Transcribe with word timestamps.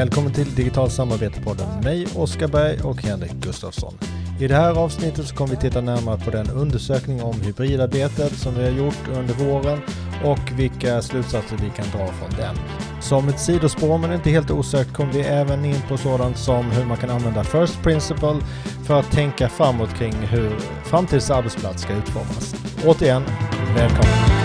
Välkommen 0.00 0.32
till 0.32 0.54
Digital 0.54 0.88
samarbete-podden 0.88 1.74
med 1.74 1.84
mig, 1.84 2.06
Oskar 2.16 2.48
Berg 2.48 2.80
och 2.80 3.02
Henrik 3.02 3.32
Gustafsson. 3.32 3.94
I 4.40 4.46
det 4.48 4.54
här 4.54 4.78
avsnittet 4.78 5.26
så 5.26 5.34
kommer 5.34 5.50
vi 5.50 5.56
titta 5.56 5.80
närmare 5.80 6.18
på 6.18 6.30
den 6.30 6.50
undersökning 6.50 7.22
om 7.22 7.40
hybridarbetet 7.40 8.32
som 8.32 8.54
vi 8.54 8.64
har 8.64 8.70
gjort 8.70 9.08
under 9.08 9.34
våren 9.34 9.80
och 10.24 10.52
vilka 10.56 11.02
slutsatser 11.02 11.56
vi 11.56 11.70
kan 11.70 11.84
dra 11.98 12.12
från 12.12 12.30
den. 12.30 12.56
Som 13.00 13.28
ett 13.28 13.40
sidospår 13.40 13.98
men 13.98 14.12
inte 14.12 14.30
helt 14.30 14.50
osökt 14.50 14.92
kommer 14.92 15.12
vi 15.12 15.20
även 15.20 15.64
in 15.64 15.82
på 15.88 15.96
sådant 15.96 16.38
som 16.38 16.70
hur 16.70 16.84
man 16.84 16.96
kan 16.96 17.10
använda 17.10 17.44
First 17.44 17.82
Principle 17.82 18.36
för 18.86 19.00
att 19.00 19.10
tänka 19.10 19.48
framåt 19.48 19.94
kring 19.98 20.12
hur 20.12 20.50
framtidens 20.84 21.30
arbetsplats 21.30 21.82
ska 21.82 21.92
utformas. 21.92 22.54
Återigen, 22.84 23.22
välkommen! 23.76 24.39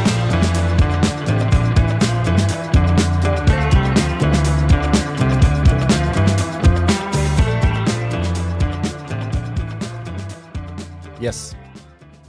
Yes. 11.26 11.56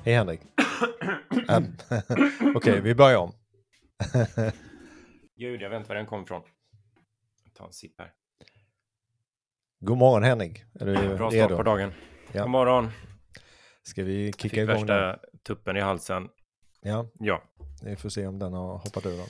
Hej 0.05 0.15
Henrik. 0.15 0.41
Okej, 1.49 2.55
okay, 2.55 2.81
vi 2.81 2.95
börjar 2.95 3.19
om. 3.19 3.33
Gud, 5.37 5.63
jag 5.63 5.71
vet 5.71 5.77
inte 5.77 5.89
var 5.89 5.97
den 5.97 6.07
kom 6.07 6.23
ifrån. 6.23 6.43
Ta 7.55 7.67
en 7.67 7.73
sipp 7.73 7.95
här. 7.99 8.13
God 9.81 9.99
morgon 9.99 10.23
Henrik. 10.23 10.65
Är 10.81 10.87
du 10.87 11.17
Bra 11.17 11.31
start 11.31 11.51
på 11.51 11.63
dagen. 11.63 11.93
Ja. 12.33 12.43
God 12.43 12.51
morgon. 12.51 12.91
Ska 13.83 14.05
vi 14.05 14.33
kicka 14.33 14.43
Fick 14.43 14.53
igång 14.53 14.67
värsta 14.67 15.07
den? 15.07 15.19
tuppen 15.47 15.77
i 15.77 15.81
halsen. 15.81 16.29
Ja. 16.81 17.07
Ja. 17.19 17.43
Vi 17.83 17.97
får 17.97 18.09
se 18.09 18.27
om 18.27 18.39
den 18.39 18.53
har 18.53 18.79
hoppat 18.79 19.07
ur. 19.07 19.19
Då. 19.19 19.27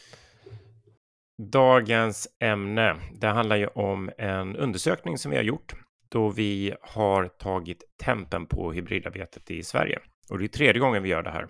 Dagens 1.43 2.29
ämne, 2.41 2.97
det 3.13 3.27
handlar 3.27 3.57
ju 3.57 3.67
om 3.67 4.11
en 4.19 4.57
undersökning 4.57 5.19
som 5.19 5.31
vi 5.31 5.37
har 5.37 5.45
gjort 5.45 5.86
då 6.09 6.29
vi 6.29 6.75
har 6.81 7.29
tagit 7.29 7.83
tempen 8.05 8.47
på 8.47 8.73
hybridarbetet 8.73 9.51
i 9.51 9.63
Sverige. 9.63 9.99
Och 10.31 10.39
det 10.39 10.45
är 10.45 10.49
tredje 10.49 10.81
gången 10.81 11.03
vi 11.03 11.09
gör 11.09 11.23
det 11.23 11.31
här. 11.31 11.47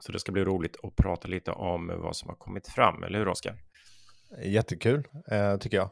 Så 0.00 0.12
det 0.12 0.18
ska 0.18 0.32
bli 0.32 0.44
roligt 0.44 0.76
att 0.82 0.96
prata 0.96 1.28
lite 1.28 1.50
om 1.50 1.86
vad 1.86 2.16
som 2.16 2.28
har 2.28 2.36
kommit 2.36 2.68
fram, 2.68 3.02
eller 3.02 3.18
hur 3.18 3.28
Oskar? 3.28 3.54
Jättekul, 4.44 5.04
eh, 5.30 5.56
tycker 5.56 5.76
jag. 5.76 5.90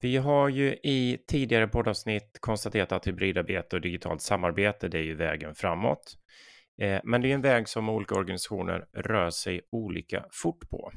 Vi 0.00 0.16
har 0.16 0.48
ju 0.48 0.72
i 0.82 1.18
tidigare 1.28 1.68
poddavsnitt 1.68 2.38
konstaterat 2.40 2.92
att 2.92 3.06
hybridarbete 3.06 3.76
och 3.76 3.82
digitalt 3.82 4.22
samarbete, 4.22 4.88
det 4.88 4.98
är 4.98 5.02
ju 5.02 5.14
vägen 5.14 5.54
framåt. 5.54 6.16
Eh, 6.82 7.00
men 7.04 7.20
det 7.22 7.30
är 7.30 7.34
en 7.34 7.42
väg 7.42 7.68
som 7.68 7.88
olika 7.88 8.14
organisationer 8.14 8.84
rör 8.92 9.30
sig 9.30 9.60
olika 9.72 10.24
fort 10.30 10.70
på. 10.70 10.92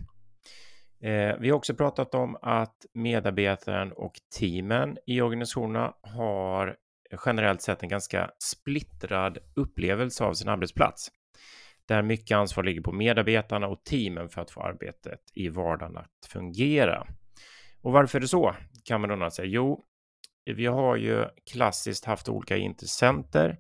Eh, 1.03 1.35
vi 1.39 1.49
har 1.49 1.57
också 1.57 1.75
pratat 1.75 2.15
om 2.15 2.37
att 2.41 2.85
medarbetaren 2.93 3.91
och 3.91 4.13
teamen 4.39 4.97
i 5.05 5.21
organisationerna 5.21 5.93
har 6.01 6.75
generellt 7.25 7.61
sett 7.61 7.83
en 7.83 7.89
ganska 7.89 8.31
splittrad 8.39 9.37
upplevelse 9.55 10.23
av 10.23 10.33
sin 10.33 10.49
arbetsplats. 10.49 11.11
Där 11.85 12.01
mycket 12.01 12.37
ansvar 12.37 12.63
ligger 12.63 12.81
på 12.81 12.91
medarbetarna 12.91 13.67
och 13.67 13.83
teamen 13.83 14.29
för 14.29 14.41
att 14.41 14.51
få 14.51 14.61
arbetet 14.61 15.19
i 15.33 15.49
vardagen 15.49 15.97
att 15.97 16.27
fungera. 16.27 17.07
Och 17.81 17.91
varför 17.91 18.17
är 18.17 18.21
det 18.21 18.27
så? 18.27 18.55
Kan 18.85 19.01
man 19.01 19.11
undra 19.11 19.31
sig. 19.31 19.47
Jo, 19.47 19.85
vi 20.45 20.65
har 20.65 20.95
ju 20.95 21.25
klassiskt 21.51 22.05
haft 22.05 22.29
olika 22.29 22.57
intressenter 22.57 23.59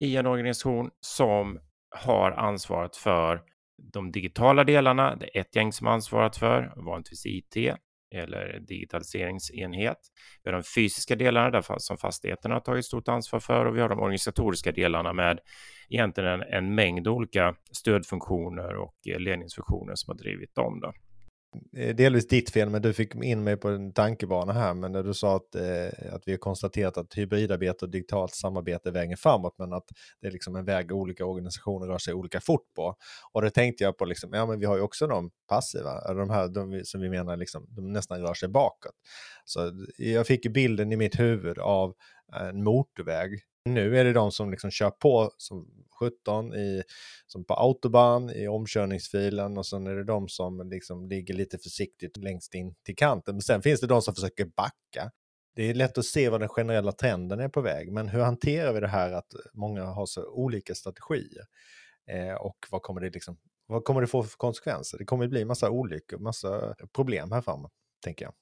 i 0.00 0.16
en 0.16 0.26
organisation 0.26 0.90
som 1.00 1.60
har 1.90 2.32
ansvaret 2.32 2.96
för 2.96 3.42
de 3.92 4.12
digitala 4.12 4.64
delarna, 4.64 5.16
det 5.16 5.36
är 5.36 5.40
ett 5.40 5.56
gäng 5.56 5.72
som 5.72 5.86
ansvarat 5.86 6.36
för, 6.36 6.72
vanligtvis 6.76 7.26
IT 7.26 7.56
eller 8.14 8.60
digitaliseringsenhet. 8.60 9.98
Vi 10.42 10.50
har 10.50 10.52
de 10.52 10.62
fysiska 10.62 11.16
delarna 11.16 11.50
där 11.50 11.78
som 11.78 11.98
fastigheterna 11.98 12.54
har 12.54 12.60
tagit 12.60 12.84
stort 12.84 13.08
ansvar 13.08 13.40
för 13.40 13.66
och 13.66 13.76
vi 13.76 13.80
har 13.80 13.88
de 13.88 14.00
organisatoriska 14.00 14.72
delarna 14.72 15.12
med 15.12 15.38
egentligen 15.88 16.30
en, 16.30 16.42
en 16.42 16.74
mängd 16.74 17.08
olika 17.08 17.54
stödfunktioner 17.72 18.76
och 18.76 18.94
eh, 19.08 19.18
ledningsfunktioner 19.18 19.94
som 19.94 20.10
har 20.10 20.18
drivit 20.18 20.54
dem. 20.54 20.80
Då. 20.80 20.92
Eh, 21.76 21.94
delvis 21.94 22.28
ditt 22.28 22.50
fel, 22.50 22.70
men 22.70 22.82
du 22.82 22.92
fick 22.92 23.14
in 23.14 23.44
mig 23.44 23.56
på 23.56 23.68
en 23.68 23.92
tankebana 23.92 24.52
här. 24.52 24.74
Men 24.74 24.92
när 24.92 25.02
du 25.02 25.14
sa 25.14 25.36
att, 25.36 25.54
eh, 25.54 26.14
att 26.14 26.22
vi 26.26 26.32
har 26.32 26.38
konstaterat 26.38 26.96
att 26.96 27.14
hybridarbete 27.14 27.84
och 27.84 27.90
digitalt 27.90 28.34
samarbete 28.34 28.88
är 28.88 28.92
vägen 28.92 29.16
framåt, 29.16 29.54
men 29.58 29.72
att 29.72 29.84
det 30.20 30.26
är 30.26 30.30
liksom 30.30 30.56
en 30.56 30.64
väg 30.64 30.92
olika 30.92 31.26
organisationer 31.26 31.86
rör 31.86 31.98
sig 31.98 32.14
olika 32.14 32.40
fort 32.40 32.74
på. 32.76 32.96
Och 33.32 33.42
det 33.42 33.50
tänkte 33.50 33.84
jag 33.84 33.98
på, 33.98 34.04
liksom, 34.04 34.32
ja 34.32 34.46
men 34.46 34.60
vi 34.60 34.66
har 34.66 34.76
ju 34.76 34.82
också 34.82 35.06
de 35.06 35.30
passiva, 35.48 36.14
de 36.14 36.30
här 36.30 36.48
de 36.48 36.84
som 36.84 37.00
vi 37.00 37.08
menar 37.08 37.36
liksom, 37.36 37.66
de 37.68 37.92
nästan 37.92 38.20
rör 38.20 38.34
sig 38.34 38.48
bakåt. 38.48 38.94
Så 39.44 39.72
jag 39.96 40.26
fick 40.26 40.52
bilden 40.52 40.92
i 40.92 40.96
mitt 40.96 41.20
huvud 41.20 41.58
av 41.58 41.94
en 42.32 42.64
motorväg 42.64 43.40
nu 43.64 43.98
är 43.98 44.04
det 44.04 44.12
de 44.12 44.32
som 44.32 44.50
liksom 44.50 44.70
kör 44.70 44.90
på 44.90 45.32
som 45.36 45.68
17 46.00 46.54
i, 46.54 46.82
som 47.26 47.44
på 47.44 47.54
autobahn 47.54 48.30
i 48.30 48.48
omkörningsfilen 48.48 49.58
och 49.58 49.66
sen 49.66 49.86
är 49.86 49.94
det 49.94 50.04
de 50.04 50.28
som 50.28 50.68
liksom 50.70 51.08
ligger 51.08 51.34
lite 51.34 51.58
försiktigt 51.58 52.16
längst 52.16 52.54
in 52.54 52.74
till 52.84 52.96
kanten. 52.96 53.34
Men 53.34 53.42
sen 53.42 53.62
finns 53.62 53.80
det 53.80 53.86
de 53.86 54.02
som 54.02 54.14
försöker 54.14 54.44
backa. 54.44 55.10
Det 55.56 55.70
är 55.70 55.74
lätt 55.74 55.98
att 55.98 56.04
se 56.04 56.28
vad 56.28 56.40
den 56.40 56.48
generella 56.48 56.92
trenden 56.92 57.40
är 57.40 57.48
på 57.48 57.60
väg, 57.60 57.92
men 57.92 58.08
hur 58.08 58.20
hanterar 58.20 58.72
vi 58.72 58.80
det 58.80 58.88
här 58.88 59.12
att 59.12 59.34
många 59.52 59.84
har 59.84 60.06
så 60.06 60.30
olika 60.30 60.74
strategier? 60.74 61.44
Eh, 62.10 62.34
och 62.34 62.56
vad 62.70 62.82
kommer, 62.82 63.00
det 63.00 63.10
liksom, 63.10 63.38
vad 63.66 63.84
kommer 63.84 64.00
det 64.00 64.06
få 64.06 64.22
för 64.22 64.36
konsekvenser? 64.36 64.98
Det 64.98 65.04
kommer 65.04 65.28
bli 65.28 65.44
massa 65.44 65.70
olyckor, 65.70 66.18
massa 66.18 66.74
problem 66.92 67.32
här 67.32 67.40
framme, 67.40 67.68
tänker 68.04 68.24
jag. 68.24 68.34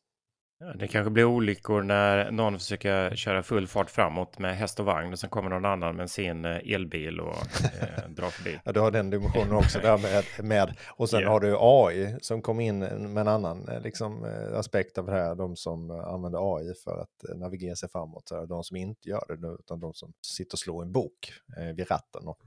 Det 0.75 0.89
kanske 0.89 1.11
blir 1.11 1.25
olyckor 1.25 1.83
när 1.83 2.31
någon 2.31 2.59
försöker 2.59 3.17
köra 3.17 3.43
full 3.43 3.67
fart 3.67 3.91
framåt 3.91 4.39
med 4.39 4.57
häst 4.57 4.81
och 4.81 4.87
vagn 4.87 5.13
och 5.13 5.19
sen 5.19 5.31
kommer 5.31 5.51
någon 5.51 5.65
annan 5.65 5.97
med 5.97 6.11
sin 6.11 6.45
eh, 6.45 6.73
elbil 6.75 7.21
och 7.21 7.37
eh, 7.37 8.09
drar 8.09 8.31
förbi. 8.31 8.61
Ja, 8.65 8.73
du 8.73 8.81
har 8.81 8.91
den 8.91 9.11
dimensionen 9.11 9.53
också 9.53 9.79
där 9.79 9.99
med, 9.99 10.25
med. 10.47 10.77
och 10.89 11.11
sen 11.11 11.21
yeah. 11.21 11.33
har 11.33 11.41
du 11.41 11.57
AI 11.59 12.17
som 12.21 12.43
kom 12.43 12.61
in 12.61 12.79
med 12.79 13.21
en 13.21 13.29
annan 13.29 13.69
eh, 13.69 13.81
liksom, 13.81 14.25
eh, 14.25 14.59
aspekt 14.59 14.99
av 14.99 15.07
det 15.07 15.13
här. 15.13 15.35
De 15.35 15.57
som 15.57 15.91
använder 15.91 16.57
AI 16.57 16.75
för 16.85 17.01
att 17.01 17.39
navigera 17.39 17.77
sig 17.77 17.89
framåt, 17.89 18.33
de 18.49 18.65
som 18.65 18.77
inte 18.77 19.09
gör 19.09 19.25
det 19.29 19.57
utan 19.61 19.81
de 19.81 19.95
som 19.95 20.13
sitter 20.27 20.55
och 20.55 20.59
slår 20.59 20.83
en 20.83 20.93
bok 20.93 21.33
vid 21.77 21.91
ratten. 21.91 22.29
Och, 22.29 22.39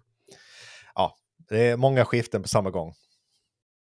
ja, 0.95 1.15
det 1.49 1.69
är 1.69 1.77
många 1.77 2.05
skiften 2.05 2.41
på 2.41 2.47
samma 2.47 2.69
gång. 2.69 2.93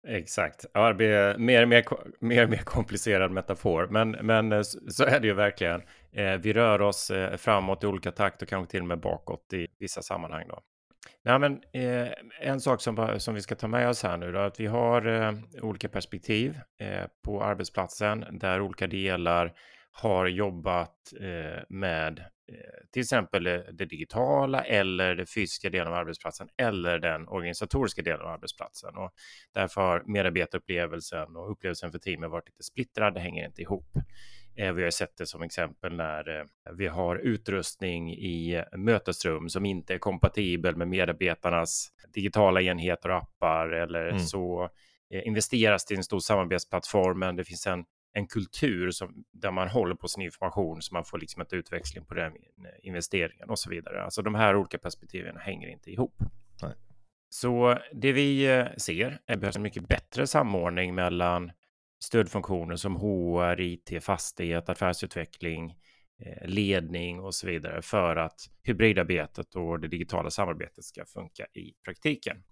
Exakt. 0.07 0.66
Ja, 0.73 0.88
det 0.88 0.94
blir 0.94 1.38
mer 1.38 1.62
och 1.62 1.68
mer, 1.68 1.85
mer, 2.19 2.47
mer 2.47 2.57
komplicerad 2.57 3.31
metafor. 3.31 3.88
Men, 3.88 4.12
men 4.12 4.51
eh, 4.51 4.62
så 4.90 5.03
är 5.03 5.19
det 5.19 5.28
ju 5.28 5.34
verkligen. 5.34 5.81
Eh, 6.12 6.34
vi 6.34 6.53
rör 6.53 6.81
oss 6.81 7.12
eh, 7.12 7.38
framåt 7.38 7.84
i 7.84 7.88
olika 7.88 8.12
takt 8.12 8.41
och 8.41 8.47
kanske 8.47 8.72
till 8.72 8.81
och 8.81 8.88
med 8.88 9.00
bakåt 9.00 9.53
i 9.53 9.68
vissa 9.79 10.01
sammanhang. 10.01 10.47
Då. 10.47 10.59
Nej, 11.23 11.40
men, 11.40 11.62
en 12.41 12.59
sak 12.59 12.81
som, 12.81 13.16
som 13.18 13.35
vi 13.35 13.41
ska 13.41 13.56
ta 13.56 13.68
med 13.68 13.90
oss 13.90 14.03
här 14.03 14.18
nu 14.18 14.31
då, 14.31 14.40
att 14.40 14.59
vi 14.59 14.66
har 14.66 15.34
olika 15.62 15.90
perspektiv 15.90 16.59
på 17.25 17.44
arbetsplatsen 17.44 18.25
där 18.31 18.62
olika 18.62 18.88
delar 18.88 19.53
har 19.99 20.27
jobbat 20.27 21.13
med 21.69 22.23
Eh, 22.51 22.87
till 22.91 23.01
exempel 23.01 23.47
eh, 23.47 23.59
det 23.73 23.85
digitala 23.85 24.63
eller 24.63 25.15
det 25.15 25.25
fysiska 25.25 25.69
delen 25.69 25.87
av 25.87 25.93
arbetsplatsen 25.93 26.49
eller 26.57 26.99
den 26.99 27.27
organisatoriska 27.27 28.01
delen 28.01 28.21
av 28.21 28.27
arbetsplatsen. 28.27 28.97
Och 28.97 29.11
därför 29.53 29.81
har 29.81 30.03
medarbetarupplevelsen 30.05 31.35
och 31.35 31.51
upplevelsen 31.51 31.91
för 31.91 31.99
teamet 31.99 32.29
varit 32.29 32.47
lite 32.47 32.63
splittrad, 32.63 33.13
det 33.13 33.19
hänger 33.19 33.45
inte 33.45 33.61
ihop. 33.61 33.87
Eh, 34.55 34.73
vi 34.73 34.83
har 34.83 34.89
sett 34.89 35.17
det 35.17 35.25
som 35.25 35.41
exempel 35.41 35.95
när 35.95 36.45
vi 36.73 36.87
har 36.87 37.15
utrustning 37.15 38.13
i 38.13 38.63
mötesrum 38.77 39.49
som 39.49 39.65
inte 39.65 39.93
är 39.93 39.99
kompatibel 39.99 40.75
med 40.75 40.87
medarbetarnas 40.87 41.87
digitala 42.13 42.61
enheter 42.61 43.09
och 43.09 43.17
appar 43.17 43.69
eller 43.69 44.07
mm. 44.07 44.19
så 44.19 44.69
investeras 45.09 45.91
i 45.91 45.95
en 45.95 46.03
stor 46.03 46.19
samarbetsplattform, 46.19 47.19
men 47.19 47.35
det 47.35 47.43
finns 47.43 47.67
en 47.67 47.85
en 48.17 48.27
kultur 48.27 48.91
som, 48.91 49.23
där 49.31 49.51
man 49.51 49.67
håller 49.67 49.95
på 49.95 50.07
sin 50.07 50.23
information 50.23 50.81
så 50.81 50.93
man 50.93 51.05
får 51.05 51.19
liksom 51.19 51.41
ett 51.41 51.53
utväxling 51.53 52.05
på 52.05 52.13
den 52.13 52.33
investeringen 52.83 53.49
och 53.49 53.59
så 53.59 53.69
vidare. 53.69 54.03
Alltså 54.03 54.21
de 54.21 54.35
här 54.35 54.55
olika 54.55 54.77
perspektiven 54.77 55.37
hänger 55.37 55.67
inte 55.67 55.91
ihop. 55.91 56.15
Nej. 56.61 56.73
Så 57.29 57.79
det 57.93 58.11
vi 58.11 58.57
eh, 58.57 58.65
ser 58.77 59.21
är 59.25 59.37
behövs 59.37 59.55
en 59.55 59.61
mycket 59.61 59.87
bättre 59.87 60.27
samordning 60.27 60.95
mellan 60.95 61.51
stödfunktioner 62.03 62.75
som 62.75 62.95
HR, 62.95 63.61
IT, 63.61 64.03
fastighet, 64.03 64.69
affärsutveckling, 64.69 65.75
eh, 66.25 66.47
ledning 66.47 67.19
och 67.19 67.35
så 67.35 67.47
vidare 67.47 67.81
för 67.81 68.15
att 68.15 68.39
hybridarbetet 68.63 69.55
och 69.55 69.79
det 69.79 69.87
digitala 69.87 70.29
samarbetet 70.29 70.83
ska 70.83 71.05
funka 71.05 71.45
i 71.53 71.73
praktiken. 71.85 72.43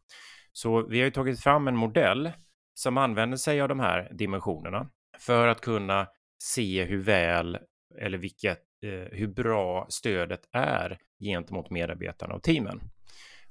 Så 0.51 0.87
vi 0.87 0.99
har 0.99 1.05
ju 1.05 1.11
tagit 1.11 1.39
fram 1.39 1.67
en 1.67 1.75
modell 1.75 2.31
som 2.73 2.97
använder 2.97 3.37
sig 3.37 3.61
av 3.61 3.69
de 3.69 3.79
här 3.79 4.11
dimensionerna 4.13 4.89
för 5.19 5.47
att 5.47 5.61
kunna 5.61 6.07
se 6.43 6.83
hur 6.83 7.03
väl 7.03 7.57
eller 7.99 8.17
vilket, 8.17 8.59
eh, 8.81 9.17
hur 9.17 9.27
bra 9.27 9.85
stödet 9.89 10.41
är 10.51 10.97
gentemot 11.19 11.69
medarbetarna 11.69 12.33
och 12.33 12.43
teamen. 12.43 12.81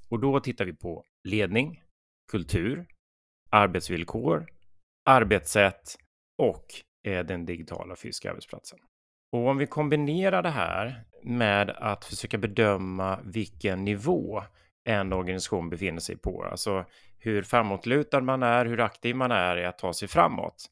Och 0.08 0.20
då 0.20 0.40
tittar 0.40 0.64
vi 0.64 0.72
på 0.72 1.04
ledning, 1.24 1.82
kultur, 2.32 2.86
arbetsvillkor, 3.50 4.46
arbetssätt 5.04 5.96
och 6.38 6.64
eh, 7.06 7.26
den 7.26 7.46
digitala 7.46 7.96
fysiska 7.96 8.30
arbetsplatsen. 8.30 8.78
Och 9.32 9.48
om 9.48 9.58
vi 9.58 9.66
kombinerar 9.66 10.42
det 10.42 10.50
här 10.50 11.04
med 11.22 11.70
att 11.70 12.04
försöka 12.04 12.38
bedöma 12.38 13.20
vilken 13.24 13.84
nivå 13.84 14.42
en 14.84 15.12
organisation 15.12 15.70
befinner 15.70 16.00
sig 16.00 16.16
på, 16.16 16.44
alltså 16.44 16.84
hur 17.18 17.42
framåtlutad 17.42 18.20
man 18.20 18.42
är, 18.42 18.66
hur 18.66 18.80
aktiv 18.80 19.16
man 19.16 19.30
är 19.30 19.56
i 19.56 19.64
att 19.64 19.78
ta 19.78 19.92
sig 19.92 20.08
framåt, 20.08 20.66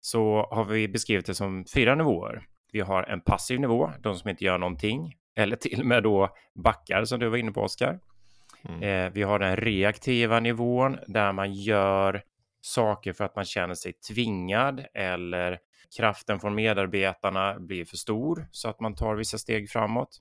så 0.00 0.48
har 0.50 0.64
vi 0.64 0.88
beskrivit 0.88 1.26
det 1.26 1.34
som 1.34 1.64
fyra 1.74 1.94
nivåer. 1.94 2.46
Vi 2.72 2.80
har 2.80 3.02
en 3.02 3.20
passiv 3.20 3.60
nivå, 3.60 3.92
de 4.02 4.14
som 4.14 4.30
inte 4.30 4.44
gör 4.44 4.58
någonting, 4.58 5.14
eller 5.36 5.56
till 5.56 5.80
och 5.80 5.86
med 5.86 6.02
då 6.02 6.28
backar 6.64 7.04
som 7.04 7.20
du 7.20 7.28
var 7.28 7.36
inne 7.36 7.52
på 7.52 7.60
Oskar. 7.60 8.00
Mm. 8.68 8.82
Eh, 8.82 9.12
vi 9.12 9.22
har 9.22 9.38
den 9.38 9.56
reaktiva 9.56 10.40
nivån 10.40 10.98
där 11.06 11.32
man 11.32 11.52
gör 11.54 12.22
saker 12.60 13.12
för 13.12 13.24
att 13.24 13.36
man 13.36 13.44
känner 13.44 13.74
sig 13.74 13.92
tvingad 13.92 14.84
eller 14.94 15.58
kraften 15.96 16.40
från 16.40 16.54
medarbetarna 16.54 17.60
blir 17.60 17.84
för 17.84 17.96
stor 17.96 18.46
så 18.50 18.68
att 18.68 18.80
man 18.80 18.94
tar 18.94 19.14
vissa 19.14 19.38
steg 19.38 19.70
framåt. 19.70 20.20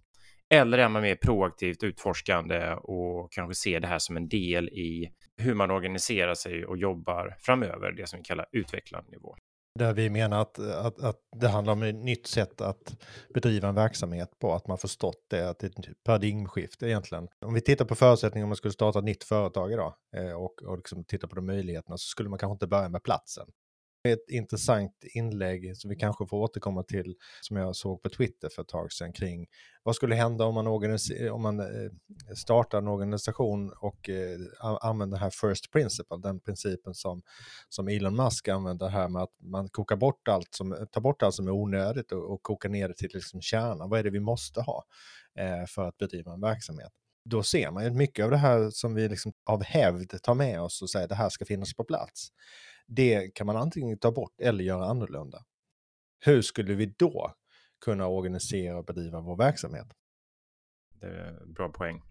Eller 0.50 0.78
är 0.78 0.90
man 0.90 1.02
mer 1.02 1.16
proaktivt 1.16 1.84
utforskande 1.84 2.74
och 2.74 3.32
kanske 3.32 3.56
ser 3.56 3.80
det 3.80 3.88
här 3.88 4.00
som 4.00 4.18
en 4.18 4.28
del 4.28 4.70
i 4.70 5.12
hur 5.38 5.54
man 5.54 5.72
organiserar 5.72 6.34
sig 6.34 6.66
och 6.66 6.78
jobbar 6.78 7.36
framöver, 7.40 7.92
det 7.92 8.08
som 8.08 8.20
vi 8.20 8.24
kallar 8.24 8.46
utvecklande 8.52 9.12
nivå. 9.12 9.36
Där 9.78 9.94
vi 9.94 10.10
menar 10.10 10.42
att, 10.42 10.60
att, 10.60 11.00
att 11.00 11.20
det 11.36 11.48
handlar 11.48 11.74
om 11.74 11.84
ett 11.84 11.96
nytt 11.96 12.28
sätt 12.28 12.62
att 12.62 12.96
bedriva 13.34 13.68
en 13.68 13.76
verksamhet 13.76 14.40
på, 14.40 14.54
att 14.54 14.68
man 14.68 14.78
förstått 14.78 15.26
det, 15.30 15.50
att 15.50 15.60
det 15.60 15.68
är 15.68 15.70
ett 15.70 15.84
typ 15.84 16.04
paradigmskifte 16.04 16.88
egentligen. 16.88 17.28
Om 17.46 17.54
vi 17.54 17.62
tittar 17.62 17.86
på 17.86 17.96
förutsättningar 17.96 18.46
om 18.46 18.50
man 18.50 18.56
skulle 18.56 18.74
starta 18.74 19.00
ett 19.00 19.06
nytt 19.06 19.24
företag 19.24 19.72
idag 19.72 19.94
eh, 20.16 20.32
och, 20.32 20.64
och 20.64 20.78
liksom 20.78 21.04
titta 21.04 21.28
på 21.28 21.36
de 21.36 21.46
möjligheterna 21.46 21.98
så 21.98 22.08
skulle 22.08 22.30
man 22.30 22.40
kanske 22.40 22.54
inte 22.54 22.68
börja 22.68 22.90
med 22.90 23.04
platsen 23.04 23.48
ett 24.14 24.30
intressant 24.30 24.94
inlägg 25.14 25.78
som 25.78 25.90
vi 25.90 25.96
kanske 25.96 26.26
får 26.26 26.38
återkomma 26.38 26.84
till, 26.84 27.16
som 27.42 27.58
jag 27.58 27.76
såg 27.76 28.04
på 28.04 28.10
Twitter 28.10 28.50
för 28.50 28.62
ett 28.62 28.68
tag 28.68 28.92
sedan 28.92 29.14
kring 29.14 29.48
vad 29.84 29.96
skulle 29.96 30.16
hända 30.16 30.46
om 30.46 30.56
man, 30.56 30.68
om 31.32 31.42
man 31.42 31.60
eh, 31.60 31.92
startar 32.36 32.78
en 32.78 32.88
organisation 32.88 33.74
och 33.80 34.10
eh, 34.10 34.40
använder 34.82 35.18
den 35.18 35.24
här 35.24 35.30
first 35.30 35.72
principle, 35.72 36.18
den 36.18 36.40
principen 36.40 36.94
som, 36.94 37.22
som 37.70 37.88
Elon 37.88 38.16
Musk 38.16 38.48
använder 38.48 38.88
här 38.88 39.10
med 39.10 39.22
att 39.22 39.34
man 39.40 39.70
kokar 39.70 39.96
bort 39.96 40.28
allt 40.28 40.54
som, 40.54 40.88
tar 40.92 41.02
bort 41.02 41.24
allt 41.24 41.36
som 41.36 41.48
är 41.48 41.52
onödigt 41.52 42.12
och, 42.12 42.34
och 42.34 42.44
kokar 42.44 42.70
ner 42.70 42.88
det 42.88 42.94
till 42.94 43.10
liksom 43.14 43.42
kärnan. 43.42 43.90
Vad 43.90 44.00
är 44.00 44.04
det 44.04 44.10
vi 44.10 44.20
måste 44.20 44.62
ha 44.62 44.84
eh, 45.40 45.66
för 45.68 45.88
att 45.88 45.98
bedriva 45.98 46.34
en 46.34 46.42
verksamhet? 46.42 46.92
Då 47.26 47.44
ser 47.44 47.72
man 47.72 47.84
ju 47.84 47.92
mycket 47.92 48.26
av 48.26 48.32
det 48.32 48.38
här 48.38 48.70
som 48.70 48.94
vi 48.94 49.10
liksom 49.10 49.34
av 49.46 49.64
hävd 49.64 50.22
tar 50.24 50.36
med 50.36 50.62
oss 50.62 50.82
och 50.82 50.90
säger 50.90 51.08
det 51.08 51.16
här 51.16 51.30
ska 51.30 51.46
finnas 51.46 51.74
på 51.74 51.84
plats 51.84 52.32
det 52.88 53.36
kan 53.36 53.48
man 53.48 53.58
antingen 53.58 54.00
ta 54.00 54.12
bort 54.12 54.42
eller 54.42 54.64
göra 54.64 54.86
annorlunda. 54.86 55.44
Hur 56.26 56.42
skulle 56.42 56.74
vi 56.74 56.86
då 56.86 57.34
kunna 57.86 58.08
organisera 58.08 58.78
och 58.78 58.86
bedriva 58.86 59.22
vår 59.22 59.38
verksamhet? 59.38 59.88
Det 61.02 61.08
är 61.08 61.42
en 61.42 61.54
bra 61.54 61.70
poäng. 61.70 62.02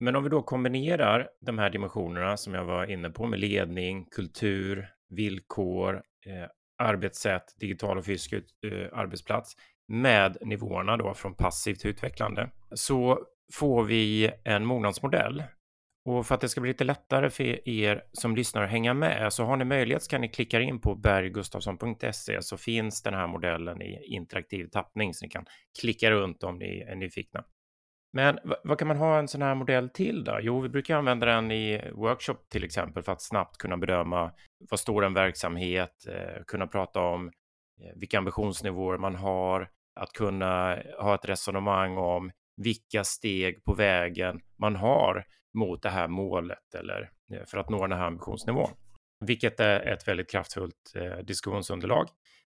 Men 0.00 0.16
om 0.16 0.24
vi 0.24 0.30
då 0.30 0.42
kombinerar 0.42 1.28
de 1.40 1.58
här 1.58 1.70
dimensionerna 1.70 2.36
som 2.36 2.54
jag 2.54 2.64
var 2.64 2.90
inne 2.90 3.10
på 3.10 3.26
med 3.26 3.40
ledning, 3.40 4.06
kultur, 4.10 4.88
villkor, 5.08 6.02
eh, 6.26 6.48
arbetssätt, 6.78 7.54
digital 7.56 7.98
och 7.98 8.04
fysisk 8.04 8.32
eh, 8.32 8.98
arbetsplats 8.98 9.56
med 9.88 10.36
nivåerna 10.40 10.96
då 10.96 11.14
från 11.14 11.34
passivt 11.34 11.80
till 11.80 11.90
utvecklande 11.90 12.50
så 12.74 13.26
får 13.52 13.84
vi 13.84 14.30
en 14.44 14.66
mognadsmodell 14.66 15.42
och 16.16 16.26
för 16.26 16.34
att 16.34 16.40
det 16.40 16.48
ska 16.48 16.60
bli 16.60 16.70
lite 16.70 16.84
lättare 16.84 17.30
för 17.30 17.68
er 17.68 18.04
som 18.12 18.36
lyssnar 18.36 18.62
att 18.62 18.70
hänga 18.70 18.94
med 18.94 19.32
så 19.32 19.44
har 19.44 19.56
ni 19.56 19.64
möjlighet 19.64 20.02
så 20.02 20.10
kan 20.10 20.20
ni 20.20 20.28
klicka 20.28 20.60
in 20.60 20.80
på 20.80 20.94
berggustafsson.se 20.94 22.42
så 22.42 22.56
finns 22.56 23.02
den 23.02 23.14
här 23.14 23.26
modellen 23.26 23.82
i 23.82 24.14
interaktiv 24.14 24.66
tappning 24.66 25.14
så 25.14 25.24
ni 25.24 25.30
kan 25.30 25.44
klicka 25.80 26.10
runt 26.10 26.42
om 26.42 26.58
ni 26.58 26.80
är 26.80 26.94
nyfikna. 26.94 27.44
Men 28.12 28.38
vad 28.64 28.78
kan 28.78 28.88
man 28.88 28.96
ha 28.96 29.18
en 29.18 29.28
sån 29.28 29.42
här 29.42 29.54
modell 29.54 29.88
till 29.88 30.24
då? 30.24 30.38
Jo, 30.42 30.60
vi 30.60 30.68
brukar 30.68 30.96
använda 30.96 31.26
den 31.26 31.50
i 31.50 31.90
workshop 31.92 32.36
till 32.48 32.64
exempel 32.64 33.02
för 33.02 33.12
att 33.12 33.22
snabbt 33.22 33.58
kunna 33.58 33.76
bedöma 33.76 34.32
vad 34.70 34.80
står 34.80 35.04
en 35.04 35.14
verksamhet, 35.14 36.06
eh, 36.08 36.44
kunna 36.46 36.66
prata 36.66 37.00
om 37.00 37.28
eh, 37.28 37.32
vilka 37.96 38.18
ambitionsnivåer 38.18 38.98
man 38.98 39.14
har, 39.14 39.68
att 40.00 40.12
kunna 40.12 40.78
ha 40.98 41.14
ett 41.14 41.28
resonemang 41.28 41.98
om 41.98 42.30
vilka 42.64 43.04
steg 43.04 43.64
på 43.64 43.74
vägen 43.74 44.40
man 44.58 44.76
har 44.76 45.24
mot 45.54 45.82
det 45.82 45.90
här 45.90 46.08
målet 46.08 46.74
eller 46.74 47.10
eh, 47.32 47.44
för 47.46 47.58
att 47.58 47.68
nå 47.68 47.86
den 47.86 47.98
här 47.98 48.06
ambitionsnivån. 48.06 48.70
Vilket 49.24 49.60
är 49.60 49.80
ett 49.80 50.08
väldigt 50.08 50.30
kraftfullt 50.30 50.92
eh, 50.94 51.18
diskussionsunderlag. 51.24 52.08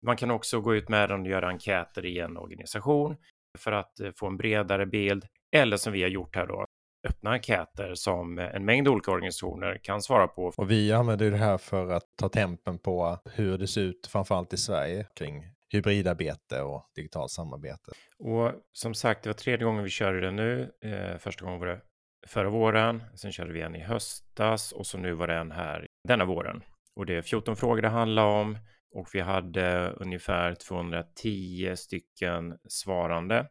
Man 0.06 0.16
kan 0.16 0.30
också 0.30 0.60
gå 0.60 0.74
ut 0.74 0.88
med 0.88 1.08
den 1.08 1.20
och 1.20 1.28
göra 1.28 1.48
enkäter 1.48 2.06
i 2.06 2.18
en 2.18 2.36
organisation 2.36 3.16
för 3.58 3.72
att 3.72 4.00
eh, 4.00 4.10
få 4.16 4.26
en 4.26 4.36
bredare 4.36 4.86
bild 4.86 5.26
eller 5.56 5.76
som 5.76 5.92
vi 5.92 6.02
har 6.02 6.08
gjort 6.08 6.36
här 6.36 6.46
då 6.46 6.66
öppna 7.08 7.30
enkäter 7.30 7.94
som 7.94 8.38
en 8.38 8.64
mängd 8.64 8.88
olika 8.88 9.10
organisationer 9.10 9.80
kan 9.82 10.02
svara 10.02 10.28
på. 10.28 10.52
Och 10.56 10.70
vi 10.70 10.92
använder 10.92 11.30
det 11.30 11.36
här 11.36 11.58
för 11.58 11.90
att 11.90 12.04
ta 12.16 12.28
tempen 12.28 12.78
på 12.78 13.18
hur 13.24 13.58
det 13.58 13.66
ser 13.66 13.80
ut 13.80 14.06
framförallt 14.06 14.52
i 14.52 14.56
Sverige 14.56 15.06
kring 15.14 15.55
hybridarbete 15.72 16.62
och 16.62 16.90
digitalt 16.94 17.30
samarbete. 17.30 17.92
Och 18.18 18.52
som 18.72 18.94
sagt, 18.94 19.22
det 19.22 19.28
var 19.28 19.34
tredje 19.34 19.64
gången 19.64 19.84
vi 19.84 19.90
körde 19.90 20.20
det 20.20 20.30
nu. 20.30 20.72
Eh, 20.82 21.18
första 21.18 21.44
gången 21.44 21.60
var 21.60 21.66
det 21.66 21.80
förra 22.26 22.50
våren, 22.50 23.02
sen 23.14 23.32
körde 23.32 23.52
vi 23.52 23.60
en 23.60 23.76
i 23.76 23.80
höstas 23.80 24.72
och 24.72 24.86
så 24.86 24.98
nu 24.98 25.12
var 25.12 25.26
det 25.26 25.34
en 25.34 25.52
här 25.52 25.86
denna 26.08 26.24
våren. 26.24 26.62
Och 26.96 27.06
det 27.06 27.14
är 27.14 27.22
14 27.22 27.56
frågor 27.56 27.82
det 27.82 27.88
handlar 27.88 28.26
om 28.26 28.58
och 28.94 29.08
vi 29.12 29.20
hade 29.20 29.90
ungefär 29.90 30.54
210 30.54 31.72
stycken 31.76 32.58
svarande 32.68 33.46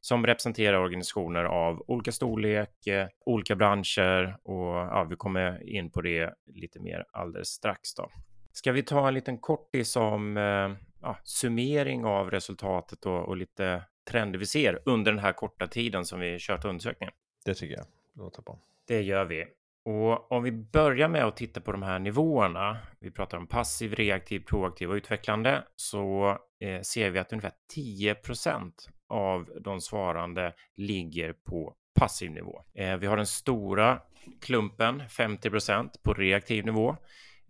som 0.00 0.26
representerar 0.26 0.78
organisationer 0.78 1.44
av 1.44 1.84
olika 1.86 2.12
storlek, 2.12 2.86
eh, 2.86 3.08
olika 3.26 3.56
branscher 3.56 4.36
och 4.42 4.74
ja, 4.74 5.06
vi 5.10 5.16
kommer 5.16 5.68
in 5.68 5.90
på 5.90 6.00
det 6.00 6.34
lite 6.46 6.80
mer 6.80 7.04
alldeles 7.12 7.48
strax 7.48 7.94
då. 7.94 8.10
Ska 8.52 8.72
vi 8.72 8.82
ta 8.82 9.08
en 9.08 9.14
liten 9.14 9.38
kortis 9.38 9.96
om 9.96 10.36
eh, 10.36 10.70
ja, 11.02 11.18
summering 11.24 12.04
av 12.04 12.30
resultatet 12.30 13.06
och, 13.06 13.28
och 13.28 13.36
lite 13.36 13.82
trender 14.10 14.38
vi 14.38 14.46
ser 14.46 14.82
under 14.84 15.12
den 15.12 15.20
här 15.20 15.32
korta 15.32 15.66
tiden 15.66 16.04
som 16.04 16.20
vi 16.20 16.36
kört 16.40 16.64
undersökningen? 16.64 17.14
Det 17.44 17.54
tycker 17.54 17.74
jag 17.74 17.86
låter 18.14 18.42
bra. 18.42 18.58
Det 18.86 19.02
gör 19.02 19.24
vi. 19.24 19.46
Och 19.84 20.32
om 20.32 20.42
vi 20.42 20.52
börjar 20.52 21.08
med 21.08 21.24
att 21.24 21.36
titta 21.36 21.60
på 21.60 21.72
de 21.72 21.82
här 21.82 21.98
nivåerna, 21.98 22.78
vi 23.00 23.10
pratar 23.10 23.38
om 23.38 23.46
passiv, 23.46 23.94
reaktiv, 23.94 24.40
proaktiv 24.40 24.90
och 24.90 24.94
utvecklande, 24.94 25.64
så 25.76 26.38
eh, 26.60 26.80
ser 26.80 27.10
vi 27.10 27.18
att 27.18 27.32
ungefär 27.32 27.52
10% 27.76 28.72
av 29.08 29.50
de 29.60 29.80
svarande 29.80 30.54
ligger 30.76 31.32
på 31.32 31.74
passiv 31.94 32.30
nivå. 32.30 32.62
Eh, 32.74 32.96
vi 32.96 33.06
har 33.06 33.16
den 33.16 33.26
stora 33.26 34.02
klumpen, 34.40 35.02
50% 35.02 35.90
på 36.02 36.12
reaktiv 36.12 36.64
nivå, 36.64 36.96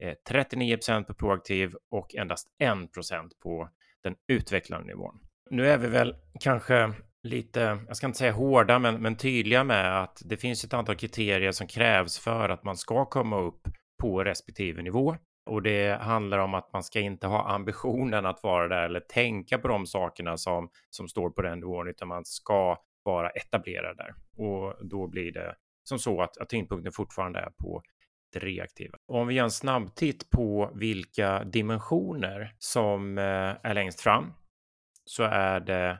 eh, 0.02 0.14
39% 0.30 1.04
på 1.04 1.14
proaktiv 1.14 1.74
och 1.90 2.14
endast 2.14 2.48
1 2.58 2.70
på 3.42 3.68
den 4.02 4.14
utvecklande 4.28 4.86
nivån. 4.86 5.20
Nu 5.50 5.68
är 5.68 5.78
vi 5.78 5.88
väl 5.88 6.16
kanske 6.40 6.92
lite, 7.22 7.78
jag 7.88 7.96
ska 7.96 8.06
inte 8.06 8.18
säga 8.18 8.32
hårda, 8.32 8.78
men, 8.78 9.02
men 9.02 9.16
tydliga 9.16 9.64
med 9.64 10.02
att 10.02 10.22
det 10.24 10.36
finns 10.36 10.64
ett 10.64 10.74
antal 10.74 10.96
kriterier 10.96 11.52
som 11.52 11.66
krävs 11.66 12.18
för 12.18 12.48
att 12.48 12.64
man 12.64 12.76
ska 12.76 13.04
komma 13.04 13.40
upp 13.40 13.68
på 14.02 14.24
respektive 14.24 14.82
nivå. 14.82 15.16
Och 15.46 15.62
det 15.62 16.00
handlar 16.00 16.38
om 16.38 16.54
att 16.54 16.72
man 16.72 16.82
ska 16.82 17.00
inte 17.00 17.26
ha 17.26 17.48
ambitionen 17.48 18.26
att 18.26 18.42
vara 18.42 18.68
där 18.68 18.82
eller 18.82 19.00
tänka 19.00 19.58
på 19.58 19.68
de 19.68 19.86
sakerna 19.86 20.36
som, 20.36 20.70
som 20.90 21.08
står 21.08 21.30
på 21.30 21.42
den 21.42 21.58
nivån, 21.58 21.88
utan 21.88 22.08
man 22.08 22.24
ska 22.24 22.78
vara 23.02 23.30
etablerad 23.30 23.96
där. 23.96 24.14
Och 24.36 24.86
då 24.86 25.06
blir 25.06 25.32
det 25.32 25.54
som 25.84 25.98
så 25.98 26.22
att, 26.22 26.38
att 26.38 26.48
tyngdpunkten 26.48 26.92
fortfarande 26.92 27.38
är 27.38 27.50
på 27.50 27.82
reaktiva. 28.36 28.98
Och 29.08 29.18
om 29.18 29.26
vi 29.26 29.34
gör 29.34 29.44
en 29.44 29.50
snabbtitt 29.50 30.30
på 30.30 30.70
vilka 30.74 31.44
dimensioner 31.44 32.54
som 32.58 33.18
eh, 33.18 33.24
är 33.62 33.74
längst 33.74 34.00
fram 34.00 34.32
så 35.04 35.22
är 35.22 35.60
det 35.60 35.98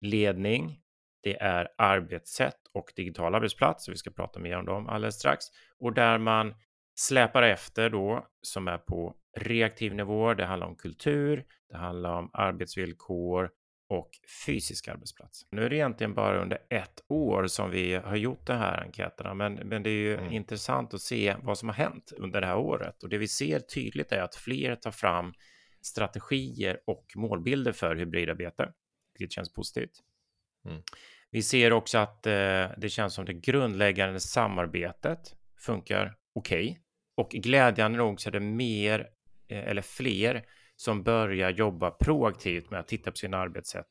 ledning, 0.00 0.78
det 1.22 1.36
är 1.42 1.68
arbetssätt 1.78 2.58
och 2.72 2.92
digital 2.96 3.34
arbetsplats. 3.34 3.88
Vi 3.88 3.96
ska 3.96 4.10
prata 4.10 4.40
mer 4.40 4.58
om 4.58 4.64
dem 4.64 4.88
alldeles 4.88 5.14
strax. 5.14 5.44
Och 5.78 5.94
där 5.94 6.18
man 6.18 6.54
släpar 6.94 7.42
efter 7.42 7.90
då, 7.90 8.26
som 8.42 8.68
är 8.68 8.78
på 8.78 9.14
reaktiv 9.36 9.94
nivå. 9.94 10.34
Det 10.34 10.44
handlar 10.44 10.66
om 10.66 10.76
kultur, 10.76 11.44
det 11.68 11.76
handlar 11.76 12.18
om 12.18 12.30
arbetsvillkor 12.32 13.50
och 13.92 14.10
fysisk 14.46 14.88
arbetsplats. 14.88 15.46
Nu 15.50 15.64
är 15.64 15.70
det 15.70 15.76
egentligen 15.76 16.14
bara 16.14 16.42
under 16.42 16.58
ett 16.68 17.04
år 17.08 17.46
som 17.46 17.70
vi 17.70 17.94
har 17.94 18.16
gjort 18.16 18.46
de 18.46 18.52
här 18.52 18.82
enkäterna, 18.82 19.34
men, 19.34 19.54
men 19.54 19.82
det 19.82 19.90
är 19.90 19.94
ju 19.94 20.16
mm. 20.16 20.32
intressant 20.32 20.94
att 20.94 21.00
se 21.00 21.36
vad 21.42 21.58
som 21.58 21.68
har 21.68 21.76
hänt 21.76 22.12
under 22.16 22.40
det 22.40 22.46
här 22.46 22.56
året. 22.56 23.02
Och 23.02 23.08
det 23.08 23.18
vi 23.18 23.28
ser 23.28 23.60
tydligt 23.60 24.12
är 24.12 24.22
att 24.22 24.34
fler 24.34 24.76
tar 24.76 24.90
fram 24.90 25.34
strategier 25.82 26.80
och 26.86 27.12
målbilder 27.16 27.72
för 27.72 27.96
hybridarbete 27.96 28.72
vilket 29.18 29.32
känns 29.32 29.52
positivt. 29.52 30.02
Mm. 30.64 30.82
Vi 31.30 31.42
ser 31.42 31.72
också 31.72 31.98
att 31.98 32.26
eh, 32.26 32.66
det 32.76 32.88
känns 32.88 33.14
som 33.14 33.24
det 33.24 33.32
grundläggande 33.32 34.20
samarbetet 34.20 35.36
funkar 35.58 36.16
okej. 36.34 36.70
Okay. 36.70 36.76
Och 37.14 37.30
glädjande 37.30 37.98
nog 37.98 38.20
så 38.20 38.28
är 38.28 38.32
det 38.32 38.40
mer 38.40 39.08
eh, 39.48 39.68
eller 39.68 39.82
fler 39.82 40.44
som 40.82 41.02
börjar 41.02 41.50
jobba 41.50 41.90
proaktivt 41.90 42.70
med 42.70 42.80
att 42.80 42.88
titta 42.88 43.10
på 43.10 43.16
sina 43.16 43.36
arbetssätt 43.36 43.86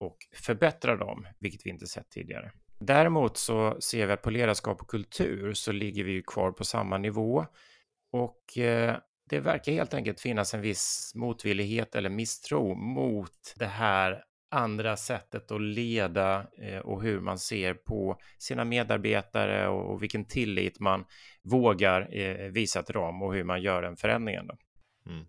och 0.00 0.16
förbättra 0.34 0.96
dem, 0.96 1.26
vilket 1.38 1.66
vi 1.66 1.70
inte 1.70 1.86
sett 1.86 2.10
tidigare. 2.10 2.52
Däremot 2.78 3.36
så 3.36 3.80
ser 3.80 4.06
vi 4.06 4.12
att 4.12 4.22
på 4.22 4.30
ledarskap 4.30 4.80
och 4.82 4.88
kultur 4.88 5.52
så 5.52 5.72
ligger 5.72 6.04
vi 6.04 6.12
ju 6.12 6.22
kvar 6.22 6.52
på 6.52 6.64
samma 6.64 6.98
nivå 6.98 7.46
och 8.12 8.58
eh, 8.58 8.96
det 9.30 9.40
verkar 9.40 9.72
helt 9.72 9.94
enkelt 9.94 10.20
finnas 10.20 10.54
en 10.54 10.60
viss 10.60 11.12
motvillighet 11.14 11.94
eller 11.94 12.10
misstro 12.10 12.74
mot 12.74 13.54
det 13.56 13.66
här 13.66 14.24
andra 14.50 14.96
sättet 14.96 15.50
att 15.50 15.60
leda 15.60 16.46
eh, 16.58 16.78
och 16.78 17.02
hur 17.02 17.20
man 17.20 17.38
ser 17.38 17.74
på 17.74 18.20
sina 18.38 18.64
medarbetare 18.64 19.68
och 19.68 20.02
vilken 20.02 20.24
tillit 20.24 20.80
man 20.80 21.04
vågar 21.42 22.16
eh, 22.16 22.50
visa 22.50 22.82
till 22.82 22.94
dem 22.94 23.22
och 23.22 23.34
hur 23.34 23.44
man 23.44 23.62
gör 23.62 23.82
den 23.82 23.96
förändringen. 23.96 24.46
Då. 24.46 24.56
Mm. 25.10 25.26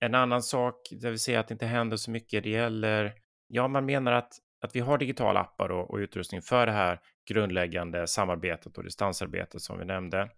En 0.00 0.14
annan 0.14 0.42
sak 0.42 0.88
där 0.90 1.10
vi 1.10 1.18
ser 1.18 1.38
att 1.38 1.48
det 1.48 1.52
inte 1.52 1.66
händer 1.66 1.96
så 1.96 2.10
mycket, 2.10 2.44
det 2.44 2.50
gäller, 2.50 3.14
ja, 3.48 3.68
man 3.68 3.86
menar 3.86 4.12
att, 4.12 4.32
att 4.60 4.76
vi 4.76 4.80
har 4.80 4.98
digitala 4.98 5.40
appar 5.40 5.68
och, 5.68 5.90
och 5.90 5.96
utrustning 5.96 6.42
för 6.42 6.66
det 6.66 6.72
här 6.72 7.00
grundläggande 7.28 8.06
samarbetet 8.06 8.78
och 8.78 8.84
distansarbetet 8.84 9.62
som 9.62 9.78
vi 9.78 9.84
nämnde. 9.84 10.30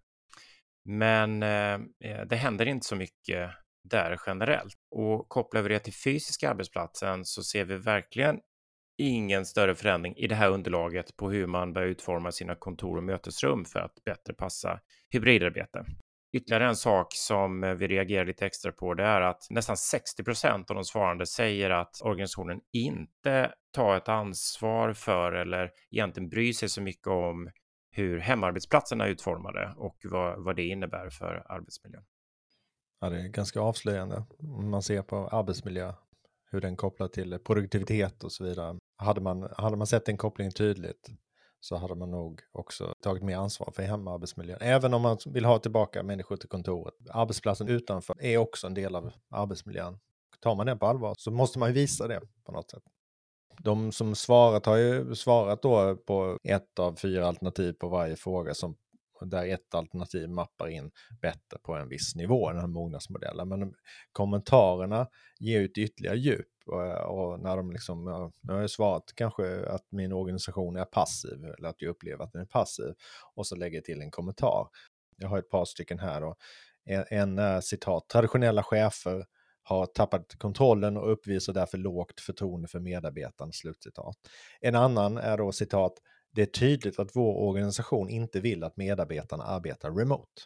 Men 0.85 1.43
eh, 1.43 1.73
eh 1.73 2.25
det 2.29 2.35
händer 2.35 2.65
inte 2.65 2.85
så 2.85 2.95
mycket 2.95 3.49
där 3.83 4.19
generellt. 4.25 4.75
Och 4.91 5.29
kopplar 5.29 5.61
vi 5.61 5.69
det 5.69 5.79
till 5.79 5.93
fysiska 5.93 6.49
arbetsplatsen 6.49 7.25
så 7.25 7.43
ser 7.43 7.65
vi 7.65 7.77
verkligen 7.77 8.39
ingen 8.97 9.45
större 9.45 9.75
förändring 9.75 10.15
i 10.15 10.27
det 10.27 10.35
här 10.35 10.49
underlaget 10.49 11.17
på 11.17 11.29
hur 11.31 11.47
man 11.47 11.73
bör 11.73 11.83
utforma 11.83 12.31
sina 12.31 12.55
kontor 12.55 12.97
och 12.97 13.03
mötesrum 13.03 13.65
för 13.65 13.79
att 13.79 14.03
bättre 14.05 14.33
passa 14.33 14.79
hybridarbete. 15.09 15.85
Ytterligare 16.31 16.67
en 16.67 16.75
sak 16.75 17.07
som 17.13 17.63
eh, 17.63 17.73
vi 17.73 17.87
reagerar 17.87 18.25
lite 18.25 18.45
extra 18.45 18.71
på 18.71 18.93
det 18.93 19.03
är 19.03 19.21
att 19.21 19.47
nästan 19.49 19.77
60 19.77 20.23
procent 20.23 20.69
av 20.69 20.75
de 20.75 20.85
svarande 20.85 21.25
säger 21.25 21.69
att 21.69 22.01
organisationen 22.03 22.61
inte 22.73 23.53
tar 23.71 23.97
ett 23.97 24.09
ansvar 24.09 24.93
för 24.93 25.31
eller 25.31 25.71
egentligen 25.91 26.29
bryr 26.29 26.53
sig 26.53 26.69
så 26.69 26.81
mycket 26.81 27.07
om 27.07 27.49
hur 27.91 28.19
hemarbetsplatserna 28.19 29.05
är 29.05 29.09
utformade 29.09 29.73
och 29.77 29.97
vad, 30.03 30.43
vad 30.43 30.55
det 30.55 30.67
innebär 30.67 31.09
för 31.09 31.43
arbetsmiljön. 31.49 32.03
Ja, 33.01 33.09
det 33.09 33.21
är 33.21 33.27
ganska 33.27 33.59
avslöjande. 33.59 34.23
Man 34.71 34.83
ser 34.83 35.01
på 35.01 35.27
arbetsmiljö, 35.27 35.93
hur 36.51 36.61
den 36.61 36.75
kopplar 36.75 37.07
till 37.07 37.39
produktivitet 37.39 38.23
och 38.23 38.31
så 38.31 38.43
vidare. 38.43 38.77
Hade 38.97 39.21
man, 39.21 39.49
hade 39.57 39.77
man 39.77 39.87
sett 39.87 40.05
den 40.05 40.17
kopplingen 40.17 40.53
tydligt 40.53 41.09
så 41.59 41.75
hade 41.75 41.95
man 41.95 42.11
nog 42.11 42.41
också 42.51 42.93
tagit 43.01 43.23
mer 43.23 43.37
ansvar 43.37 43.71
för 43.75 43.83
hemarbetsmiljön. 43.83 44.57
Även 44.61 44.93
om 44.93 45.01
man 45.01 45.17
vill 45.25 45.45
ha 45.45 45.59
tillbaka 45.59 46.03
människor 46.03 46.37
till 46.37 46.49
kontoret. 46.49 46.93
Arbetsplatsen 47.09 47.67
utanför 47.67 48.15
är 48.19 48.37
också 48.37 48.67
en 48.67 48.73
del 48.73 48.95
av 48.95 49.11
arbetsmiljön. 49.29 49.99
Tar 50.39 50.55
man 50.55 50.65
den 50.65 50.79
på 50.79 50.85
allvar 50.85 51.15
så 51.17 51.31
måste 51.31 51.59
man 51.59 51.69
ju 51.69 51.73
visa 51.73 52.07
det 52.07 52.21
på 52.45 52.51
något 52.51 52.71
sätt. 52.71 52.83
De 53.57 53.91
som 53.91 54.15
svarat 54.15 54.65
har 54.65 54.77
ju 54.77 55.15
svarat 55.15 55.61
då 55.61 55.95
på 55.95 56.37
ett 56.43 56.79
av 56.79 56.95
fyra 56.95 57.27
alternativ 57.27 57.73
på 57.73 57.89
varje 57.89 58.15
fråga 58.15 58.53
som 58.53 58.75
där 59.21 59.45
ett 59.45 59.75
alternativ 59.75 60.29
mappar 60.29 60.67
in 60.67 60.91
bättre 61.21 61.57
på 61.63 61.73
en 61.73 61.89
viss 61.89 62.15
nivå, 62.15 62.49
den 62.49 62.59
här 62.59 62.67
mognadsmodellen. 62.67 63.49
Men 63.49 63.73
kommentarerna 64.11 65.07
ger 65.39 65.59
ut 65.59 65.77
ytterligare 65.77 66.17
djup 66.17 66.47
och, 66.69 67.39
när 67.39 67.57
de 67.57 67.71
liksom, 67.71 68.31
nu 68.41 68.53
har 68.53 68.61
jag 68.61 68.69
svarat 68.69 69.03
kanske 69.15 69.65
att 69.65 69.85
min 69.91 70.13
organisation 70.13 70.75
är 70.75 70.85
passiv 70.85 71.45
eller 71.57 71.69
att 71.69 71.81
jag 71.81 71.89
upplever 71.89 72.23
att 72.23 72.31
den 72.31 72.41
är 72.41 72.45
passiv 72.45 72.93
och 73.35 73.47
så 73.47 73.55
lägger 73.55 73.77
jag 73.77 73.85
till 73.85 74.01
en 74.01 74.11
kommentar. 74.11 74.67
Jag 75.17 75.27
har 75.27 75.39
ett 75.39 75.49
par 75.49 75.65
stycken 75.65 75.99
här 75.99 76.23
och 76.23 76.37
en, 76.85 77.37
en 77.37 77.61
citat, 77.61 78.09
traditionella 78.09 78.63
chefer 78.63 79.25
har 79.63 79.85
tappat 79.85 80.35
kontrollen 80.37 80.97
och 80.97 81.11
uppvisar 81.11 81.53
därför 81.53 81.77
lågt 81.77 82.19
förtroende 82.21 82.67
för 82.67 82.79
medarbetarna. 82.79 83.51
Slutcitat. 83.51 84.15
En 84.61 84.75
annan 84.75 85.17
är 85.17 85.37
då 85.37 85.51
citat, 85.51 85.93
det 86.31 86.41
är 86.41 86.45
tydligt 86.45 86.99
att 86.99 87.15
vår 87.15 87.35
organisation 87.47 88.09
inte 88.09 88.39
vill 88.39 88.63
att 88.63 88.77
medarbetarna 88.77 89.43
arbetar 89.43 89.91
remote. 89.91 90.41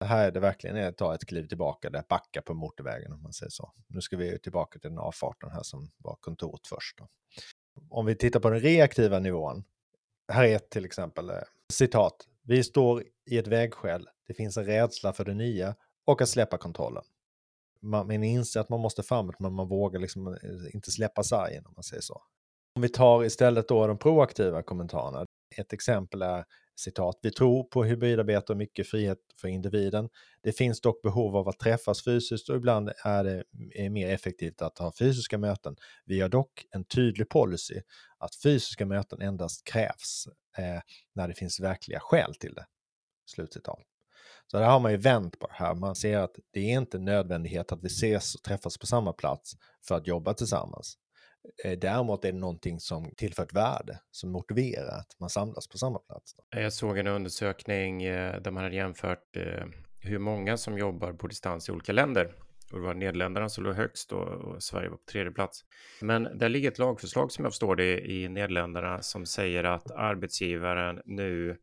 Det 0.00 0.06
här 0.06 0.26
är 0.26 0.32
det 0.32 0.40
verkligen 0.40 0.88
att 0.88 0.96
ta 0.96 1.14
ett 1.14 1.26
kliv 1.26 1.46
tillbaka, 1.46 1.90
där 1.90 2.04
backa 2.08 2.42
på 2.42 2.54
motorvägen 2.54 3.12
om 3.12 3.22
man 3.22 3.32
säger 3.32 3.50
så. 3.50 3.72
Nu 3.86 4.00
ska 4.00 4.16
vi 4.16 4.38
tillbaka 4.38 4.78
till 4.78 4.90
den 4.90 4.98
avfarten 4.98 5.50
här 5.50 5.62
som 5.62 5.90
var 5.96 6.16
kontoret 6.20 6.66
först. 6.66 6.98
Då. 6.98 7.08
Om 7.90 8.06
vi 8.06 8.14
tittar 8.14 8.40
på 8.40 8.50
den 8.50 8.60
reaktiva 8.60 9.18
nivån. 9.18 9.64
Här 10.32 10.44
är 10.44 10.56
ett 10.56 10.70
till 10.70 10.84
exempel 10.84 11.30
eh, 11.30 11.36
citat. 11.72 12.28
Vi 12.42 12.64
står 12.64 13.04
i 13.30 13.38
ett 13.38 13.46
vägskäl. 13.46 14.08
Det 14.26 14.34
finns 14.34 14.56
en 14.56 14.64
rädsla 14.64 15.12
för 15.12 15.24
det 15.24 15.34
nya 15.34 15.74
och 16.04 16.22
att 16.22 16.28
släppa 16.28 16.58
kontrollen. 16.58 17.04
Man, 17.82 18.06
man 18.06 18.24
inser 18.24 18.60
att 18.60 18.68
man 18.68 18.80
måste 18.80 19.02
framåt 19.02 19.38
men 19.38 19.52
man 19.52 19.68
vågar 19.68 20.00
liksom 20.00 20.26
eh, 20.26 20.74
inte 20.74 20.90
släppa 20.90 21.22
sargen 21.22 21.66
om 21.66 21.72
man 21.76 21.82
säger 21.82 22.02
så. 22.02 22.22
Om 22.74 22.82
vi 22.82 22.88
tar 22.88 23.24
istället 23.24 23.68
då 23.68 23.86
de 23.86 23.98
proaktiva 23.98 24.62
kommentarerna. 24.62 25.26
Ett 25.56 25.72
exempel 25.72 26.22
är 26.22 26.44
citat, 26.80 27.18
vi 27.22 27.30
tror 27.30 27.64
på 27.64 27.84
hybridarbete 27.84 28.52
och 28.52 28.58
mycket 28.58 28.86
frihet 28.86 29.18
för 29.40 29.48
individen. 29.48 30.08
Det 30.42 30.52
finns 30.52 30.80
dock 30.80 31.02
behov 31.02 31.36
av 31.36 31.48
att 31.48 31.58
träffas 31.58 32.04
fysiskt 32.04 32.48
och 32.48 32.56
ibland 32.56 32.90
är 33.04 33.24
det 33.24 33.44
mer 33.90 34.08
effektivt 34.08 34.62
att 34.62 34.78
ha 34.78 34.92
fysiska 34.98 35.38
möten. 35.38 35.76
Vi 36.04 36.20
har 36.20 36.28
dock 36.28 36.66
en 36.70 36.84
tydlig 36.84 37.28
policy 37.28 37.80
att 38.18 38.34
fysiska 38.34 38.86
möten 38.86 39.22
endast 39.22 39.64
krävs 39.64 40.28
eh, 40.58 40.80
när 41.14 41.28
det 41.28 41.34
finns 41.34 41.60
verkliga 41.60 42.00
skäl 42.00 42.34
till 42.34 42.54
det. 42.54 42.66
Slutcitat. 43.26 43.78
Så 44.46 44.58
där 44.58 44.66
har 44.66 44.80
man 44.80 44.92
ju 44.92 44.98
vänt 44.98 45.38
på 45.38 45.46
det 45.46 45.54
här. 45.54 45.74
Man 45.74 45.94
ser 45.94 46.18
att 46.18 46.36
det 46.52 46.60
är 46.60 46.78
inte 46.78 46.98
nödvändighet 46.98 47.72
att 47.72 47.84
vi 47.84 47.86
ses 47.86 48.34
och 48.34 48.42
träffas 48.42 48.78
på 48.78 48.86
samma 48.86 49.12
plats 49.12 49.52
för 49.88 49.94
att 49.94 50.06
jobba 50.06 50.34
tillsammans. 50.34 50.98
Eh, 51.64 51.78
däremot 51.78 52.24
är 52.24 52.32
det 52.32 52.38
någonting 52.38 52.80
som 52.80 53.14
tillför 53.16 53.42
ett 53.42 53.54
värde, 53.54 53.98
som 54.10 54.30
motiverar 54.30 54.98
att 54.98 55.16
man 55.20 55.30
samlas 55.30 55.68
på 55.68 55.78
samma 55.78 55.98
plats. 55.98 56.34
Jag 56.50 56.72
såg 56.72 56.98
en 56.98 57.06
undersökning 57.06 58.02
eh, 58.02 58.40
där 58.40 58.50
man 58.50 58.62
hade 58.62 58.76
jämfört 58.76 59.36
eh, 59.36 59.64
hur 60.00 60.18
många 60.18 60.56
som 60.56 60.78
jobbar 60.78 61.12
på 61.12 61.26
distans 61.26 61.68
i 61.68 61.72
olika 61.72 61.92
länder. 61.92 62.34
Och 62.72 62.78
det 62.78 62.86
var 62.86 62.94
Nederländerna 62.94 63.48
som 63.48 63.64
låg 63.64 63.74
högst 63.74 64.12
och, 64.12 64.62
Sverige 64.62 64.88
var 64.88 64.96
på 64.96 65.04
tredje 65.12 65.32
plats. 65.32 65.64
Men 66.00 66.38
där 66.38 66.48
ligger 66.48 66.70
ett 66.70 66.78
lagförslag 66.78 67.32
som 67.32 67.44
jag 67.44 67.52
förstår 67.52 67.76
det 67.76 68.10
i 68.10 68.28
Nederländerna 68.28 69.02
som 69.02 69.26
säger 69.26 69.64
att 69.64 69.90
arbetsgivaren 69.90 71.00
nu 71.04 71.56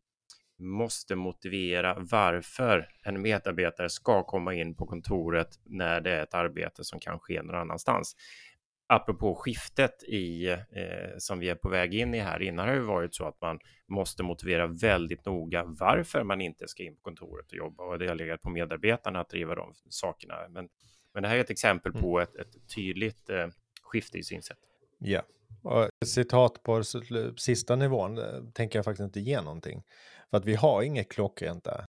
måste 0.58 1.16
motivera 1.16 1.96
varför 1.98 2.88
en 3.02 3.22
medarbetare 3.22 3.88
ska 3.90 4.22
komma 4.22 4.54
in 4.54 4.74
på 4.74 4.86
kontoret 4.86 5.48
när 5.64 6.00
det 6.00 6.10
är 6.10 6.22
ett 6.22 6.34
arbete 6.34 6.84
som 6.84 7.00
kan 7.00 7.18
ske 7.18 7.42
någon 7.42 7.56
annanstans 7.56 8.16
apropå 8.88 9.34
skiftet 9.34 10.02
i 10.02 10.48
eh, 10.48 10.56
som 11.18 11.38
vi 11.38 11.48
är 11.48 11.54
på 11.54 11.68
väg 11.68 11.94
in 11.94 12.14
i 12.14 12.18
här. 12.18 12.42
Innan 12.42 12.68
har 12.68 12.74
det 12.74 12.80
varit 12.80 13.14
så 13.14 13.24
att 13.24 13.40
man 13.40 13.58
måste 13.86 14.22
motivera 14.22 14.66
väldigt 14.66 15.24
noga 15.24 15.64
varför 15.64 16.24
man 16.24 16.40
inte 16.40 16.68
ska 16.68 16.82
in 16.82 16.96
på 16.96 17.02
kontoret 17.02 17.46
och 17.46 17.56
jobba 17.56 17.84
och 17.84 17.98
det 17.98 18.08
har 18.08 18.14
legat 18.14 18.42
på 18.42 18.50
medarbetarna 18.50 19.20
att 19.20 19.28
driva 19.28 19.54
de 19.54 19.74
sakerna. 19.88 20.34
Men, 20.48 20.68
men 21.14 21.22
det 21.22 21.28
här 21.28 21.36
är 21.36 21.40
ett 21.40 21.50
exempel 21.50 21.92
mm. 21.92 22.02
på 22.02 22.20
ett, 22.20 22.36
ett 22.36 22.74
tydligt 22.74 23.30
eh, 23.30 23.48
skifte 23.82 24.18
i 24.18 24.22
synsätt. 24.22 24.58
Ja, 24.98 25.22
och 25.62 25.88
citat 26.06 26.62
på 26.62 26.82
sista 27.36 27.76
nivån 27.76 28.18
eh, 28.18 28.24
tänker 28.54 28.78
jag 28.78 28.84
faktiskt 28.84 29.04
inte 29.04 29.20
ge 29.20 29.40
någonting. 29.40 29.82
För 30.30 30.36
att 30.36 30.44
vi 30.44 30.54
har 30.54 30.82
inget 30.82 31.08
klockrent 31.08 31.64
där 31.64 31.84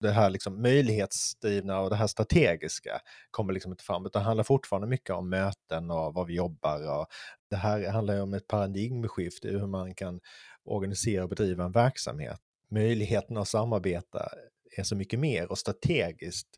det 0.00 0.10
här 0.10 0.30
liksom 0.30 0.62
möjlighetsdrivna 0.62 1.80
och 1.80 1.90
det 1.90 1.96
här 1.96 2.06
strategiska 2.06 3.00
kommer 3.30 3.52
liksom 3.52 3.72
inte 3.72 3.84
fram, 3.84 4.06
utan 4.06 4.22
det 4.22 4.26
handlar 4.26 4.44
fortfarande 4.44 4.88
mycket 4.88 5.10
om 5.10 5.28
möten 5.28 5.90
och 5.90 6.14
vad 6.14 6.26
vi 6.26 6.34
jobbar. 6.34 7.00
Och 7.00 7.06
det 7.50 7.56
här 7.56 7.90
handlar 7.90 8.14
ju 8.14 8.20
om 8.20 8.34
ett 8.34 8.46
paradigmskifte 8.46 9.48
i 9.48 9.58
hur 9.58 9.66
man 9.66 9.94
kan 9.94 10.20
organisera 10.64 11.22
och 11.22 11.28
bedriva 11.28 11.64
en 11.64 11.72
verksamhet. 11.72 12.40
Möjligheten 12.70 13.36
att 13.36 13.48
samarbeta 13.48 14.28
är 14.76 14.82
så 14.82 14.96
mycket 14.96 15.18
mer 15.18 15.50
och 15.50 15.58
strategiskt 15.58 16.48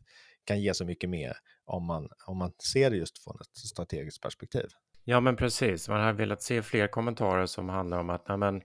kan 0.45 0.61
ge 0.61 0.73
så 0.73 0.85
mycket 0.85 1.09
mer 1.09 1.37
om 1.65 1.85
man, 1.85 2.09
om 2.27 2.37
man 2.37 2.51
ser 2.71 2.89
det 2.89 2.97
just 2.97 3.23
från 3.23 3.37
ett 3.41 3.57
strategiskt 3.57 4.21
perspektiv. 4.21 4.67
Ja, 5.03 5.19
men 5.19 5.35
precis. 5.35 5.89
Man 5.89 6.01
har 6.01 6.13
velat 6.13 6.41
se 6.41 6.61
fler 6.61 6.87
kommentarer 6.87 7.45
som 7.45 7.69
handlar 7.69 7.99
om 7.99 8.09
att 8.09 8.39
men, 8.39 8.61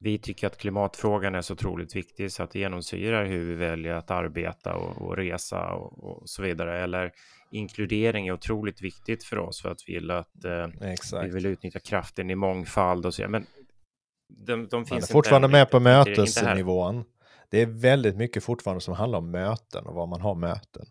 vi 0.00 0.18
tycker 0.18 0.46
att 0.46 0.58
klimatfrågan 0.58 1.34
är 1.34 1.40
så 1.40 1.52
otroligt 1.52 1.96
viktig 1.96 2.32
så 2.32 2.42
att 2.42 2.50
det 2.50 2.58
genomsyrar 2.58 3.24
hur 3.24 3.44
vi 3.44 3.54
väljer 3.54 3.94
att 3.94 4.10
arbeta 4.10 4.74
och, 4.74 5.02
och 5.02 5.16
resa 5.16 5.72
och, 5.72 6.04
och, 6.04 6.22
så 6.28 6.42
vidare. 6.42 6.82
Eller 6.82 7.12
inkludering 7.50 8.28
är 8.28 8.32
otroligt 8.32 8.82
viktigt 8.82 9.24
för 9.24 9.38
oss 9.38 9.62
för 9.62 9.70
att 9.70 9.78
vi 9.86 9.94
vill 9.94 10.10
att 10.10 10.44
eh, 10.44 11.22
vi 11.22 11.30
vill 11.30 11.46
utnyttja 11.46 11.80
kraften 11.80 12.30
i 12.30 12.34
mångfald 12.34 13.06
och 13.06 13.14
så. 13.14 13.28
Men 13.28 13.46
de, 14.28 14.68
de 14.68 14.86
finns 14.86 15.10
fortfarande 15.10 15.48
med 15.48 15.70
på 15.70 15.80
mötesnivån. 15.80 17.04
Det 17.50 17.62
är 17.62 17.66
väldigt 17.66 18.16
mycket 18.16 18.44
fortfarande 18.44 18.80
som 18.80 18.94
handlar 18.94 19.18
om 19.18 19.30
möten 19.30 19.86
och 19.86 19.94
var 19.94 20.06
man 20.06 20.20
har 20.20 20.34
möten. 20.34 20.86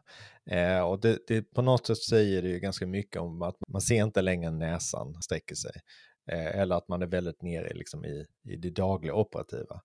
Eh, 0.50 0.80
och 0.80 1.00
det, 1.00 1.18
det, 1.28 1.42
på 1.42 1.62
något 1.62 1.88
sätt 1.88 1.98
säger 1.98 2.42
det 2.42 2.50
ju 2.50 2.60
ganska 2.60 2.88
mycket 2.88 3.22
om 3.22 3.42
att 3.42 3.56
man 3.68 3.82
ser 3.82 4.04
inte 4.04 4.22
längre 4.22 4.52
näsan 4.52 5.22
sträcker 5.22 5.56
sig. 5.56 5.72
Eh, 6.32 6.60
eller 6.60 6.76
att 6.76 6.88
man 6.88 7.02
är 7.02 7.08
väldigt 7.08 7.42
nere 7.42 7.74
liksom 7.74 8.06
i, 8.06 8.26
i 8.44 8.56
det 8.56 8.70
dagliga 8.70 9.14
operativa. 9.14 9.82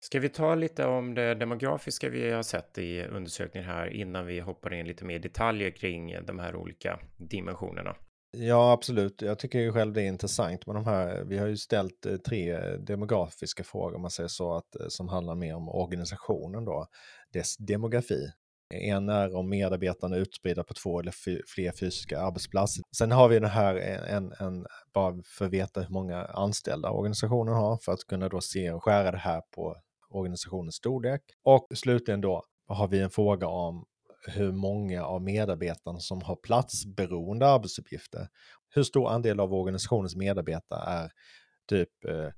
Ska 0.00 0.20
vi 0.20 0.28
ta 0.28 0.54
lite 0.54 0.86
om 0.86 1.14
det 1.14 1.34
demografiska 1.34 2.08
vi 2.08 2.30
har 2.30 2.42
sett 2.42 2.78
i 2.78 3.02
undersökningen 3.02 3.68
här 3.68 3.86
innan 3.86 4.26
vi 4.26 4.40
hoppar 4.40 4.74
in 4.74 4.86
lite 4.86 5.04
mer 5.04 5.18
detaljer 5.18 5.70
kring 5.70 6.16
de 6.26 6.38
här 6.38 6.56
olika 6.56 7.00
dimensionerna? 7.16 7.96
Ja, 8.36 8.72
absolut. 8.72 9.22
Jag 9.22 9.38
tycker 9.38 9.58
ju 9.58 9.72
själv 9.72 9.92
det 9.92 10.02
är 10.02 10.06
intressant 10.06 10.66
med 10.66 10.76
de 10.76 10.84
här. 10.84 11.24
Vi 11.24 11.38
har 11.38 11.46
ju 11.46 11.56
ställt 11.56 12.06
eh, 12.06 12.16
tre 12.16 12.58
demografiska 12.76 13.64
frågor, 13.64 13.94
om 13.94 14.02
man 14.02 14.10
säger 14.10 14.28
så, 14.28 14.54
att, 14.54 14.76
eh, 14.80 14.86
som 14.88 15.08
handlar 15.08 15.34
mer 15.34 15.54
om 15.54 15.68
organisationen 15.68 16.64
då, 16.64 16.86
dess 17.32 17.56
demografi. 17.56 18.32
En 18.72 19.08
är 19.08 19.36
om 19.36 19.48
medarbetarna 19.48 20.16
är 20.16 20.20
utspridda 20.20 20.64
på 20.64 20.74
två 20.74 21.00
eller 21.00 21.12
fler 21.54 21.72
fysiska 21.72 22.20
arbetsplatser. 22.20 22.84
Sen 22.96 23.12
har 23.12 23.28
vi 23.28 23.38
den 23.38 23.50
här, 23.50 23.76
eh, 23.76 24.14
en, 24.14 24.32
en, 24.40 24.66
bara 24.94 25.22
för 25.24 25.44
att 25.44 25.50
veta 25.50 25.80
hur 25.80 25.88
många 25.88 26.24
anställda 26.24 26.90
organisationen 26.90 27.54
har, 27.54 27.76
för 27.76 27.92
att 27.92 28.04
kunna 28.04 28.28
då 28.28 28.40
se 28.40 28.70
och 28.70 28.84
skära 28.84 29.10
det 29.10 29.18
här 29.18 29.42
på 29.54 29.76
organisationens 30.10 30.74
storlek. 30.74 31.22
Och 31.44 31.66
slutligen 31.74 32.20
då 32.20 32.44
har 32.68 32.88
vi 32.88 33.00
en 33.00 33.10
fråga 33.10 33.46
om 33.46 33.84
hur 34.26 34.52
många 34.52 35.04
av 35.04 35.22
medarbetarna 35.22 35.98
som 35.98 36.22
har 36.22 36.36
platsberoende 36.36 37.46
arbetsuppgifter. 37.46 38.28
Hur 38.74 38.82
stor 38.82 39.10
andel 39.10 39.40
av 39.40 39.54
organisationens 39.54 40.16
medarbetare 40.16 40.90
är 40.90 41.10
typ 41.68 42.04
eh, 42.04 42.28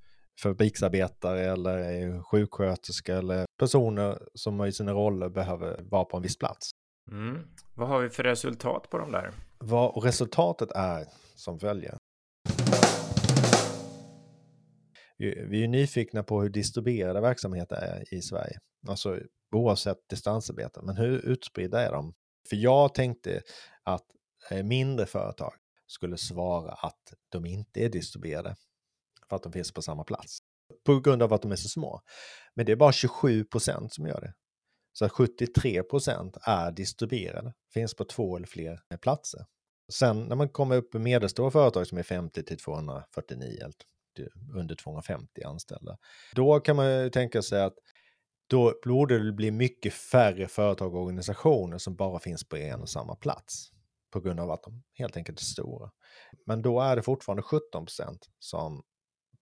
fabriksarbetare 0.42 1.40
eller 1.40 2.22
sjuksköterska 2.22 3.16
eller 3.16 3.46
personer 3.58 4.18
som 4.34 4.64
i 4.64 4.72
sina 4.72 4.92
roller 4.92 5.28
behöver 5.28 5.82
vara 5.82 6.04
på 6.04 6.16
en 6.16 6.22
viss 6.22 6.38
plats. 6.38 6.70
Mm. 7.10 7.48
Vad 7.74 7.88
har 7.88 8.00
vi 8.00 8.10
för 8.10 8.22
resultat 8.22 8.90
på 8.90 8.98
de 8.98 9.12
där? 9.12 9.32
Vad 9.58 10.04
resultatet 10.04 10.70
är 10.74 11.06
som 11.34 11.58
följer. 11.58 11.96
Vi 15.18 15.64
är 15.64 15.68
nyfikna 15.68 16.22
på 16.22 16.42
hur 16.42 16.48
distribuerade 16.48 17.20
verksamheter 17.20 17.76
är 17.76 18.14
i 18.14 18.22
Sverige. 18.22 18.58
Alltså 18.88 19.18
oavsett 19.52 20.08
distansarbete. 20.08 20.80
Men 20.82 20.96
hur 20.96 21.18
utspridda 21.18 21.80
är 21.80 21.92
de? 21.92 22.14
För 22.48 22.56
jag 22.56 22.94
tänkte 22.94 23.42
att 23.82 24.06
eh, 24.50 24.62
mindre 24.62 25.06
företag 25.06 25.52
skulle 25.86 26.16
svara 26.16 26.72
att 26.72 27.14
de 27.28 27.46
inte 27.46 27.80
är 27.80 27.88
distribuerade 27.88 28.56
för 29.28 29.36
att 29.36 29.42
de 29.42 29.52
finns 29.52 29.72
på 29.72 29.82
samma 29.82 30.04
plats. 30.04 30.38
På 30.86 31.00
grund 31.00 31.22
av 31.22 31.32
att 31.32 31.42
de 31.42 31.52
är 31.52 31.56
så 31.56 31.68
små. 31.68 32.00
Men 32.54 32.66
det 32.66 32.72
är 32.72 32.76
bara 32.76 32.92
27 32.92 33.44
procent 33.44 33.94
som 33.94 34.06
gör 34.06 34.20
det. 34.20 34.34
Så 34.92 35.08
73 35.08 35.82
procent 35.82 36.36
är 36.42 36.72
distribuerade, 36.72 37.54
finns 37.74 37.94
på 37.94 38.04
två 38.04 38.36
eller 38.36 38.46
fler 38.46 38.80
eh, 38.90 38.96
platser. 38.96 39.46
Sen 39.92 40.24
när 40.24 40.36
man 40.36 40.48
kommer 40.48 40.76
upp 40.76 40.94
i 40.94 40.98
medelstora 40.98 41.50
företag 41.50 41.86
som 41.86 41.98
är 41.98 42.02
50 42.02 42.42
till 42.42 42.58
249, 42.58 43.70
under 44.54 44.74
250 44.74 45.42
anställda, 45.42 45.98
då 46.34 46.60
kan 46.60 46.76
man 46.76 47.02
ju 47.02 47.10
tänka 47.10 47.42
sig 47.42 47.62
att 47.62 47.74
då 48.46 48.74
borde 48.84 49.24
det 49.24 49.32
bli 49.32 49.50
mycket 49.50 49.94
färre 49.94 50.48
företag 50.48 50.94
och 50.94 51.02
organisationer 51.02 51.78
som 51.78 51.96
bara 51.96 52.18
finns 52.18 52.48
på 52.48 52.56
en 52.56 52.80
och 52.80 52.88
samma 52.88 53.16
plats 53.16 53.70
på 54.10 54.20
grund 54.20 54.40
av 54.40 54.50
att 54.50 54.62
de 54.62 54.82
helt 54.94 55.16
enkelt 55.16 55.40
är 55.40 55.44
stora. 55.44 55.90
Men 56.46 56.62
då 56.62 56.80
är 56.80 56.96
det 56.96 57.02
fortfarande 57.02 57.42
17 57.42 57.84
procent 57.86 58.28
som 58.38 58.82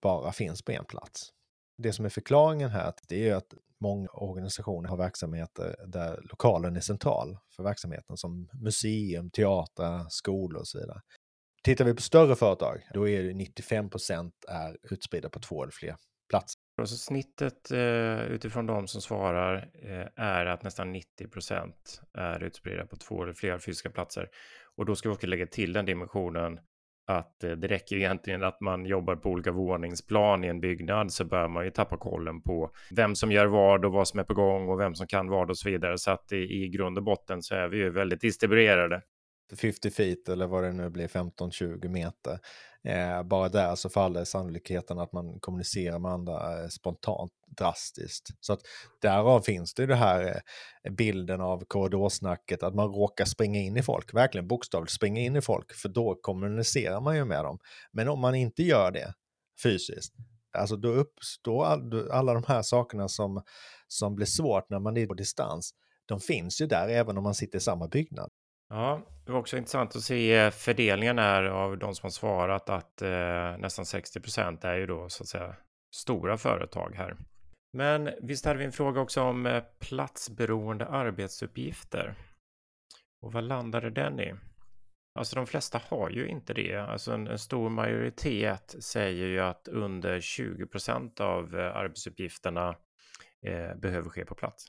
bara 0.02 0.32
finns 0.32 0.62
på 0.62 0.72
en 0.72 0.84
plats. 0.84 1.30
Det 1.78 1.92
som 1.92 2.04
är 2.04 2.08
förklaringen 2.08 2.70
här 2.70 2.92
det 3.08 3.28
är 3.28 3.34
att 3.34 3.54
många 3.80 4.08
organisationer 4.08 4.88
har 4.88 4.96
verksamheter 4.96 5.76
där 5.86 6.20
lokalen 6.30 6.76
är 6.76 6.80
central 6.80 7.38
för 7.56 7.62
verksamheten 7.62 8.16
som 8.16 8.48
museum, 8.52 9.30
teater, 9.30 10.06
skolor 10.08 10.60
och 10.60 10.68
så 10.68 10.78
vidare. 10.78 11.00
Tittar 11.62 11.84
vi 11.84 11.94
på 11.94 12.02
större 12.02 12.36
företag, 12.36 12.88
då 12.94 13.08
är 13.08 13.22
det 13.22 13.34
95 13.34 13.90
procent 13.90 14.34
är 14.48 14.76
utspridda 14.82 15.28
på 15.28 15.40
två 15.40 15.62
eller 15.62 15.72
fler 15.72 15.96
platser. 16.28 16.60
Så 16.84 16.96
snittet 16.96 17.70
eh, 17.70 18.22
utifrån 18.22 18.66
de 18.66 18.88
som 18.88 19.00
svarar 19.00 19.70
eh, 19.82 20.24
är 20.24 20.46
att 20.46 20.62
nästan 20.62 20.92
90 20.92 21.28
procent 21.28 22.00
är 22.18 22.42
utspridda 22.42 22.86
på 22.86 22.96
två 22.96 23.22
eller 23.22 23.32
fler 23.32 23.58
fysiska 23.58 23.90
platser. 23.90 24.28
Och 24.76 24.86
då 24.86 24.96
ska 24.96 25.08
vi 25.08 25.14
också 25.14 25.26
lägga 25.26 25.46
till 25.46 25.72
den 25.72 25.84
dimensionen 25.84 26.58
att 27.06 27.44
eh, 27.44 27.50
det 27.50 27.66
räcker 27.66 27.96
egentligen 27.96 28.42
att 28.42 28.60
man 28.60 28.86
jobbar 28.86 29.16
på 29.16 29.30
olika 29.30 29.52
våningsplan 29.52 30.44
i 30.44 30.48
en 30.48 30.60
byggnad 30.60 31.12
så 31.12 31.24
bör 31.24 31.48
man 31.48 31.64
ju 31.64 31.70
tappa 31.70 31.96
kollen 31.96 32.42
på 32.42 32.70
vem 32.90 33.14
som 33.14 33.32
gör 33.32 33.46
vad 33.46 33.84
och 33.84 33.92
vad 33.92 34.08
som 34.08 34.20
är 34.20 34.24
på 34.24 34.34
gång 34.34 34.68
och 34.68 34.80
vem 34.80 34.94
som 34.94 35.06
kan 35.06 35.28
vad 35.28 35.50
och 35.50 35.58
så 35.58 35.70
vidare. 35.70 35.98
Så 35.98 36.10
att 36.10 36.32
i, 36.32 36.36
i 36.36 36.68
grund 36.68 36.98
och 36.98 37.04
botten 37.04 37.42
så 37.42 37.54
är 37.54 37.68
vi 37.68 37.76
ju 37.76 37.90
väldigt 37.90 38.20
distribuerade. 38.20 39.02
50 39.56 39.90
feet 39.90 40.28
eller 40.28 40.46
vad 40.46 40.64
det 40.64 40.72
nu 40.72 40.90
blir, 40.90 41.08
15-20 41.08 41.88
meter. 41.88 42.38
Eh, 42.84 43.22
bara 43.22 43.48
där 43.48 43.74
så 43.74 43.90
faller 43.90 44.24
sannolikheten 44.24 44.98
att 44.98 45.12
man 45.12 45.40
kommunicerar 45.40 45.98
med 45.98 46.10
andra 46.10 46.62
eh, 46.62 46.68
spontant 46.68 47.32
drastiskt. 47.56 48.30
Så 48.40 48.52
att 48.52 48.60
därav 49.00 49.40
finns 49.40 49.74
det 49.74 49.82
ju 49.82 49.86
det 49.86 49.94
här 49.94 50.42
eh, 50.84 50.92
bilden 50.92 51.40
av 51.40 51.64
korridorsnacket, 51.64 52.62
att 52.62 52.74
man 52.74 52.88
råkar 52.88 53.24
springa 53.24 53.60
in 53.60 53.76
i 53.76 53.82
folk, 53.82 54.14
verkligen 54.14 54.48
bokstavligt 54.48 54.92
springa 54.92 55.20
in 55.20 55.36
i 55.36 55.40
folk, 55.40 55.72
för 55.72 55.88
då 55.88 56.14
kommunicerar 56.14 57.00
man 57.00 57.16
ju 57.16 57.24
med 57.24 57.44
dem. 57.44 57.58
Men 57.92 58.08
om 58.08 58.20
man 58.20 58.34
inte 58.34 58.62
gör 58.62 58.90
det 58.90 59.14
fysiskt, 59.62 60.14
alltså 60.58 60.76
då 60.76 60.88
uppstår 60.88 61.64
all, 61.64 62.10
alla 62.10 62.34
de 62.34 62.44
här 62.48 62.62
sakerna 62.62 63.08
som, 63.08 63.42
som 63.88 64.14
blir 64.14 64.26
svårt 64.26 64.70
när 64.70 64.78
man 64.78 64.96
är 64.96 65.06
på 65.06 65.14
distans, 65.14 65.74
de 66.06 66.20
finns 66.20 66.60
ju 66.60 66.66
där 66.66 66.88
även 66.88 67.18
om 67.18 67.24
man 67.24 67.34
sitter 67.34 67.58
i 67.58 67.60
samma 67.60 67.88
byggnad. 67.88 68.30
Ja, 68.68 69.00
det 69.26 69.32
var 69.32 69.38
också 69.40 69.56
intressant 69.56 69.96
att 69.96 70.02
se 70.02 70.34
eh, 70.34 70.50
fördelningen 70.50 71.18
här 71.18 71.44
av 71.44 71.78
de 71.78 71.94
som 71.94 72.06
har 72.06 72.10
svarat 72.10 72.70
att 72.70 73.02
eh, 73.02 73.58
nästan 73.58 73.86
60 73.86 74.20
procent 74.20 74.64
är 74.64 74.74
ju 74.74 74.86
då 74.86 75.08
så 75.08 75.22
att 75.22 75.28
säga 75.28 75.56
stora 75.94 76.38
företag 76.38 76.94
här. 76.96 77.16
Men 77.72 78.10
visst 78.22 78.44
hade 78.44 78.58
vi 78.58 78.64
en 78.64 78.72
fråga 78.72 79.00
också 79.00 79.22
om 79.22 79.46
eh, 79.46 79.62
platsberoende 79.80 80.86
arbetsuppgifter. 80.86 82.14
Och 83.22 83.32
vad 83.32 83.44
landade 83.44 83.90
den 83.90 84.20
i? 84.20 84.34
Alltså 85.14 85.36
de 85.36 85.46
flesta 85.46 85.80
har 85.88 86.10
ju 86.10 86.26
inte 86.26 86.54
det. 86.54 86.76
Alltså 86.76 87.12
en, 87.12 87.26
en 87.26 87.38
stor 87.38 87.68
majoritet 87.68 88.74
säger 88.80 89.26
ju 89.26 89.40
att 89.40 89.68
under 89.68 90.20
20 90.20 90.66
procent 90.66 91.20
av 91.20 91.58
eh, 91.58 91.76
arbetsuppgifterna 91.76 92.76
eh, 93.46 93.74
behöver 93.74 94.10
ske 94.10 94.24
på 94.24 94.34
plats. 94.34 94.66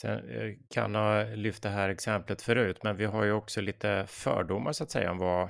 Sen 0.00 0.30
eh, 0.30 0.54
kan 0.70 0.94
ha 0.94 1.22
lyft 1.22 1.62
det 1.62 1.68
här 1.68 1.88
exemplet 1.88 2.42
förut, 2.42 2.82
men 2.82 2.96
vi 2.96 3.04
har 3.04 3.24
ju 3.24 3.32
också 3.32 3.60
lite 3.60 4.04
fördomar 4.08 4.72
så 4.72 4.84
att 4.84 4.90
säga 4.90 5.10
om 5.10 5.18
vad 5.18 5.48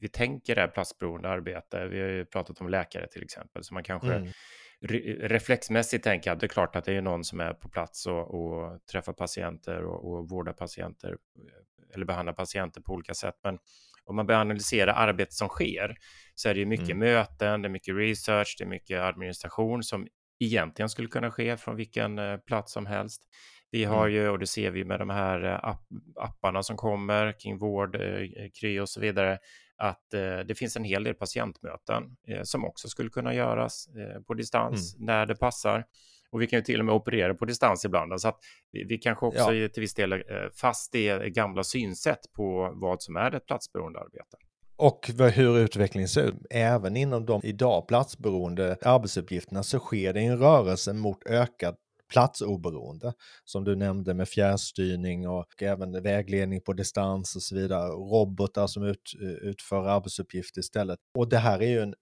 vi 0.00 0.08
tänker 0.08 0.56
är 0.56 0.68
platsberoende 0.68 1.28
arbete. 1.28 1.88
Vi 1.88 2.00
har 2.00 2.08
ju 2.08 2.24
pratat 2.24 2.60
om 2.60 2.68
läkare 2.68 3.06
till 3.06 3.22
exempel, 3.22 3.64
så 3.64 3.74
man 3.74 3.84
kanske 3.84 4.14
mm 4.14 4.28
re 4.84 5.28
reflexmässigt 5.28 6.04
tänker 6.04 6.32
att 6.32 6.40
det 6.40 6.46
är 6.46 6.48
klart 6.48 6.76
att 6.76 6.84
det 6.84 6.92
är 6.92 7.02
någon 7.02 7.24
som 7.24 7.40
är 7.40 7.52
på 7.52 7.68
plats 7.68 8.06
och, 8.06 8.34
och 8.34 8.86
träffar 8.86 9.12
patienter 9.12 9.84
och, 9.84 10.12
och 10.12 10.28
vårdar 10.28 10.52
patienter 10.52 11.08
eh, 11.08 11.94
eller 11.94 12.06
behandlar 12.06 12.32
patienter 12.32 12.80
på 12.80 12.92
olika 12.92 13.14
sätt. 13.14 13.34
Men 13.44 13.58
om 14.04 14.16
man 14.16 14.26
börjar 14.26 14.40
analysera 14.40 14.94
arbetet 14.94 15.34
som 15.34 15.48
sker 15.48 15.96
så 16.34 16.48
är 16.48 16.54
det 16.54 16.60
ju 16.60 16.66
mycket 16.66 16.90
mm. 16.90 16.98
möten, 16.98 17.62
det 17.62 17.68
är 17.68 17.70
mycket 17.70 17.96
research, 17.96 18.56
det 18.58 18.64
är 18.64 18.68
mycket 18.68 19.00
administration 19.00 19.82
som 19.82 20.06
egentligen 20.40 20.88
skulle 20.88 21.08
kunna 21.08 21.30
ske 21.30 21.56
från 21.56 21.76
vilken 21.76 22.18
eh, 22.18 22.36
plats 22.36 22.72
som 22.72 22.86
helst. 22.86 23.22
Vi 23.70 23.84
har 23.84 24.08
mm. 24.08 24.14
ju, 24.14 24.28
och 24.28 24.38
det 24.38 24.46
ser 24.46 24.70
vi 24.70 24.84
med 24.84 24.98
de 24.98 25.10
här 25.10 25.44
eh, 25.44 25.64
app 25.64 25.86
apparna 26.16 26.62
som 26.62 26.76
kommer 26.76 27.40
kring 27.40 27.58
vård, 27.58 27.96
Kry 28.60 28.80
och 28.80 28.88
så 28.88 29.00
vidare, 29.00 29.38
att 29.76 30.14
eh, 30.14 30.38
det 30.38 30.54
finns 30.58 30.76
en 30.76 30.84
hel 30.84 31.04
del 31.04 31.14
patientmöten 31.14 32.02
eh, 32.28 32.42
som 32.42 32.64
också 32.64 32.88
skulle 32.88 33.10
kunna 33.10 33.34
göras 33.34 33.88
eh, 33.88 34.22
på 34.22 34.34
distans 34.34 34.94
mm. 34.94 35.06
när 35.06 35.26
det 35.26 35.36
passar. 35.36 35.84
Och 36.30 36.42
vi 36.42 36.46
kan 36.46 36.58
ju 36.58 36.62
till 36.62 36.80
och 36.80 36.86
med 36.86 36.94
operera 36.94 37.34
på 37.34 37.44
distans 37.44 37.84
ibland. 37.84 38.20
Så 38.20 38.28
att 38.28 38.38
vi, 38.72 38.84
vi 38.84 38.98
kanske 38.98 39.26
också 39.26 39.54
ja. 39.54 39.68
till 39.68 39.80
viss 39.80 39.94
del 39.94 40.12
eh, 40.12 40.18
fast 40.60 40.92
det 40.92 41.32
gamla 41.34 41.64
synsätt 41.64 42.32
på 42.36 42.72
vad 42.74 43.02
som 43.02 43.16
är 43.16 43.34
ett 43.34 43.46
platsberoende 43.46 44.00
arbete. 44.00 44.36
Och 44.76 45.10
hur 45.34 45.58
utvecklingen 45.58 46.08
ser 46.08 46.22
ut. 46.22 46.34
Även 46.50 46.96
inom 46.96 47.26
de 47.26 47.40
idag 47.44 47.88
platsberoende 47.88 48.76
arbetsuppgifterna 48.82 49.62
så 49.62 49.78
sker 49.78 50.12
det 50.12 50.20
en 50.20 50.38
rörelse 50.38 50.92
mot 50.92 51.26
ökad 51.26 51.76
platsoberoende 52.14 53.12
som 53.44 53.64
du 53.64 53.76
nämnde 53.76 54.14
med 54.14 54.28
fjärrstyrning 54.28 55.28
och 55.28 55.62
även 55.62 56.02
vägledning 56.02 56.60
på 56.60 56.72
distans 56.72 57.36
och 57.36 57.42
så 57.42 57.54
vidare. 57.54 57.88
Robotar 57.88 58.66
som 58.66 58.82
ut, 58.82 59.12
eh, 59.22 59.48
utför 59.48 59.86
arbetsuppgifter 59.88 60.60
istället. 60.60 60.98
Och 61.18 61.28
det 61.28 61.38
här 61.38 61.62
är 61.62 61.68
ju 61.68 61.80
en, 61.80 61.94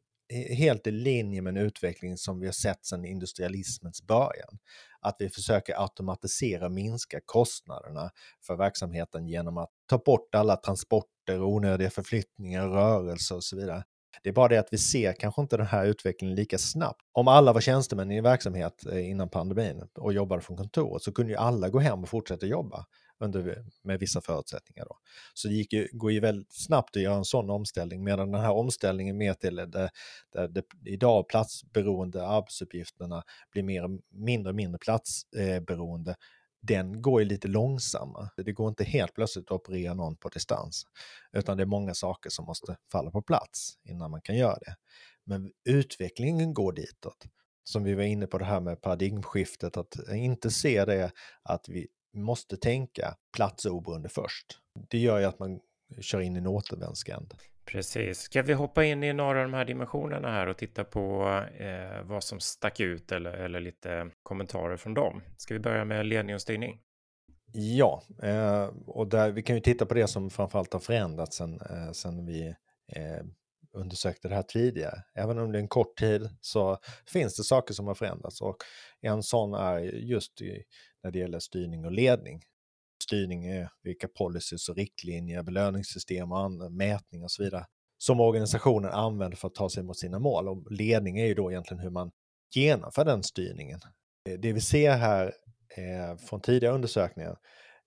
helt 0.57 0.87
i 0.87 0.91
linje 0.91 1.43
med 1.43 1.57
en 1.57 1.67
utveckling 1.67 2.17
som 2.17 2.41
vi 2.41 2.47
har 2.47 2.53
sett 2.53 2.87
sedan 2.87 3.05
industrialismens 3.05 4.03
början. 4.03 4.59
Att 5.01 5.17
vi 5.19 5.29
försöker 5.29 5.83
automatisera 5.83 6.67
och 6.67 6.73
minska 6.73 7.21
kostnaderna 7.25 8.11
för 8.47 8.57
verksamheten 8.57 9.27
genom 9.27 9.59
att 9.59 9.71
ta 9.87 9.99
bort 9.99 10.35
alla 10.35 10.57
transporter, 10.57 11.43
onödiga 11.43 11.91
förflyttningar, 11.91 12.69
rörelser 12.69 13.37
och 13.37 13.45
så 13.45 13.57
vidare. 13.57 13.85
Det 14.23 14.29
är 14.29 14.33
bara 14.33 14.49
det 14.49 14.59
att 14.59 14.73
vi 14.73 14.79
ser 14.79 15.13
kanske 15.13 15.43
inte 15.43 15.57
den 15.57 15.67
här 15.67 15.87
utvecklingen 15.87 16.37
lika 16.37 16.59
snabbt. 16.59 17.01
Om 17.13 17.29
alla 17.29 17.53
var 17.53 17.61
tjänstemän 17.61 18.11
i 18.11 18.17
en 18.17 18.25
verksamhet 18.25 18.87
eh, 18.87 19.11
innan 19.11 19.29
pandemin 19.29 19.83
och 19.95 20.13
jobbade 20.13 20.43
från 20.43 20.57
kontoret 20.57 21.03
så 21.03 21.13
kunde 21.13 21.33
ju 21.33 21.39
alla 21.39 21.69
gå 21.69 21.79
hem 21.79 22.03
och 22.03 22.09
fortsätta 22.09 22.47
jobba 22.47 22.87
under, 23.21 23.49
eh, 23.49 23.65
med 23.83 23.99
vissa 24.01 24.21
förutsättningar. 24.21 24.85
Då. 24.85 24.99
Så 25.35 25.49
det 25.49 25.55
gick 25.55 25.73
ju, 25.73 25.89
går 25.93 26.13
ju 26.13 26.21
väldigt 26.21 26.53
snabbt 26.53 26.97
att 26.97 27.03
göra 27.03 27.17
en 27.17 27.25
sån 27.25 27.51
omställning 27.51 28.05
medan 28.05 28.33
den 28.33 28.41
här 28.41 28.53
omställningen 28.53 29.17
mer 29.17 29.35
till 29.35 29.59
eh, 29.59 29.67
det, 29.67 29.91
det, 30.33 30.49
det 30.51 30.65
idag 30.85 31.29
platsberoende 31.29 32.27
arbetsuppgifterna 32.27 33.23
blir 33.53 33.63
mer, 33.63 33.99
mindre 34.11 34.51
och 34.51 34.57
mindre 34.57 34.79
platsberoende 34.79 36.17
den 36.63 37.03
går 37.03 37.21
ju 37.21 37.29
lite 37.29 37.49
långsammare. 37.49 38.31
Det 38.37 38.53
går 38.53 38.69
inte 38.69 38.85
helt 38.85 39.15
plötsligt 39.15 39.45
att 39.45 39.53
operera 39.53 39.95
någon 39.95 40.17
på 40.17 40.29
distans, 40.29 40.87
utan 41.33 41.57
det 41.57 41.63
är 41.63 41.67
många 41.67 41.95
saker 41.95 42.31
som 42.31 42.45
måste 42.45 42.77
falla 42.93 43.11
på 43.11 43.23
plats 43.23 43.79
innan 43.85 44.11
man 44.11 44.23
kan 44.23 44.37
göra 44.37 44.59
det. 44.61 44.77
Men 45.25 45.53
utvecklingen 45.65 46.55
går 46.55 46.73
ditåt. 46.73 47.27
Som 47.65 47.85
vi 47.85 47.95
var 47.95 48.03
inne 48.03 48.27
på 48.27 48.39
det 48.39 48.45
här 48.45 48.61
med 48.61 48.81
paradigmskiftet, 48.81 49.77
att 49.77 49.95
inte 50.13 50.51
se 50.51 50.85
det 50.85 51.11
att 51.43 51.69
vi 51.69 51.87
måste 52.15 52.57
tänka 52.57 53.17
platsoberoende 53.37 54.09
först. 54.09 54.59
Det 54.91 54.99
gör 54.99 55.19
ju 55.19 55.25
att 55.25 55.39
man 55.39 55.61
kör 56.01 56.21
in 56.21 56.37
i 56.37 56.39
en 56.39 56.47
återvändsgränd. 56.47 57.35
Precis. 57.65 58.19
Ska 58.19 58.43
vi 58.43 58.53
hoppa 58.53 58.85
in 58.85 59.03
i 59.03 59.13
några 59.13 59.39
av 59.39 59.45
de 59.51 59.55
här 59.55 59.65
dimensionerna 59.65 60.33
här 60.33 60.47
och 60.47 60.57
titta 60.57 60.85
på 60.85 61.23
eh, 61.59 62.03
vad 62.03 62.25
som 62.25 62.41
stack 62.41 62.81
ut 62.81 63.13
eller, 63.13 63.33
eller 63.33 63.61
lite 63.61 64.11
kommentarer 64.23 64.77
från 64.77 64.95
dem? 64.95 65.23
Ska 65.37 65.55
vi 65.55 65.61
börja 65.61 65.85
med 65.85 66.07
ledning 66.07 66.35
och 66.35 66.41
styrning? 66.41 66.81
Ja, 67.53 68.03
eh, 68.23 68.65
och 68.87 69.09
där, 69.09 69.31
vi 69.31 69.43
kan 69.43 69.57
ju 69.57 69.63
titta 69.63 69.87
på 69.87 69.95
det 69.95 70.07
som 70.07 70.31
framförallt 70.31 70.73
har 70.73 70.81
förändrats 70.81 71.37
sen, 71.37 71.61
eh, 71.61 71.93
sen 71.93 72.27
vi 72.27 72.49
eh, 72.93 73.25
undersökte 73.73 74.29
det 74.29 74.35
här 74.35 74.43
tidigare. 74.43 75.03
Även 75.15 75.39
om 75.39 75.53
det 75.53 75.59
är 75.59 75.63
en 75.63 75.69
kort 75.69 75.97
tid 75.97 76.31
så 76.41 76.79
finns 77.07 77.37
det 77.37 77.45
saker 77.45 77.75
som 77.75 77.87
har 77.87 77.95
förändrats 77.95 78.41
och 78.41 78.57
en 79.01 79.23
sån 79.23 79.55
är 79.55 79.79
just 79.81 80.41
i, 80.41 80.63
när 81.03 81.11
det 81.11 81.19
gäller 81.19 81.39
styrning 81.39 81.85
och 81.85 81.93
ledning 81.93 82.43
styrning 83.13 83.47
är 83.47 83.69
vilka 83.83 84.09
policies 84.09 84.69
och 84.69 84.77
riktlinjer, 84.77 85.43
belöningssystem 85.43 86.33
och 86.33 86.41
andra, 86.41 86.69
mätning 86.69 87.23
och 87.23 87.31
så 87.31 87.43
vidare 87.43 87.67
som 87.99 88.21
organisationen 88.21 88.91
använder 88.91 89.37
för 89.37 89.49
att 89.49 89.55
ta 89.55 89.69
sig 89.69 89.83
mot 89.83 89.99
sina 89.99 90.19
mål. 90.19 90.49
Och 90.49 90.73
ledning 90.73 91.19
är 91.19 91.27
ju 91.27 91.35
då 91.35 91.51
egentligen 91.51 91.83
hur 91.83 91.91
man 91.91 92.11
genomför 92.55 93.05
den 93.05 93.23
styrningen. 93.23 93.81
Eh, 94.29 94.39
det 94.39 94.53
vi 94.53 94.61
ser 94.61 94.93
här 94.93 95.27
eh, 95.77 96.17
från 96.17 96.41
tidigare 96.41 96.75
undersökningar 96.75 97.37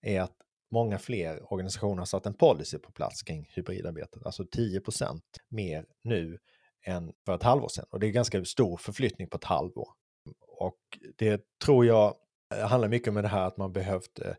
är 0.01 0.21
att 0.21 0.35
många 0.71 0.99
fler 0.99 1.53
organisationer 1.53 1.97
har 1.97 2.05
satt 2.05 2.25
en 2.25 2.33
policy 2.33 2.77
på 2.77 2.91
plats 2.91 3.23
kring 3.23 3.45
hybridarbetet, 3.55 4.25
alltså 4.25 4.43
10% 4.43 5.21
mer 5.49 5.85
nu 6.03 6.37
än 6.85 7.13
för 7.25 7.35
ett 7.35 7.43
halvår 7.43 7.69
sedan. 7.69 7.85
Och 7.89 7.99
det 7.99 8.07
är 8.07 8.11
ganska 8.11 8.45
stor 8.45 8.77
förflyttning 8.77 9.29
på 9.29 9.37
ett 9.37 9.43
halvår. 9.43 9.89
Och 10.59 10.79
det 11.17 11.41
tror 11.65 11.85
jag 11.85 12.15
eh, 12.55 12.67
handlar 12.67 12.89
mycket 12.89 13.07
om 13.07 13.15
det 13.15 13.27
här 13.27 13.47
att 13.47 13.57
man 13.57 13.73
behövt 13.73 14.19
eh, 14.19 14.33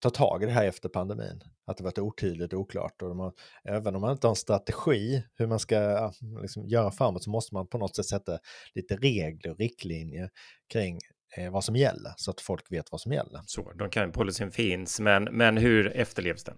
ta 0.00 0.10
tag 0.10 0.42
i 0.42 0.46
det 0.46 0.52
här 0.52 0.66
efter 0.66 0.88
pandemin. 0.88 1.40
Att 1.66 1.76
det 1.76 1.84
varit 1.84 1.98
otydligt 1.98 2.52
och 2.52 2.60
oklart. 2.60 3.02
Och 3.02 3.16
har, 3.16 3.32
även 3.64 3.94
om 3.94 4.00
man 4.00 4.12
inte 4.12 4.26
har 4.26 4.32
en 4.32 4.36
strategi 4.36 5.22
hur 5.34 5.46
man 5.46 5.58
ska 5.58 6.12
liksom, 6.42 6.68
göra 6.68 6.90
framåt 6.90 7.24
så 7.24 7.30
måste 7.30 7.54
man 7.54 7.66
på 7.66 7.78
något 7.78 7.96
sätt 7.96 8.06
sätta 8.06 8.38
lite 8.74 8.96
regler 8.96 9.50
och 9.50 9.58
riktlinjer 9.58 10.30
kring 10.72 10.98
eh, 11.36 11.52
vad 11.52 11.64
som 11.64 11.76
gäller 11.76 12.12
så 12.16 12.30
att 12.30 12.40
folk 12.40 12.72
vet 12.72 12.92
vad 12.92 13.00
som 13.00 13.12
gäller. 13.12 13.40
Så, 13.46 13.72
de 13.72 13.90
kan, 13.90 14.12
policyn 14.12 14.50
finns, 14.50 15.00
men, 15.00 15.24
men 15.24 15.56
hur 15.56 15.96
efterlevs 15.96 16.44
den? 16.44 16.56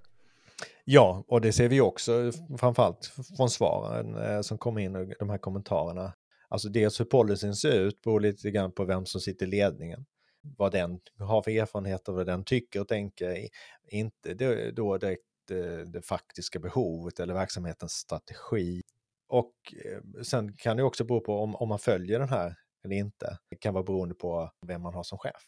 Ja, 0.84 1.24
och 1.28 1.40
det 1.40 1.52
ser 1.52 1.68
vi 1.68 1.80
också 1.80 2.32
framförallt 2.58 3.12
från 3.36 3.50
svaren 3.50 4.16
eh, 4.16 4.40
som 4.40 4.58
kommer 4.58 4.80
in 4.80 4.96
och 4.96 5.06
de 5.18 5.30
här 5.30 5.38
kommentarerna. 5.38 6.12
Alltså 6.48 6.68
dels 6.68 7.00
hur 7.00 7.04
policyn 7.04 7.54
ser 7.54 7.80
ut 7.80 8.02
beror 8.02 8.20
lite 8.20 8.50
grann 8.50 8.72
på 8.72 8.84
vem 8.84 9.06
som 9.06 9.20
sitter 9.20 9.46
i 9.46 9.48
ledningen 9.48 10.06
vad 10.42 10.72
den 10.72 11.00
har 11.18 11.42
för 11.42 11.50
erfarenheter, 11.50 12.12
vad 12.12 12.26
den 12.26 12.44
tycker 12.44 12.80
och 12.80 12.88
tänker, 12.88 13.48
inte 13.88 14.34
då 14.72 14.98
direkt 14.98 15.22
eh, 15.50 15.86
det, 15.86 16.02
faktiska 16.02 16.58
behovet 16.58 17.20
eller 17.20 17.34
verksamhetens 17.34 17.92
strategi. 17.92 18.82
Och 19.28 19.54
eh, 19.84 20.22
sen 20.22 20.56
kan 20.56 20.76
det 20.76 20.82
också 20.82 21.04
bero 21.04 21.20
på 21.20 21.42
om, 21.42 21.56
om 21.56 21.68
man 21.68 21.78
följer 21.78 22.18
den 22.18 22.28
här 22.28 22.54
eller 22.84 22.96
inte. 22.96 23.38
Det 23.50 23.56
kan 23.56 23.74
vara 23.74 23.84
beroende 23.84 24.14
på 24.14 24.50
vem 24.66 24.82
man 24.82 24.94
har 24.94 25.02
som 25.02 25.18
chef. 25.18 25.42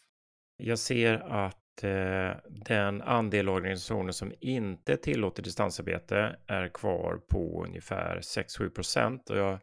Jag 0.57 0.79
ser 0.79 1.13
att 1.19 1.83
eh, 1.83 2.31
den 2.49 3.01
andel 3.01 3.49
organisationer 3.49 4.11
som 4.11 4.33
inte 4.39 4.97
tillåter 4.97 5.43
distansarbete 5.43 6.35
är 6.47 6.67
kvar 6.67 7.21
på 7.29 7.63
ungefär 7.63 8.19
6-7 8.19 8.69
procent. 8.69 9.29
Och 9.29 9.37
jag 9.37 9.59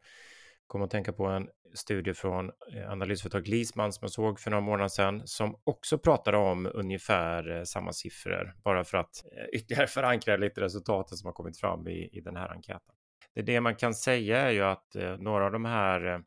kommer 0.71 0.85
att 0.85 0.91
tänka 0.91 1.13
på 1.13 1.27
en 1.27 1.49
studie 1.75 2.15
från 2.15 2.51
eh, 2.75 2.91
analysföretag 2.91 3.49
Leasman 3.49 3.93
som 3.93 4.05
jag 4.05 4.11
såg 4.11 4.41
för 4.41 4.51
några 4.51 4.61
månader 4.61 4.89
sedan 4.89 5.23
som 5.25 5.57
också 5.65 5.99
pratade 5.99 6.37
om 6.37 6.71
ungefär 6.75 7.57
eh, 7.57 7.63
samma 7.63 7.93
siffror 7.93 8.55
bara 8.65 8.85
för 8.85 8.99
att 8.99 9.25
eh, 9.37 9.45
ytterligare 9.59 9.87
förankra 9.87 10.37
lite 10.37 10.61
resultaten 10.61 11.17
som 11.17 11.27
har 11.27 11.33
kommit 11.33 11.59
fram 11.61 11.89
i, 11.89 12.09
i 12.13 12.21
den 12.21 12.37
här 12.37 12.49
enkäten. 12.49 12.95
Det, 13.35 13.43
det 13.43 13.61
man 13.61 13.77
kan 13.77 13.95
säga 13.95 14.39
är 14.41 14.51
ju 14.51 14.63
att 14.63 14.97
några 15.19 15.45
av 15.45 15.53
de 15.53 15.65
här 15.65 16.25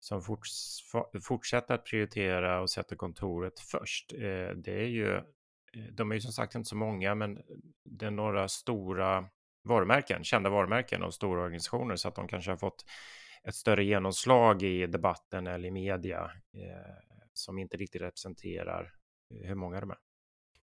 som 0.00 0.22
forts, 0.22 0.78
fortsätter 1.22 1.74
att 1.74 1.84
prioritera 1.84 2.60
och 2.60 2.70
sätter 2.70 2.96
kontoret 2.96 3.60
först, 3.60 4.12
det 4.56 4.72
är 4.72 4.86
ju, 4.86 5.20
de 5.92 6.10
är 6.10 6.14
ju 6.14 6.20
som 6.20 6.32
sagt 6.32 6.54
inte 6.54 6.68
så 6.68 6.76
många, 6.76 7.14
men 7.14 7.38
det 7.84 8.06
är 8.06 8.10
några 8.10 8.48
stora 8.48 9.28
varumärken, 9.64 10.24
kända 10.24 10.50
varumärken 10.50 11.02
och 11.02 11.14
stora 11.14 11.42
organisationer 11.42 11.96
så 11.96 12.08
att 12.08 12.14
de 12.14 12.28
kanske 12.28 12.50
har 12.50 12.56
fått 12.56 12.84
ett 13.44 13.54
större 13.54 13.84
genomslag 13.84 14.62
i 14.62 14.86
debatten 14.86 15.46
eller 15.46 15.68
i 15.68 15.70
media 15.70 16.30
eh, 16.54 16.94
som 17.32 17.58
inte 17.58 17.76
riktigt 17.76 18.02
representerar 18.02 18.92
eh, 19.34 19.48
hur 19.48 19.54
många 19.54 19.80
de 19.80 19.90
är. 19.90 19.98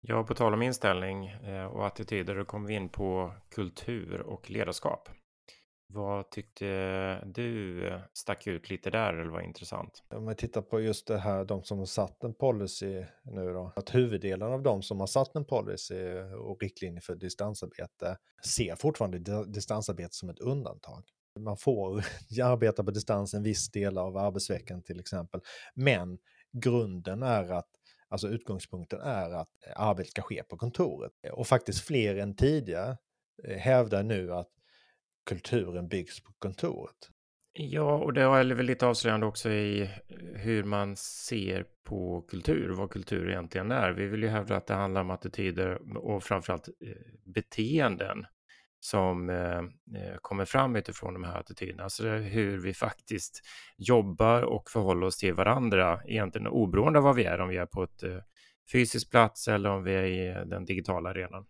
Ja, 0.00 0.24
på 0.24 0.34
tal 0.34 0.54
om 0.54 0.62
inställning 0.62 1.26
eh, 1.26 1.64
och 1.64 1.86
attityder, 1.86 2.34
då 2.34 2.44
kommer 2.44 2.68
vi 2.68 2.74
in 2.74 2.88
på 2.88 3.32
kultur 3.50 4.20
och 4.20 4.50
ledarskap. 4.50 5.08
Vad 5.92 6.30
tyckte 6.30 7.24
du 7.24 7.92
stack 8.12 8.46
ut 8.46 8.70
lite 8.70 8.90
där 8.90 9.12
eller 9.12 9.30
var 9.30 9.40
intressant? 9.40 10.04
Om 10.08 10.26
vi 10.26 10.34
tittar 10.34 10.62
på 10.62 10.80
just 10.80 11.06
det 11.06 11.18
här, 11.18 11.44
de 11.44 11.62
som 11.62 11.78
har 11.78 11.86
satt 11.86 12.24
en 12.24 12.34
policy 12.34 13.04
nu 13.24 13.52
då, 13.52 13.72
att 13.76 13.94
huvuddelen 13.94 14.52
av 14.52 14.62
de 14.62 14.82
som 14.82 15.00
har 15.00 15.06
satt 15.06 15.36
en 15.36 15.44
policy 15.44 16.12
och 16.20 16.62
riktlinjer 16.62 17.00
för 17.00 17.14
distansarbete 17.14 18.16
ser 18.46 18.76
fortfarande 18.76 19.44
distansarbete 19.44 20.12
som 20.12 20.28
ett 20.28 20.38
undantag 20.38 21.04
man 21.38 21.56
får 21.56 22.04
arbeta 22.42 22.84
på 22.84 22.90
distans 22.90 23.34
en 23.34 23.42
viss 23.42 23.70
del 23.70 23.98
av 23.98 24.16
arbetsveckan 24.16 24.82
till 24.82 25.00
exempel. 25.00 25.40
Men 25.74 26.18
grunden 26.52 27.22
är 27.22 27.52
att, 27.52 27.68
alltså 28.08 28.28
utgångspunkten 28.28 29.00
är 29.00 29.30
att 29.30 29.48
arbetet 29.76 30.10
ska 30.10 30.22
ske 30.22 30.42
på 30.42 30.56
kontoret. 30.56 31.12
Och 31.32 31.46
faktiskt 31.46 31.80
fler 31.80 32.16
än 32.16 32.36
tidigare 32.36 32.96
eh, 33.44 33.56
hävdar 33.56 34.02
nu 34.02 34.34
att 34.34 34.50
kulturen 35.26 35.88
byggs 35.88 36.22
på 36.22 36.32
kontoret. 36.38 37.08
Ja, 37.52 37.98
och 37.98 38.12
det 38.12 38.22
är 38.22 38.54
väl 38.54 38.66
lite 38.66 38.86
avslöjande 38.86 39.26
också 39.26 39.50
i 39.50 39.90
hur 40.34 40.64
man 40.64 40.96
ser 40.96 41.66
på 41.84 42.22
kultur, 42.22 42.68
vad 42.70 42.90
kultur 42.90 43.30
egentligen 43.30 43.70
är. 43.70 43.90
Vi 43.90 44.06
vill 44.06 44.22
ju 44.22 44.28
hävda 44.28 44.56
att 44.56 44.66
det 44.66 44.74
handlar 44.74 45.00
om 45.00 45.10
attityder 45.10 45.96
och 45.96 46.22
framförallt 46.22 46.68
eh, 46.68 46.74
beteenden 47.24 48.26
som 48.80 49.30
eh, 49.30 49.58
eh, 50.02 50.16
kommer 50.22 50.44
fram 50.44 50.76
utifrån 50.76 51.14
de 51.14 51.24
här 51.24 51.38
attityderna. 51.40 51.82
Alltså 51.82 52.08
hur 52.08 52.58
vi 52.58 52.74
faktiskt 52.74 53.40
jobbar 53.76 54.42
och 54.42 54.70
förhåller 54.70 55.06
oss 55.06 55.16
till 55.16 55.34
varandra, 55.34 56.00
egentligen 56.04 56.46
oberoende 56.46 56.98
av 56.98 57.04
vad 57.04 57.16
vi 57.16 57.24
är, 57.24 57.40
om 57.40 57.48
vi 57.48 57.56
är 57.56 57.66
på 57.66 57.82
ett 57.82 58.02
eh, 58.02 58.18
fysiskt 58.72 59.10
plats 59.10 59.48
eller 59.48 59.70
om 59.70 59.84
vi 59.84 59.94
är 59.94 60.04
i 60.04 60.28
eh, 60.28 60.40
den 60.40 60.64
digitala 60.64 61.10
arenan. 61.10 61.46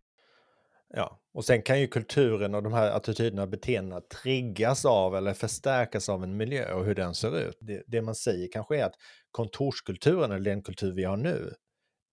Ja, 0.95 1.21
och 1.35 1.45
sen 1.45 1.63
kan 1.63 1.81
ju 1.81 1.87
kulturen 1.87 2.55
och 2.55 2.63
de 2.63 2.73
här 2.73 2.91
attityderna 2.91 3.43
och 3.43 3.49
beteendena 3.49 4.01
triggas 4.01 4.85
av 4.85 5.17
eller 5.17 5.35
förstärkas 5.35 6.09
av 6.09 6.23
en 6.23 6.37
miljö 6.37 6.73
och 6.73 6.85
hur 6.85 6.95
den 6.95 7.15
ser 7.15 7.39
ut. 7.39 7.59
Det, 7.61 7.83
det 7.87 8.03
man 8.03 8.15
säger 8.15 8.49
kanske 8.53 8.77
är 8.77 8.85
att 8.85 8.95
kontorskulturen, 9.31 10.31
eller 10.31 10.51
den 10.51 10.63
kultur 10.63 10.93
vi 10.93 11.05
har 11.05 11.17
nu, 11.17 11.55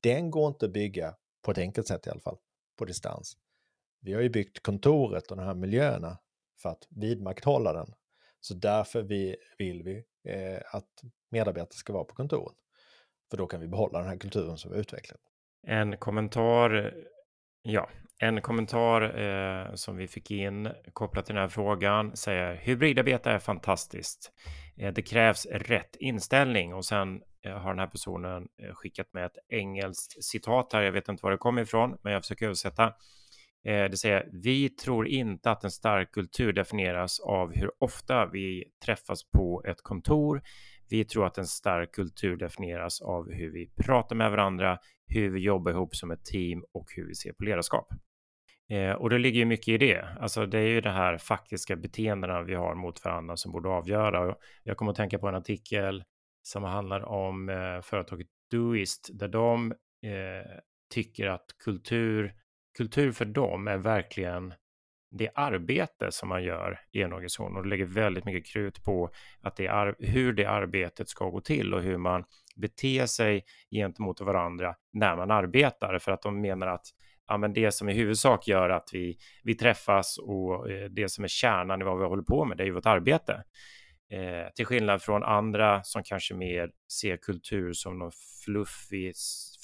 den 0.03 0.31
går 0.31 0.47
inte 0.47 0.65
att 0.65 0.73
bygga 0.73 1.13
på 1.45 1.51
ett 1.51 1.57
enkelt 1.57 1.87
sätt 1.87 2.07
i 2.07 2.09
alla 2.09 2.19
fall, 2.19 2.37
på 2.77 2.85
distans. 2.85 3.37
Vi 3.99 4.13
har 4.13 4.21
ju 4.21 4.29
byggt 4.29 4.63
kontoret 4.63 5.31
och 5.31 5.37
de 5.37 5.43
här 5.43 5.55
miljöerna 5.55 6.17
för 6.61 6.69
att 6.69 6.87
vidmakthålla 6.89 7.73
den. 7.73 7.93
Så 8.39 8.53
därför 8.53 9.01
vi, 9.01 9.35
vill 9.57 9.83
vi 9.83 10.03
eh, 10.27 10.75
att 10.75 11.03
medarbetare 11.29 11.77
ska 11.77 11.93
vara 11.93 12.03
på 12.03 12.15
kontoret. 12.15 12.57
För 13.29 13.37
då 13.37 13.47
kan 13.47 13.59
vi 13.59 13.67
behålla 13.67 13.99
den 13.99 14.07
här 14.07 14.17
kulturen 14.17 14.57
som 14.57 14.71
vi 14.71 14.77
utvecklat. 14.77 15.19
En 15.67 15.97
kommentar, 15.97 16.93
ja, 17.61 17.89
en 18.19 18.41
kommentar 18.41 19.19
eh, 19.19 19.75
som 19.75 19.97
vi 19.97 20.07
fick 20.07 20.31
in 20.31 20.69
kopplat 20.93 21.25
till 21.25 21.35
den 21.35 21.41
här 21.41 21.49
frågan 21.49 22.15
säger 22.15 22.55
hybridarbete 22.55 23.29
är 23.29 23.39
fantastiskt. 23.39 24.31
Eh, 24.77 24.93
det 24.93 25.01
krävs 25.01 25.45
rätt 25.45 25.95
inställning 25.95 26.73
och 26.73 26.85
sen 26.85 27.21
eh, 27.45 27.51
har 27.51 27.69
den 27.69 27.79
här 27.79 27.87
personen 27.87 28.47
eh, 28.63 28.73
skickat 28.73 29.13
med 29.13 29.25
ett 29.25 29.37
engelskt 29.49 30.23
citat 30.23 30.73
här. 30.73 30.81
Jag 30.81 30.91
vet 30.91 31.09
inte 31.09 31.23
var 31.23 31.31
det 31.31 31.37
kommer 31.37 31.61
ifrån, 31.61 31.97
men 32.01 32.13
jag 32.13 32.21
försöker 32.21 32.45
översätta. 32.45 32.93
Det 33.67 33.87
det 33.87 33.97
säger 33.97 34.29
vi 34.31 34.69
tror 34.69 35.07
inte 35.07 35.51
att 35.51 35.63
en 35.63 35.71
stark 35.71 36.11
kultur 36.11 36.53
definieras 36.53 37.19
av 37.19 37.53
hur 37.55 37.71
ofta 37.79 38.25
vi 38.25 38.63
träffas 38.85 39.29
på 39.31 39.63
ett 39.67 39.83
kontor. 39.83 40.41
Vi 40.89 41.05
tror 41.05 41.25
att 41.25 41.37
en 41.37 41.47
stark 41.47 41.91
kultur 41.91 42.37
definieras 42.37 43.01
av 43.01 43.31
hur 43.31 43.51
vi 43.51 43.69
pratar 43.85 44.15
med 44.15 44.31
varandra, 44.31 44.79
hur 45.07 45.29
vi 45.29 45.39
jobbar 45.39 45.71
ihop 45.71 45.95
som 45.95 46.11
ett 46.11 46.25
team 46.25 46.63
och 46.73 46.85
hur 46.95 47.07
vi 47.07 47.15
ser 47.15 47.33
på 47.33 47.43
ledarskap. 47.43 47.87
Eh, 48.69 48.91
och 48.91 49.09
det 49.09 49.17
ligger 49.17 49.39
ju 49.39 49.45
mycket 49.45 49.67
i 49.67 49.77
det. 49.77 50.07
Alltså 50.19 50.45
det 50.45 50.59
är 50.59 50.67
ju 50.67 50.81
det 50.81 50.91
här 50.91 51.17
faktiska 51.17 51.75
beteendena 51.75 52.41
vi 52.41 52.55
har 52.55 52.75
mot 52.75 53.05
varandra 53.05 53.37
som 53.37 53.51
borde 53.51 53.69
avgöra. 53.69 54.35
Jag 54.63 54.77
kommer 54.77 54.91
att 54.91 54.97
tänka 54.97 55.19
på 55.19 55.27
en 55.27 55.35
artikel 55.35 56.03
som 56.41 56.63
handlar 56.63 57.05
om 57.05 57.49
eh, 57.49 57.81
företaget 57.81 58.27
Doist 58.51 59.09
där 59.13 59.27
de 59.27 59.71
eh, 59.71 60.59
tycker 60.93 61.27
att 61.27 61.45
kultur, 61.63 62.33
kultur 62.77 63.11
för 63.11 63.25
dem 63.25 63.67
är 63.67 63.77
verkligen 63.77 64.53
det 65.11 65.29
arbete 65.35 66.11
som 66.11 66.29
man 66.29 66.43
gör 66.43 66.79
i 66.91 67.01
en 67.01 67.13
organisation 67.13 67.57
och 67.57 67.65
lägger 67.65 67.85
väldigt 67.85 68.25
mycket 68.25 68.51
krut 68.51 68.83
på 68.83 69.09
att 69.41 69.55
det 69.55 69.67
är, 69.67 69.95
hur 69.99 70.33
det 70.33 70.45
arbetet 70.45 71.09
ska 71.09 71.29
gå 71.29 71.41
till 71.41 71.73
och 71.73 71.81
hur 71.81 71.97
man 71.97 72.23
beter 72.55 73.05
sig 73.05 73.45
gentemot 73.71 74.21
varandra 74.21 74.75
när 74.93 75.15
man 75.15 75.31
arbetar 75.31 75.99
för 75.99 76.11
att 76.11 76.21
de 76.21 76.41
menar 76.41 76.67
att 76.67 76.85
ja, 77.27 77.37
men 77.37 77.53
det 77.53 77.71
som 77.71 77.89
i 77.89 77.93
huvudsak 77.93 78.47
gör 78.47 78.69
att 78.69 78.89
vi, 78.93 79.17
vi 79.43 79.55
träffas 79.55 80.17
och 80.17 80.71
eh, 80.71 80.89
det 80.89 81.09
som 81.09 81.23
är 81.23 81.27
kärnan 81.27 81.81
i 81.81 81.85
vad 81.85 81.99
vi 81.99 82.05
håller 82.05 82.23
på 82.23 82.45
med, 82.45 82.57
det 82.57 82.63
är 82.63 82.65
ju 82.65 82.71
vårt 82.71 82.85
arbete. 82.85 83.43
Eh, 84.11 84.53
till 84.55 84.65
skillnad 84.65 85.01
från 85.01 85.23
andra 85.23 85.83
som 85.83 86.03
kanske 86.03 86.33
mer 86.33 86.71
ser 87.01 87.17
kultur 87.17 87.73
som 87.73 87.99
någon 87.99 88.11
fluffig, 88.45 89.15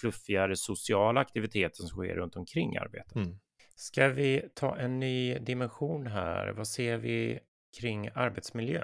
fluffigare 0.04 0.56
social 0.56 1.18
aktivitet 1.18 1.76
som 1.76 1.88
sker 1.88 2.16
runt 2.16 2.36
omkring 2.36 2.78
arbetet. 2.78 3.16
Mm. 3.16 3.40
Ska 3.76 4.08
vi 4.08 4.50
ta 4.54 4.78
en 4.78 5.00
ny 5.00 5.40
dimension 5.40 6.08
här? 6.08 6.48
Vad 6.52 6.68
ser 6.68 6.98
vi 6.98 7.40
kring 7.80 8.10
arbetsmiljö? 8.14 8.84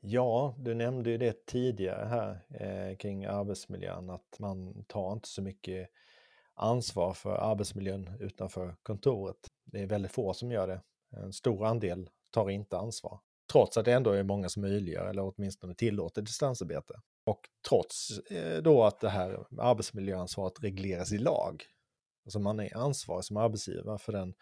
Ja, 0.00 0.54
du 0.58 0.74
nämnde 0.74 1.10
ju 1.10 1.18
det 1.18 1.46
tidigare 1.46 2.06
här 2.06 2.40
eh, 2.50 2.96
kring 2.96 3.24
arbetsmiljön, 3.24 4.10
att 4.10 4.36
man 4.38 4.84
tar 4.84 5.12
inte 5.12 5.28
så 5.28 5.42
mycket 5.42 5.88
ansvar 6.54 7.14
för 7.14 7.36
arbetsmiljön 7.36 8.10
utanför 8.20 8.76
kontoret. 8.82 9.36
Det 9.64 9.82
är 9.82 9.86
väldigt 9.86 10.12
få 10.12 10.34
som 10.34 10.52
gör 10.52 10.66
det. 10.66 10.80
En 11.10 11.32
stor 11.32 11.66
andel 11.66 12.10
tar 12.30 12.50
inte 12.50 12.78
ansvar. 12.78 13.20
Trots 13.52 13.76
att 13.76 13.84
det 13.84 13.92
ändå 13.92 14.10
är 14.10 14.22
många 14.22 14.48
som 14.48 14.62
möjliggör 14.62 15.06
eller 15.06 15.32
åtminstone 15.34 15.74
tillåter 15.74 16.22
distansarbete. 16.22 16.94
Och 17.28 17.48
trots 17.68 18.18
eh, 18.18 18.62
då 18.62 18.84
att 18.84 19.00
det 19.00 19.08
här 19.08 19.46
arbetsmiljöansvaret 19.58 20.62
regleras 20.62 21.12
i 21.12 21.18
lag. 21.18 21.64
Alltså 22.24 22.38
man 22.38 22.60
är 22.60 22.76
ansvarig 22.76 23.24
som 23.24 23.36
arbetsgivare 23.36 23.98
för 23.98 24.12
den 24.12 24.34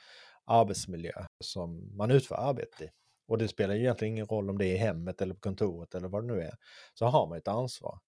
arbetsmiljö 0.45 1.13
som 1.45 1.97
man 1.97 2.11
utför 2.11 2.35
arbete 2.35 2.85
i. 2.85 2.89
Och 3.29 3.39
det 3.39 3.49
spelar 3.49 3.75
ju 3.75 3.81
egentligen 3.81 4.15
ingen 4.15 4.27
roll 4.27 4.51
om 4.51 4.59
det 4.59 4.67
är 4.67 4.75
i 4.75 4.77
hemmet 4.77 5.21
eller 5.23 5.35
på 5.35 5.41
kontoret 5.41 5.95
eller 5.95 6.09
vad 6.09 6.23
det 6.23 6.35
nu 6.35 6.41
är. 6.41 6.55
Så 6.95 7.07
har 7.07 7.27
man 7.27 7.39
ett 7.39 7.49
ansvar. 7.49 7.99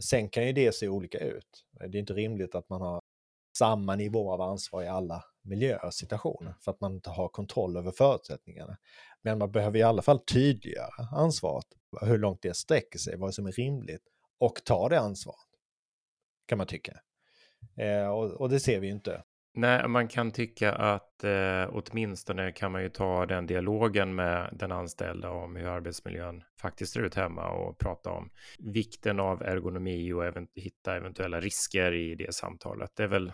Sen 0.00 0.28
kan 0.28 0.46
ju 0.46 0.52
det 0.52 0.74
se 0.74 0.88
olika 0.88 1.18
ut. 1.18 1.64
Det 1.72 1.98
är 1.98 2.00
inte 2.00 2.12
rimligt 2.14 2.54
att 2.54 2.68
man 2.68 2.80
har 2.80 3.00
samma 3.58 3.96
nivå 3.96 4.32
av 4.32 4.40
ansvar 4.40 4.82
i 4.82 4.88
alla 4.88 5.24
miljöer 5.42 5.84
och 5.84 5.94
situationer 5.94 6.54
för 6.60 6.70
att 6.70 6.80
man 6.80 6.94
inte 6.94 7.10
har 7.10 7.28
kontroll 7.28 7.76
över 7.76 7.90
förutsättningarna. 7.90 8.76
Men 9.22 9.38
man 9.38 9.52
behöver 9.52 9.78
i 9.78 9.82
alla 9.82 10.02
fall 10.02 10.18
tydliggöra 10.18 11.08
ansvaret, 11.12 11.66
hur 12.00 12.18
långt 12.18 12.42
det 12.42 12.56
sträcker 12.56 12.98
sig, 12.98 13.16
vad 13.16 13.34
som 13.34 13.46
är 13.46 13.52
rimligt 13.52 14.13
och 14.38 14.64
ta 14.64 14.88
det 14.88 15.00
ansvaret. 15.00 15.38
Kan 16.46 16.58
man 16.58 16.66
tycka. 16.66 17.00
Eh, 17.76 18.08
och, 18.08 18.30
och, 18.30 18.48
det 18.48 18.60
ser 18.60 18.80
vi 18.80 18.86
ju 18.86 18.92
inte. 18.92 19.22
Nej, 19.54 19.88
man 19.88 20.08
kan 20.08 20.30
tycka 20.30 20.72
att 20.72 21.24
eh, 21.24 21.68
åtminstone 21.72 22.52
kan 22.52 22.72
man 22.72 22.82
ju 22.82 22.88
ta 22.88 23.26
den 23.26 23.46
dialogen 23.46 24.14
med 24.14 24.50
den 24.52 24.72
anställda 24.72 25.30
om 25.30 25.56
hur 25.56 25.66
arbetsmiljön 25.66 26.42
faktiskt 26.60 26.92
ser 26.92 27.00
ut 27.00 27.14
hemma 27.14 27.50
och 27.50 27.78
prata 27.78 28.10
om 28.10 28.30
vikten 28.58 29.20
av 29.20 29.42
ergonomi 29.42 30.12
och 30.12 30.24
event 30.24 30.50
hitta 30.54 30.96
eventuella 30.96 31.40
risker 31.40 31.92
i 31.92 32.14
det 32.14 32.34
samtalet. 32.34 32.90
Det 32.96 33.02
är 33.02 33.08
väl 33.08 33.32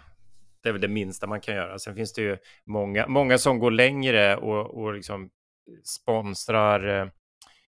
det, 0.62 0.68
är 0.68 0.72
väl 0.72 0.80
det 0.80 0.88
minsta 0.88 1.26
man 1.26 1.40
kan 1.40 1.54
göra. 1.54 1.78
Sen 1.78 1.94
finns 1.94 2.12
det 2.12 2.22
ju 2.22 2.36
många, 2.64 3.06
många 3.06 3.38
som 3.38 3.58
går 3.58 3.70
längre 3.70 4.36
och, 4.36 4.82
och 4.82 4.94
liksom 4.94 5.30
sponsrar 5.84 7.00
eh, 7.00 7.08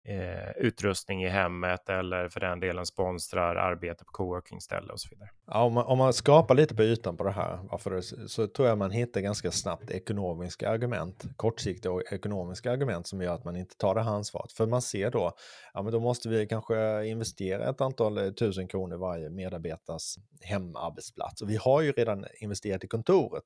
eh, 0.04 0.52
utrustning 0.58 1.24
i 1.24 1.30
hemmet 1.30 1.90
eller 1.90 2.30
för 2.30 2.40
den 2.40 2.60
delen 2.60 2.86
sponsrar 2.86 3.56
arbete 3.56 4.06
på 4.06 4.12
coworking-ställe 4.12 4.94
och 4.94 5.00
så 5.00 5.08
vidare. 5.12 5.30
Ja, 5.48 5.64
om, 5.64 5.74
man, 5.74 5.86
om 5.86 5.98
man 5.98 6.14
skapar 6.14 6.56
lite 6.56 6.76
på 6.76 6.84
ytan 6.84 7.18
på 7.18 7.24
det 7.24 7.32
här 7.32 7.60
varför 7.72 7.92
det, 7.92 8.30
så 8.30 8.48
tror 8.48 8.68
jag 8.68 8.78
man 8.78 8.92
hittar 8.92 9.22
ganska 9.22 9.52
snabbt 9.52 9.92
ekonomiska 9.92 10.70
argument, 10.70 11.26
kortsiktiga 11.36 11.92
ekonomiska 12.12 12.72
argument 12.72 13.08
som 13.08 13.22
gör 13.22 13.36
att 13.36 13.46
man 13.46 13.56
inte 13.56 13.78
tar 13.78 13.96
det 13.96 14.04
här 14.04 14.12
ansvaret. 14.12 14.52
För 14.52 14.66
man 14.66 14.82
ser 14.82 15.12
då, 15.12 15.32
ja 15.74 15.82
men 15.82 15.92
då 15.92 16.00
måste 16.00 16.30
vi 16.30 16.48
kanske 16.48 17.06
investera 17.06 17.70
ett 17.70 17.82
antal 17.82 18.18
eh, 18.18 18.32
tusen 18.32 18.68
kronor 18.68 18.98
varje 18.98 19.30
medarbetares 19.30 20.16
hemarbetsplats. 20.42 21.42
Och 21.42 21.50
vi 21.50 21.56
har 21.56 21.82
ju 21.82 21.92
redan 21.92 22.26
investerat 22.42 22.84
i 22.84 22.88
kontoret 22.88 23.46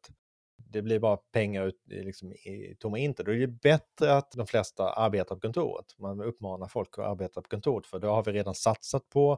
det 0.57 0.81
blir 0.81 0.99
bara 0.99 1.17
pengar 1.17 1.65
ut 1.65 1.75
eh, 1.91 2.03
liksom, 2.03 2.33
i 2.33 2.75
tomma 2.79 2.97
intet. 2.97 3.25
Då 3.25 3.33
är 3.33 3.37
det 3.37 3.47
bättre 3.47 4.17
att 4.17 4.31
de 4.31 4.47
flesta 4.47 4.93
arbetar 4.93 5.35
på 5.35 5.41
kontoret. 5.41 5.85
Man 5.99 6.21
uppmanar 6.21 6.67
folk 6.67 6.89
att 6.97 7.05
arbeta 7.05 7.41
på 7.41 7.49
kontoret 7.49 7.87
för 7.87 7.99
då 7.99 8.07
har 8.07 8.23
vi 8.23 8.31
redan 8.31 8.55
satsat 8.55 9.09
på 9.09 9.37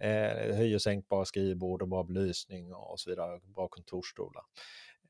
eh, 0.00 0.56
höj 0.56 0.74
och 0.74 0.82
sänkbara 0.82 1.24
skrivbord 1.24 1.82
och 1.82 1.88
bra 1.88 2.02
belysning 2.02 2.74
och 2.74 3.00
så 3.00 3.10
vidare, 3.10 3.40
bra 3.54 3.68
kontorsstolar 3.68 4.42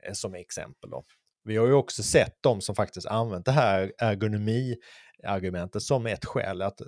eh, 0.02 0.12
som 0.12 0.34
exempel. 0.34 0.90
Då. 0.90 1.04
Vi 1.44 1.56
har 1.56 1.66
ju 1.66 1.72
också 1.72 2.02
sett 2.02 2.36
de 2.40 2.60
som 2.60 2.74
faktiskt 2.74 3.06
använt 3.06 3.44
det 3.44 3.52
här 3.52 3.92
ergonomi-argumentet 3.98 5.82
som 5.82 6.06
ett 6.06 6.24
skäl 6.24 6.62
att 6.62 6.80
eh, 6.80 6.86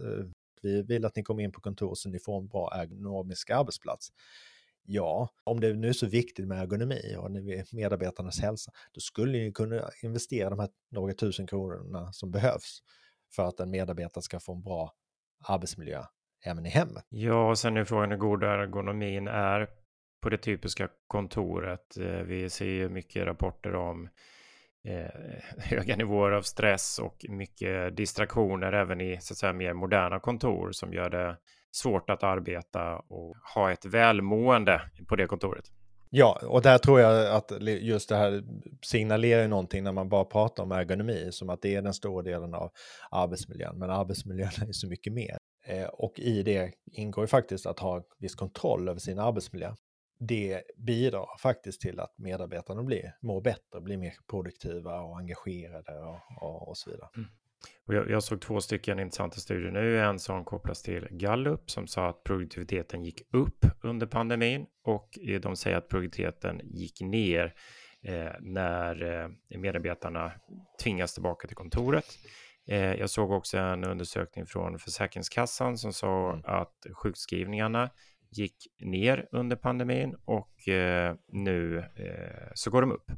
vi 0.63 0.83
vill 0.83 1.05
att 1.05 1.17
ni 1.17 1.23
kommer 1.23 1.43
in 1.43 1.53
på 1.53 1.61
kontor 1.61 1.95
så 1.95 2.09
ni 2.09 2.19
får 2.19 2.39
en 2.39 2.49
bra 2.49 2.71
ergonomisk 2.75 3.51
arbetsplats. 3.51 4.09
Ja, 4.87 5.29
om 5.45 5.61
det 5.61 5.75
nu 5.75 5.89
är 5.89 5.93
så 5.93 6.07
viktigt 6.07 6.49
med 6.49 6.63
ergonomi 6.63 7.17
och 7.19 7.31
medarbetarnas 7.73 8.41
hälsa, 8.41 8.73
då 8.93 9.01
skulle 9.01 9.33
ni 9.33 9.53
kunna 9.53 9.91
investera 10.03 10.51
de 10.51 10.59
här 10.59 10.69
några 10.91 11.15
tusen 11.15 11.47
kronorna 11.47 12.13
som 12.13 12.31
behövs 12.31 12.83
för 13.37 13.43
att 13.43 13.61
en 13.61 13.71
medarbetare 13.71 14.23
ska 14.23 14.41
få 14.41 14.55
en 14.55 14.63
bra 14.63 14.93
arbetsmiljö 15.49 16.03
även 16.45 16.67
i 16.67 16.69
hemmet. 16.69 17.05
Ja, 17.09 17.51
och 17.51 17.59
sen 17.59 17.77
är 17.77 17.85
frågan 17.85 18.11
hur 18.11 18.19
god 18.19 18.43
ergonomin 18.43 19.29
är 19.29 19.69
på 20.23 20.31
det 20.31 20.39
typiska 20.39 20.89
kontoret. 21.07 21.97
Eh, 21.97 22.21
vi 22.21 22.51
ser 22.51 22.67
ju 22.67 22.89
mycket 22.89 23.27
rapporter 23.27 23.75
om 23.75 24.09
eh, 24.85 25.07
höga 25.59 25.97
nivåer 25.97 26.31
av 26.31 26.43
stress 26.43 26.99
och 26.99 27.27
mycket 27.29 27.97
distraktioner 27.97 28.73
även 28.73 29.01
i 29.01 29.21
så 29.21 29.33
att 29.33 29.39
säga, 29.39 29.53
mer 29.53 29.73
moderna 29.73 30.21
kontor 30.21 30.73
som 30.73 30.93
gör 30.93 31.11
det 31.11 31.37
svårt 31.71 32.11
att 32.11 32.23
arbeta 32.23 32.97
och 32.97 33.37
ha 33.55 33.73
ett 33.73 33.85
välmående 33.85 34.83
på 35.09 35.17
det 35.17 35.27
kontoret. 35.27 35.65
Ja, 36.11 36.41
och 36.43 36.63
där 36.63 36.79
tror 36.79 37.01
jag 37.01 37.37
att 37.37 37.53
just 37.61 38.09
det 38.09 38.17
här 38.17 38.45
signalerar 38.83 39.49
någonting 39.49 39.85
när 39.85 39.93
man 39.93 40.09
bara 40.09 40.25
pratar 40.25 40.63
om 40.63 40.73
ergonomi, 40.73 41.29
som 41.33 41.51
att 41.51 41.63
det 41.63 41.75
är 41.75 41.83
den 41.83 41.95
stora 41.95 42.23
delen 42.23 42.55
av 42.55 42.71
arbetsmiljön. 43.11 43.79
Men 43.79 43.91
arbetsmiljön 43.91 44.51
är 44.69 44.73
så 44.73 44.89
mycket 44.89 45.13
mer. 45.13 45.39
Eh, 45.67 45.85
och 45.87 46.19
i 46.19 46.43
det 46.43 46.73
ingår 46.93 47.25
ju 47.25 47.29
faktiskt 47.29 47.67
att 47.67 47.79
ha 47.79 48.05
viss 48.19 48.35
kontroll 48.35 48.89
över 48.89 49.01
sin 49.01 49.19
arbetsmiljö. 49.19 49.75
Det 50.19 50.63
bidrar 50.77 51.27
faktiskt 51.39 51.81
till 51.81 52.01
att 52.01 52.19
medarbetarna 52.19 52.83
blir, 52.83 53.17
mår 53.23 53.41
bättre, 53.41 53.81
blir 53.81 53.97
mer 53.97 54.15
produktiva 54.31 55.01
och 55.01 55.19
engagerade 55.19 55.99
och, 55.99 56.43
och, 56.43 56.69
och 56.69 56.77
så 56.77 56.91
vidare. 56.91 57.09
Mm. 57.17 57.29
Jag, 57.87 58.11
jag, 58.11 58.23
såg 58.23 58.41
två 58.41 58.61
stycken 58.61 58.99
intressanta 58.99 59.37
studier 59.37 59.71
nu. 59.71 60.01
En 60.01 60.19
som 60.19 60.45
kopplas 60.45 60.83
till 60.83 61.09
Gallup 61.11 61.71
som 61.71 61.87
sa 61.87 62.09
att 62.09 62.25
produktiviteten 62.25 63.03
gick 63.03 63.23
upp 63.33 63.67
under 63.83 64.07
pandemin 64.07 64.67
och 64.85 65.19
de 65.41 65.57
säger 65.57 65.77
att 65.77 65.89
produktiviteten 65.89 66.61
gick 66.65 67.01
ner 67.01 67.55
eh, 68.03 68.33
när 68.41 69.23
eh, 69.23 69.59
medarbetarna 69.59 70.33
tvingas 70.83 71.15
tillbaka 71.15 71.49
till 71.49 71.57
kontoret. 71.57 72.05
Eh, 72.69 72.95
jag 72.95 73.11
såg 73.11 73.31
också 73.31 73.59
en 73.59 73.85
undersökning 73.85 74.47
från 74.47 74.79
Försäkringskassan 74.79 75.79
som 75.79 75.93
sa 75.93 76.31
mm. 76.31 76.43
att 76.45 76.87
sjukskrivningarna 76.93 77.91
gick 78.31 78.57
ner 78.81 79.29
under 79.33 79.57
pandemin 79.57 80.17
och 80.25 80.69
eh, 80.69 81.15
nu 81.29 81.79
eh, 81.79 82.51
så 82.55 82.71
går 82.71 82.81
de 82.81 82.93
upp. 82.93 83.11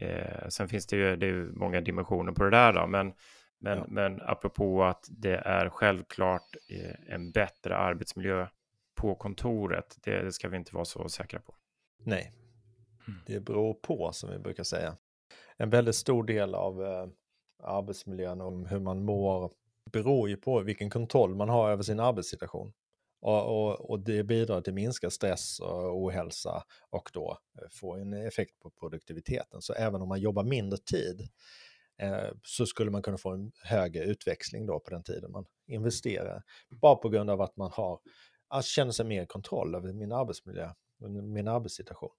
Eh, 0.00 0.48
sen 0.48 0.68
finns 0.68 0.86
det 0.86 0.96
ju, 0.96 1.16
det 1.16 1.32
många 1.32 1.80
dimensioner 1.80 2.32
på 2.32 2.44
det 2.44 2.50
där 2.50 2.72
då, 2.72 2.86
men 2.86 3.12
men, 3.58 3.78
ja. 3.78 3.84
men 3.88 4.20
apropå 4.22 4.84
att 4.84 5.06
det 5.10 5.36
är 5.36 5.68
självklart 5.68 6.56
eh, 6.70 7.14
en 7.14 7.30
bättre 7.30 7.76
arbetsmiljö 7.76 8.46
på 8.94 9.14
kontoret, 9.14 9.96
det, 10.02 10.22
det 10.22 10.32
ska 10.32 10.48
vi 10.48 10.56
inte 10.56 10.74
vara 10.74 10.84
så 10.84 11.08
säkra 11.08 11.40
på. 11.40 11.54
Nej, 11.98 12.32
mm. 13.08 13.20
det 13.26 13.40
beror 13.40 13.74
på 13.74 14.12
som 14.12 14.30
vi 14.30 14.38
brukar 14.38 14.64
säga. 14.64 14.96
En 15.56 15.70
väldigt 15.70 15.94
stor 15.94 16.24
del 16.24 16.54
av 16.54 16.82
eh, 16.82 17.06
arbetsmiljön 17.62 18.40
och 18.40 18.68
hur 18.68 18.80
man 18.80 19.04
mår 19.04 19.52
beror 19.92 20.28
ju 20.28 20.36
på 20.36 20.60
vilken 20.60 20.90
kontroll 20.90 21.34
man 21.34 21.48
har 21.48 21.70
över 21.70 21.82
sin 21.82 22.00
arbetssituation. 22.00 22.72
Och, 23.20 23.46
och, 23.46 23.90
och, 23.90 24.00
det 24.00 24.24
bidrar 24.24 24.60
till 24.60 24.74
minskad 24.74 25.12
stress 25.12 25.60
och 25.60 25.96
ohälsa 25.96 26.62
och 26.90 27.10
då 27.12 27.38
eh, 27.62 27.68
få 27.70 27.96
en 27.96 28.12
effekt 28.12 28.60
på 28.60 28.70
produktiviteten. 28.70 29.62
Så 29.62 29.72
även 29.72 30.02
om 30.02 30.08
man 30.08 30.20
jobbar 30.20 30.44
mindre 30.44 30.78
tid 30.78 31.28
Eh, 31.98 32.30
så 32.42 32.66
skulle 32.66 32.90
man 32.90 33.02
kunna 33.02 33.18
få 33.18 33.30
en 33.30 33.52
högre 33.62 34.04
utväxling 34.04 34.66
då 34.66 34.80
på 34.80 34.90
den 34.90 35.02
tiden 35.02 35.30
man 35.30 35.44
investerar. 35.66 36.42
Bara 36.68 36.96
på 36.96 37.08
grund 37.08 37.30
av 37.30 37.40
att 37.40 37.56
man 37.56 37.70
har, 37.74 38.00
att 38.48 38.64
känner 38.64 38.92
sig 38.92 39.06
mer 39.06 39.26
kontroll 39.26 39.74
över 39.74 39.92
min 39.92 40.12
arbetsmiljö, 40.12 40.70
min 41.22 41.48
arbetssituation. 41.48 42.12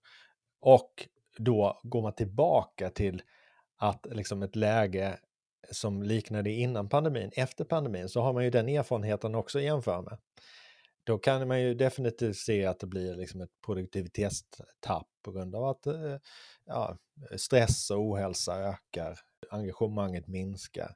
Och 0.59 1.07
då 1.37 1.79
går 1.83 2.01
man 2.01 2.13
tillbaka 2.15 2.89
till 2.89 3.21
att 3.77 4.07
liksom 4.11 4.43
ett 4.43 4.55
läge 4.55 5.19
som 5.71 6.03
liknade 6.03 6.51
innan 6.51 6.89
pandemin, 6.89 7.31
efter 7.35 7.65
pandemin, 7.65 8.09
så 8.09 8.21
har 8.21 8.33
man 8.33 8.43
ju 8.43 8.49
den 8.49 8.69
erfarenheten 8.69 9.35
också 9.35 9.57
att 9.57 9.63
jämföra 9.63 10.01
med. 10.01 10.17
då 11.03 11.17
kan 11.17 11.47
man 11.47 11.61
ju 11.61 11.73
definitivt 11.73 12.37
se 12.37 12.65
att 12.65 12.79
det 12.79 12.87
blir 12.87 13.15
liksom 13.15 13.41
ett 13.41 13.61
produktivitetstapp 13.65 15.07
på 15.23 15.31
grund 15.31 15.55
av 15.55 15.63
att 15.63 15.85
eh, 15.85 16.17
ja, 16.65 16.97
stress 17.37 17.91
och 17.91 17.99
ohälsa 17.99 18.55
ökar, 18.59 19.19
engagemanget 19.51 20.27
minskar 20.27 20.95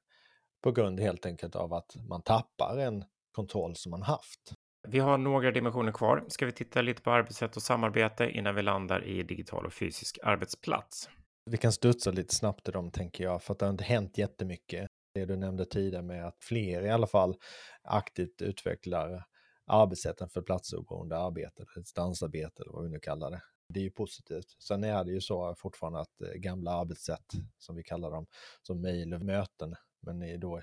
på 0.64 0.72
grund 0.72 1.00
helt 1.00 1.26
enkelt 1.26 1.56
av 1.56 1.74
att 1.74 1.96
man 2.10 2.22
tappar 2.22 2.78
en 2.78 3.04
kontroll 3.32 3.76
som 3.76 3.90
man 3.90 4.02
haft. 4.02 4.54
Vi 4.88 5.00
har 5.00 5.18
några 5.18 5.52
dimensioner 5.52 5.92
kvar. 5.92 6.26
Ska 6.28 6.46
vi 6.46 6.52
titta 6.52 6.82
lite 6.82 7.02
på 7.02 7.12
arbetssätt 7.12 7.56
och 7.56 7.62
samarbete 7.62 8.30
innan 8.30 8.56
vi 8.56 8.62
landar 8.62 9.04
i 9.04 9.24
digital 9.24 9.66
och 9.66 9.74
fysisk 9.74 10.20
arbetsplats? 10.24 11.10
Vi 11.46 11.58
kan 11.58 11.72
studsa 11.72 12.12
lite 12.12 12.36
snabbt 12.36 12.70
i 12.70 12.72
dem 12.72 12.92
tänker 12.92 13.24
jag, 13.24 13.44
för 13.44 13.54
att 13.54 13.60
det 13.60 13.66
har 13.66 13.72
inte 13.72 13.84
hänt 13.84 14.18
jättemycket. 14.18 14.88
Det 15.14 15.26
du 15.26 15.36
nämnde 15.36 15.66
tidigare 15.66 16.04
med 16.04 16.28
att 16.28 16.38
fler 16.44 16.86
i 16.86 16.90
alla 16.90 17.08
fall 17.08 17.36
aktivt 17.84 18.42
utvecklar 18.42 19.24
arbetssätten 19.68 20.30
för 20.30 20.42
platsoberoende 20.42 21.18
arbete, 21.18 21.66
distansarbete 21.76 22.64
eller 22.64 22.74
vad 22.74 22.84
vi 22.84 22.90
nu 22.90 23.00
kallar 23.00 23.32
det. 23.32 23.42
Det 23.68 23.80
är 23.80 23.84
ju 23.84 23.92
positivt. 23.92 24.56
Sen 24.60 24.84
är 24.84 25.04
det 25.04 25.12
ju 25.12 25.22
så 25.22 25.56
fortfarande 25.56 26.00
att 26.00 26.22
eh, 26.22 26.34
gamla 26.34 26.72
arbetssätt, 26.72 27.32
som 27.58 27.76
vi 27.76 27.84
kallar 27.84 28.12
dem, 28.12 28.26
som 28.62 28.82
mejl 28.82 29.14
och 29.14 29.22
möten, 29.22 29.76
men 30.00 30.24
är 30.24 30.38
då 30.38 30.62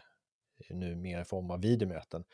nu 0.70 0.96
mer 0.96 1.20
i 1.20 1.24
form 1.24 1.50
av 1.50 1.60
videomöten, 1.60 2.24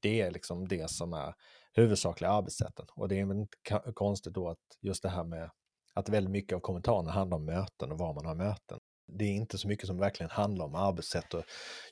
det 0.00 0.20
är 0.20 0.30
liksom 0.30 0.68
det 0.68 0.90
som 0.90 1.12
är 1.12 1.34
huvudsakliga 1.72 2.30
arbetssätten. 2.30 2.86
Och 2.94 3.08
det 3.08 3.20
är 3.20 3.24
väl 3.24 3.36
inte 3.36 3.92
konstigt 3.94 4.34
då 4.34 4.48
att 4.48 4.78
just 4.80 5.02
det 5.02 5.08
här 5.08 5.24
med 5.24 5.50
att 5.94 6.08
väldigt 6.08 6.30
mycket 6.30 6.56
av 6.56 6.60
kommentarerna 6.60 7.10
handlar 7.10 7.36
om 7.36 7.44
möten 7.44 7.92
och 7.92 7.98
var 7.98 8.14
man 8.14 8.26
har 8.26 8.34
möten. 8.34 8.78
Det 9.18 9.24
är 9.24 9.32
inte 9.32 9.58
så 9.58 9.68
mycket 9.68 9.86
som 9.86 9.98
verkligen 9.98 10.30
handlar 10.30 10.64
om 10.64 10.74
arbetssätt 10.74 11.34
och 11.34 11.44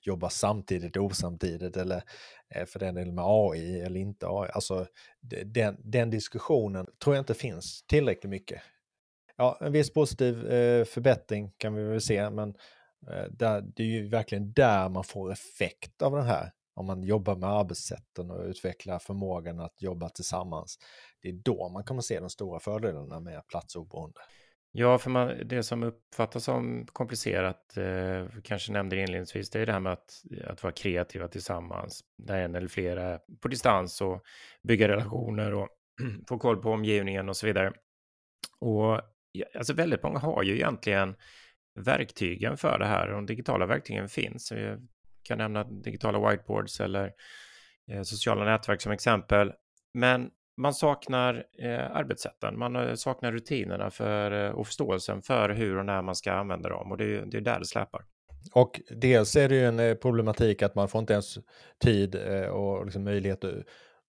jobba 0.03 0.31
samtidigt 0.31 0.97
och 0.97 1.05
osamtidigt 1.05 1.77
eller 1.77 2.03
eh, 2.55 2.67
för 2.67 2.79
den 2.79 2.95
delen 2.95 3.15
med 3.15 3.25
AI 3.27 3.81
eller 3.81 4.01
inte 4.01 4.27
AI. 4.29 4.51
Alltså 4.53 4.87
den, 5.45 5.77
den 5.85 6.11
diskussionen 6.11 6.87
tror 7.05 7.17
jag 7.17 7.23
inte 7.23 7.35
finns 7.35 7.85
tillräckligt 7.87 8.31
mycket. 8.31 8.63
Ja, 9.37 9.59
en 9.61 9.73
viss 9.73 9.93
positiv 9.93 10.53
eh, 10.53 10.85
förbättring 10.85 11.53
kan 11.57 11.75
vi 11.75 11.83
väl 11.83 12.01
se, 12.01 12.31
men 12.31 12.49
eh, 13.11 13.25
där, 13.31 13.61
det 13.77 13.83
är 13.83 13.87
ju 13.87 14.09
verkligen 14.09 14.53
där 14.53 14.89
man 14.89 15.05
får 15.05 15.33
effekt 15.33 16.03
av 16.03 16.13
den 16.13 16.27
här 16.27 16.51
om 16.75 16.87
man 16.87 17.03
jobbar 17.03 17.37
med 17.37 17.51
arbetssätten 17.51 18.31
och 18.31 18.45
utvecklar 18.45 18.99
förmågan 18.99 19.61
att 19.61 19.83
jobba 19.83 20.09
tillsammans, 20.09 20.79
det 21.23 21.29
är 21.29 21.33
då 21.33 21.69
man 21.69 21.85
kommer 21.85 22.03
se 22.03 22.21
de 22.21 22.31
stora 22.31 22.61
fördelarna 22.61 23.21
med 23.21 23.47
platsoberoende. 23.47 24.21
Ja, 24.73 24.99
för 24.99 25.11
man, 25.11 25.35
det 25.45 25.63
som 25.63 25.83
uppfattas 25.83 26.45
som 26.45 26.87
komplicerat, 26.87 27.77
eh, 27.77 28.27
kanske 28.45 28.73
nämnde 28.73 28.97
det 28.97 29.03
inledningsvis, 29.03 29.51
det 29.51 29.61
är 29.61 29.67
det 29.67 29.73
här 29.73 29.81
med 29.81 29.93
att, 29.93 30.23
att 30.47 30.63
vara 30.63 30.73
kreativa 30.73 31.29
tillsammans, 31.29 32.05
där 32.19 32.43
en 32.43 32.55
eller 32.55 32.69
flera 32.69 33.03
är 33.03 33.21
på 33.41 33.49
distans 33.49 34.01
och 34.01 34.23
bygga 34.63 34.89
relationer 34.89 35.55
och 35.55 35.69
få 36.29 36.39
koll 36.39 36.63
på 36.63 36.71
omgivningen 36.71 37.29
och 37.29 37.37
så 37.37 37.47
vidare. 37.47 37.73
Och 38.59 39.01
alltså 39.55 39.75
väldigt 39.75 40.03
många 40.03 40.19
har 40.19 40.43
ju 40.43 40.55
egentligen 40.55 41.17
verktygen 41.75 42.57
för 42.57 42.79
det 42.79 42.87
här 42.87 43.09
de 43.09 43.27
digitala 43.27 43.67
verktygen 43.67 44.09
finns. 44.09 44.53
Vi 44.53 44.77
kan 45.23 45.39
nämna 45.39 45.65
digitala 45.65 46.31
whiteboards 46.31 46.81
eller 46.81 47.13
eh, 47.91 48.03
sociala 48.03 48.45
nätverk 48.45 48.81
som 48.81 48.93
exempel. 48.93 49.53
Men 49.95 50.31
man 50.61 50.75
saknar 50.75 51.45
eh, 51.59 51.97
arbetssätten, 51.97 52.59
man 52.59 52.77
eh, 52.77 52.95
saknar 52.95 53.33
rutinerna 53.33 53.91
för, 53.91 54.47
eh, 54.47 54.51
och 54.51 54.67
förståelsen 54.67 55.23
för 55.23 55.49
hur 55.49 55.79
och 55.79 55.87
när 55.87 56.03
man 56.03 56.15
ska 56.15 56.33
använda 56.33 56.69
dem 56.69 56.93
och 56.93 56.99
det 56.99 57.05
är, 57.05 57.27
det 57.27 57.37
är 57.37 57.41
där 57.41 57.59
det 57.59 57.67
släpar. 57.67 58.05
Och 58.53 58.81
dels 58.91 59.37
är 59.37 59.49
det 59.49 59.55
ju 59.55 59.67
en 59.67 59.81
eh, 59.81 59.95
problematik 59.95 60.63
att 60.63 60.75
man 60.75 60.89
får 60.89 60.99
inte 60.99 61.13
ens 61.13 61.39
tid 61.79 62.17
och 62.51 62.85
liksom 62.85 63.05
möjlighet 63.05 63.45
att 63.45 63.55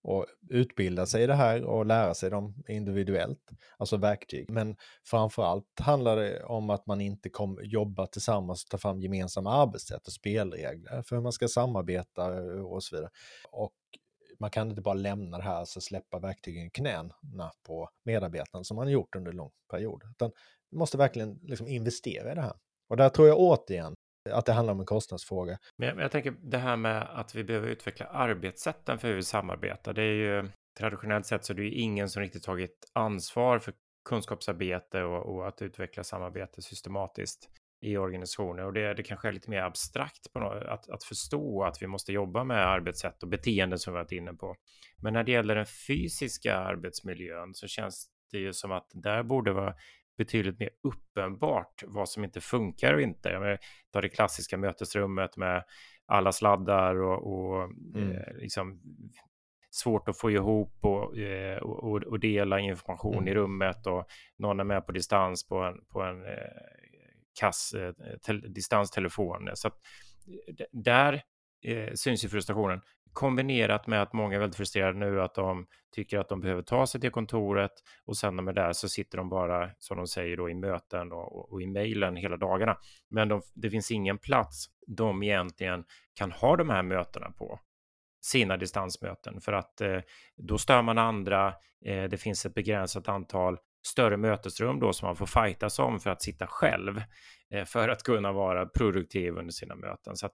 och 0.03 0.25
utbilda 0.49 1.05
sig 1.05 1.23
i 1.23 1.27
det 1.27 1.33
här 1.33 1.63
och 1.63 1.85
lära 1.85 2.13
sig 2.13 2.29
dem 2.29 2.63
individuellt, 2.67 3.49
alltså 3.77 3.97
verktyg. 3.97 4.49
Men 4.49 4.75
framförallt 5.05 5.79
handlar 5.79 6.15
det 6.15 6.43
om 6.43 6.69
att 6.69 6.85
man 6.85 7.01
inte 7.01 7.29
kommer 7.29 7.61
jobba 7.61 8.07
tillsammans 8.07 8.63
och 8.63 8.69
ta 8.69 8.77
fram 8.77 8.99
gemensamma 8.99 9.53
arbetssätt 9.53 10.07
och 10.07 10.13
spelregler 10.13 11.01
för 11.01 11.15
hur 11.15 11.23
man 11.23 11.31
ska 11.31 11.47
samarbeta 11.47 12.27
och 12.63 12.83
så 12.83 12.95
vidare. 12.95 13.11
Och 13.51 13.73
man 14.41 14.49
kan 14.49 14.69
inte 14.69 14.81
bara 14.81 14.93
lämna 14.93 15.37
det 15.37 15.43
här, 15.43 15.55
alltså 15.55 15.81
släppa 15.81 16.19
verktygen 16.19 16.65
i 16.65 16.69
knäna 16.69 17.51
på 17.63 17.89
medarbetarna 18.05 18.63
som 18.63 18.75
man 18.75 18.85
har 18.85 18.91
gjort 18.91 19.15
under 19.15 19.31
en 19.31 19.37
lång 19.37 19.51
period. 19.71 20.03
Utan 20.11 20.31
man 20.71 20.79
måste 20.79 20.97
verkligen 20.97 21.39
liksom 21.43 21.67
investera 21.67 22.31
i 22.31 22.35
det 22.35 22.41
här. 22.41 22.55
Och 22.89 22.97
där 22.97 23.09
tror 23.09 23.27
jag 23.27 23.39
återigen 23.39 23.93
att 24.29 24.45
det 24.45 24.53
handlar 24.53 24.73
om 24.73 24.79
en 24.79 24.85
kostnadsfråga. 24.85 25.57
Men 25.77 25.89
jag, 25.89 25.99
jag 25.99 26.11
tänker 26.11 26.31
det 26.31 26.57
här 26.57 26.75
med 26.75 27.19
att 27.19 27.35
vi 27.35 27.43
behöver 27.43 27.67
utveckla 27.67 28.05
arbetssätten 28.05 28.99
för 28.99 29.07
hur 29.07 29.15
vi 29.15 29.23
samarbetar. 29.23 29.93
Det 29.93 30.03
är 30.03 30.13
ju 30.13 30.49
traditionellt 30.79 31.25
sett 31.25 31.45
så 31.45 31.53
är 31.53 31.57
det 31.57 31.63
ju 31.63 31.73
ingen 31.73 32.09
som 32.09 32.21
riktigt 32.21 32.43
tagit 32.43 32.91
ansvar 32.93 33.59
för 33.59 33.73
kunskapsarbete 34.09 35.03
och, 35.03 35.35
och 35.35 35.47
att 35.47 35.61
utveckla 35.61 36.03
samarbete 36.03 36.61
systematiskt 36.61 37.49
i 37.81 37.97
organisationer 37.97 38.65
och 38.65 38.73
det, 38.73 38.93
det 38.93 39.03
kanske 39.03 39.27
är 39.27 39.31
lite 39.31 39.49
mer 39.49 39.61
abstrakt 39.61 40.33
på 40.33 40.39
något, 40.39 40.63
att, 40.63 40.89
att 40.89 41.03
förstå 41.03 41.63
att 41.63 41.81
vi 41.81 41.87
måste 41.87 42.13
jobba 42.13 42.43
med 42.43 42.67
arbetssätt 42.67 43.23
och 43.23 43.29
beteenden 43.29 43.79
som 43.79 43.93
vi 43.93 43.99
varit 43.99 44.11
inne 44.11 44.33
på. 44.33 44.55
Men 44.97 45.13
när 45.13 45.23
det 45.23 45.31
gäller 45.31 45.55
den 45.55 45.65
fysiska 45.65 46.57
arbetsmiljön 46.57 47.53
så 47.53 47.67
känns 47.67 48.07
det 48.31 48.37
ju 48.37 48.53
som 48.53 48.71
att 48.71 48.91
där 48.93 49.23
borde 49.23 49.53
vara 49.53 49.75
betydligt 50.17 50.59
mer 50.59 50.69
uppenbart 50.83 51.83
vad 51.87 52.09
som 52.09 52.23
inte 52.23 52.41
funkar 52.41 52.93
och 52.93 53.01
inte. 53.01 53.29
Jag 53.29 53.41
menar, 53.41 53.59
ta 53.91 54.01
det 54.01 54.09
klassiska 54.09 54.57
mötesrummet 54.57 55.37
med 55.37 55.63
alla 56.05 56.31
sladdar 56.31 56.95
och, 56.95 57.33
och 57.33 57.63
mm. 57.95 58.11
eh, 58.11 58.33
liksom 58.33 58.81
svårt 59.71 60.09
att 60.09 60.17
få 60.17 60.31
ihop 60.31 60.77
och, 60.81 61.17
eh, 61.17 61.57
och, 61.57 62.03
och 62.03 62.19
dela 62.19 62.59
information 62.59 63.17
mm. 63.17 63.27
i 63.27 63.33
rummet 63.33 63.87
och 63.87 64.05
någon 64.37 64.59
är 64.59 64.63
med 64.63 64.85
på 64.85 64.91
distans 64.91 65.47
på 65.47 65.57
en, 65.57 65.85
på 65.89 66.01
en 66.01 66.25
eh, 66.25 66.80
kass 67.39 67.73
eh, 67.73 68.33
distanstelefon. 68.35 69.49
Så 69.53 69.67
att, 69.67 69.73
eh, 70.47 70.65
där 70.71 71.21
eh, 71.63 71.93
syns 71.93 72.25
ju 72.25 72.29
frustrationen 72.29 72.81
kombinerat 73.13 73.87
med 73.87 74.01
att 74.01 74.13
många 74.13 74.35
är 74.35 74.39
väldigt 74.39 74.57
frustrerade 74.57 74.99
nu 74.99 75.21
att 75.21 75.35
de 75.35 75.67
tycker 75.95 76.19
att 76.19 76.29
de 76.29 76.41
behöver 76.41 76.61
ta 76.61 76.87
sig 76.87 77.01
till 77.01 77.11
kontoret 77.11 77.71
och 78.05 78.17
sen 78.17 78.35
när 78.35 78.43
de 78.43 78.47
är 78.47 78.53
där 78.53 78.73
så 78.73 78.89
sitter 78.89 79.17
de 79.17 79.29
bara, 79.29 79.69
som 79.77 79.97
de 79.97 80.07
säger 80.07 80.37
då, 80.37 80.49
i 80.49 80.53
möten 80.53 81.11
och, 81.11 81.35
och, 81.35 81.53
och 81.53 81.61
i 81.61 81.67
mejlen 81.67 82.15
hela 82.15 82.37
dagarna. 82.37 82.77
Men 83.09 83.27
de, 83.27 83.41
det 83.53 83.69
finns 83.69 83.91
ingen 83.91 84.17
plats 84.17 84.65
de 84.87 85.23
egentligen 85.23 85.83
kan 86.13 86.31
ha 86.31 86.55
de 86.55 86.69
här 86.69 86.83
mötena 86.83 87.31
på 87.31 87.59
sina 88.21 88.57
distansmöten 88.57 89.41
för 89.41 89.53
att 89.53 89.81
eh, 89.81 89.99
då 90.35 90.57
stör 90.57 90.81
man 90.81 90.97
andra. 90.97 91.47
Eh, 91.85 92.03
det 92.03 92.17
finns 92.17 92.45
ett 92.45 92.53
begränsat 92.53 93.07
antal 93.07 93.57
större 93.81 94.17
mötesrum 94.17 94.79
då 94.79 94.93
som 94.93 95.07
man 95.07 95.15
får 95.15 95.25
fightas 95.25 95.79
om 95.79 95.99
för 95.99 96.09
att 96.09 96.21
sitta 96.21 96.47
själv 96.47 97.01
eh, 97.51 97.65
för 97.65 97.89
att 97.89 98.03
kunna 98.03 98.31
vara 98.31 98.65
produktiv 98.65 99.33
under 99.37 99.51
sina 99.51 99.75
möten. 99.75 100.15
Så 100.15 100.25
att 100.25 100.33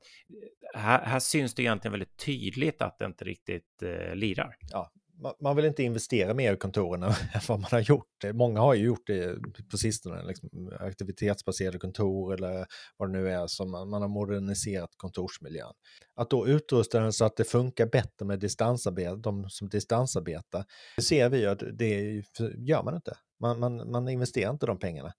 eh, 0.74 0.80
här, 0.80 1.06
här 1.06 1.20
syns 1.20 1.56
det 1.56 1.62
egentligen 1.62 1.92
väldigt 1.92 2.18
tydligt 2.26 2.82
att 2.82 3.00
det 3.00 3.06
inte 3.06 3.26
riktigt 3.26 3.84
eh, 3.84 4.16
lirar. 4.16 4.56
Ja, 4.72 4.92
man 5.40 5.56
vill 5.56 5.66
inte 5.66 5.84
investera 5.84 6.34
mer 6.34 6.54
i 6.54 6.58
kontoren 6.58 7.04
än 7.04 7.12
vad 7.48 7.60
man 7.60 7.70
har 7.72 7.80
gjort. 7.80 8.24
Många 8.34 8.60
har 8.60 8.74
ju 8.74 8.86
gjort 8.86 9.08
det 9.08 9.40
på 9.72 9.78
sistone, 9.78 10.24
liksom 10.24 10.72
aktivitetsbaserade 10.80 11.78
kontor 11.78 12.34
eller 12.34 12.66
vad 12.98 13.10
det 13.10 13.20
nu 13.20 13.30
är 13.30 13.48
som 13.48 13.72
man, 13.72 13.90
man 13.90 14.02
har 14.02 14.10
moderniserat 14.10 14.90
kontorsmiljön. 14.98 15.74
Att 16.16 16.30
då 16.30 16.48
utrusta 16.48 17.00
den 17.00 17.14
så 17.14 17.26
att 17.26 17.36
det 17.36 17.44
funkar 17.44 17.86
bättre 17.86 18.26
med 18.26 18.40
distansarbete, 18.40 19.16
de 19.16 19.50
som 19.50 19.70
distansarbetar, 19.70 20.66
det 20.96 21.02
ser 21.02 21.30
vi 21.30 21.46
att 21.46 21.64
det 21.74 22.24
gör 22.58 22.84
man 22.84 22.96
inte. 22.96 23.18
Man, 23.40 23.60
man, 23.60 23.92
man 23.92 24.10
investerar 24.10 24.52
inte 24.52 24.66
de 24.66 24.80
pengarna. 24.80 25.14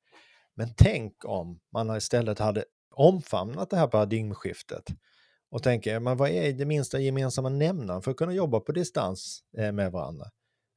Men 0.55 0.69
tänk 0.77 1.25
om 1.25 1.61
man 1.73 1.97
istället 1.97 2.39
hade 2.39 2.65
omfamnat 2.95 3.71
det 3.71 3.77
här 3.77 3.87
paradigmskiftet 3.87 4.85
och 5.51 5.63
tänker, 5.63 6.01
men 6.01 6.17
vad 6.17 6.31
är 6.31 6.53
det 6.53 6.65
minsta 6.65 7.01
gemensamma 7.01 7.49
nämnaren 7.49 8.03
för 8.03 8.11
att 8.11 8.17
kunna 8.17 8.33
jobba 8.33 8.61
på 8.61 8.73
distans 8.73 9.41
eh, 9.59 9.72
med 9.72 9.93
varandra? 9.93 10.27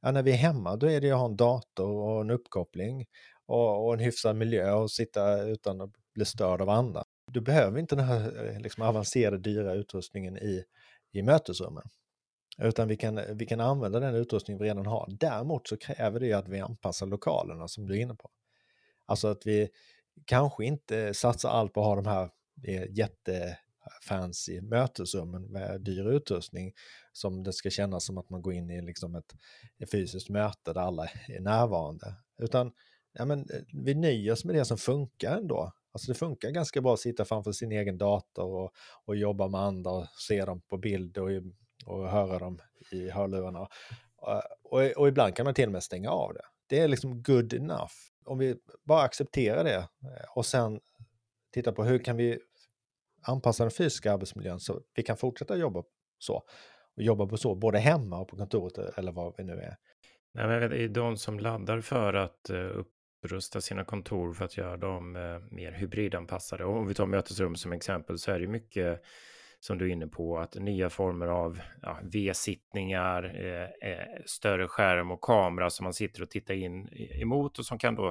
Ja, 0.02 0.10
när 0.10 0.22
vi 0.22 0.32
är 0.32 0.36
hemma, 0.36 0.76
då 0.76 0.90
är 0.90 1.00
det 1.00 1.10
att 1.10 1.18
ha 1.18 1.26
en 1.26 1.36
dator 1.36 1.90
och 1.90 2.20
en 2.20 2.30
uppkoppling 2.30 3.06
och, 3.46 3.86
och 3.86 3.94
en 3.94 4.00
hyfsad 4.00 4.36
miljö 4.36 4.72
och 4.72 4.90
sitta 4.90 5.42
utan 5.42 5.80
att 5.80 5.90
bli 6.14 6.24
störd 6.24 6.60
av 6.60 6.68
andra. 6.68 7.04
Du 7.32 7.40
behöver 7.40 7.78
inte 7.78 7.96
den 7.96 8.04
här 8.04 8.48
eh, 8.48 8.60
liksom, 8.60 8.82
avancerade 8.82 9.38
dyra 9.38 9.74
utrustningen 9.74 10.36
i, 10.36 10.64
i 11.12 11.22
mötesrummen. 11.22 11.84
Utan 12.58 12.88
vi 12.88 12.96
kan, 12.96 13.20
vi 13.34 13.46
kan 13.46 13.60
använda 13.60 14.00
den 14.00 14.14
utrustning 14.14 14.58
vi 14.58 14.64
redan 14.64 14.86
har. 14.86 15.08
Däremot 15.10 15.68
så 15.68 15.76
kräver 15.76 16.20
det 16.20 16.32
att 16.32 16.48
vi 16.48 16.60
anpassar 16.60 17.06
lokalerna 17.06 17.68
som 17.68 17.86
du 17.86 17.94
är 17.94 18.00
inne 18.00 18.14
på. 18.14 18.30
Alltså 19.06 19.28
att 19.28 19.46
vi 19.46 19.68
kanske 20.24 20.64
inte 20.64 21.14
satsar 21.14 21.50
allt 21.50 21.72
på 21.72 21.80
att 21.80 21.86
ha 21.86 21.96
de 21.96 22.06
här 22.06 22.30
eh, 22.64 22.84
jätte 22.90 23.58
fancy 24.02 24.60
mötesrummen 24.60 25.42
med 25.42 25.80
dyr 25.80 26.08
utrustning 26.08 26.72
som 27.12 27.42
det 27.42 27.52
ska 27.52 27.70
kännas 27.70 28.04
som 28.04 28.18
att 28.18 28.30
man 28.30 28.42
går 28.42 28.52
in 28.52 28.70
i 28.70 28.82
liksom 28.82 29.14
ett, 29.14 29.34
ett 29.78 29.90
fysiskt 29.90 30.28
möte 30.28 30.72
där 30.72 30.80
alla 30.80 31.08
är 31.28 31.40
närvarande. 31.40 32.14
Utan 32.38 32.72
ja, 33.12 33.24
men, 33.24 33.38
eh, 33.40 33.62
vi 33.72 33.94
nöjer 33.94 34.32
oss 34.32 34.44
med 34.44 34.54
det 34.54 34.64
som 34.64 34.78
funkar 34.78 35.36
ändå. 35.36 35.72
Alltså 35.92 36.12
det 36.12 36.18
funkar 36.18 36.50
ganska 36.50 36.80
bra 36.80 36.94
att 36.94 37.00
sitta 37.00 37.24
framför 37.24 37.52
sin 37.52 37.72
egen 37.72 37.98
dator 37.98 38.44
och, 38.44 38.72
och 39.04 39.16
jobba 39.16 39.48
med 39.48 39.60
andra 39.60 39.90
och 39.90 40.06
se 40.08 40.44
dem 40.44 40.60
på 40.60 40.76
bild 40.76 41.18
och 41.18 41.30
och 41.86 42.08
höra 42.08 42.38
dem 42.38 42.58
i 42.90 43.10
hörlurarna. 43.10 43.68
Eh, 44.28 44.40
och, 44.62 44.80
och 44.96 45.08
ibland 45.08 45.36
kan 45.36 45.44
man 45.44 45.54
till 45.54 45.66
och 45.66 45.72
med 45.72 45.82
stänga 45.82 46.10
av 46.10 46.34
det. 46.34 46.42
Det 46.66 46.78
är 46.78 46.88
liksom 46.88 47.22
good 47.22 47.52
enough. 47.52 47.92
Om 48.24 48.38
vi 48.38 48.56
bara 48.84 49.02
accepterar 49.02 49.64
det 49.64 49.76
eh, 49.76 50.36
och 50.36 50.46
sen 50.46 50.80
tittar 51.52 51.72
på 51.72 51.84
hur 51.84 51.98
kan 51.98 52.16
vi 52.16 52.38
anpassa 53.22 53.64
den 53.64 53.70
fysiska 53.70 54.12
arbetsmiljön 54.12 54.60
så 54.60 54.80
vi 54.94 55.02
kan 55.02 55.16
fortsätta 55.16 55.56
jobba 55.56 55.82
så. 56.18 56.42
Och 56.96 57.02
jobba 57.02 57.26
på 57.26 57.36
så, 57.36 57.54
både 57.54 57.78
hemma 57.78 58.18
och 58.18 58.28
på 58.28 58.36
kontoret 58.36 58.78
eh, 58.78 58.84
eller 58.96 59.12
vad 59.12 59.34
vi 59.36 59.44
nu 59.44 59.52
är. 59.52 59.76
Nej, 60.34 60.46
men 60.46 60.70
det 60.70 60.82
är 60.82 60.88
de 60.88 61.16
som 61.16 61.38
laddar 61.38 61.80
för 61.80 62.14
att 62.14 62.50
eh, 62.50 62.70
upprusta 63.24 63.60
sina 63.60 63.84
kontor 63.84 64.32
för 64.32 64.44
att 64.44 64.56
göra 64.56 64.76
dem 64.76 65.16
eh, 65.16 65.38
mer 65.50 65.72
hybridanpassade. 65.72 66.64
Och 66.64 66.76
om 66.76 66.86
vi 66.86 66.94
tar 66.94 67.06
mötesrum 67.06 67.56
som 67.56 67.72
exempel 67.72 68.18
så 68.18 68.32
är 68.32 68.40
det 68.40 68.46
mycket 68.46 69.02
som 69.64 69.78
du 69.78 69.88
är 69.88 69.92
inne 69.92 70.06
på, 70.06 70.38
att 70.38 70.54
nya 70.54 70.90
former 70.90 71.26
av 71.26 71.60
ja, 71.82 71.98
V-sittningar, 72.02 73.24
eh, 73.82 74.22
större 74.26 74.68
skärm 74.68 75.10
och 75.10 75.20
kamera 75.20 75.70
som 75.70 75.84
man 75.84 75.94
sitter 75.94 76.22
och 76.22 76.30
tittar 76.30 76.54
in 76.54 76.88
emot 77.20 77.58
och 77.58 77.66
som 77.66 77.78
kan 77.78 77.94
då 77.94 78.06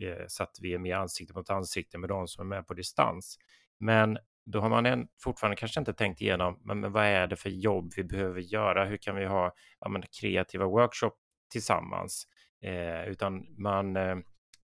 eh, 0.00 0.24
så 0.26 0.42
att 0.42 0.58
vi 0.60 0.74
är 0.74 0.78
mer 0.78 0.94
ansikte 0.94 1.34
mot 1.34 1.50
ansikte 1.50 1.98
med 1.98 2.08
de 2.08 2.28
som 2.28 2.52
är 2.52 2.56
med 2.56 2.66
på 2.66 2.74
distans. 2.74 3.38
Men 3.82 4.18
då 4.46 4.60
har 4.60 4.68
man 4.68 5.08
fortfarande 5.22 5.56
kanske 5.56 5.80
inte 5.80 5.92
tänkt 5.92 6.20
igenom, 6.20 6.60
men, 6.64 6.80
men 6.80 6.92
vad 6.92 7.04
är 7.04 7.26
det 7.26 7.36
för 7.36 7.50
jobb 7.50 7.92
vi 7.96 8.04
behöver 8.04 8.40
göra? 8.40 8.84
Hur 8.84 8.96
kan 8.96 9.16
vi 9.16 9.24
ha 9.24 9.54
ja, 9.80 9.88
men, 9.88 10.02
kreativa 10.20 10.64
workshop 10.64 11.12
tillsammans? 11.52 12.26
Eh, 12.64 13.08
utan 13.08 13.46
man 13.62 13.96
eh, 13.96 14.16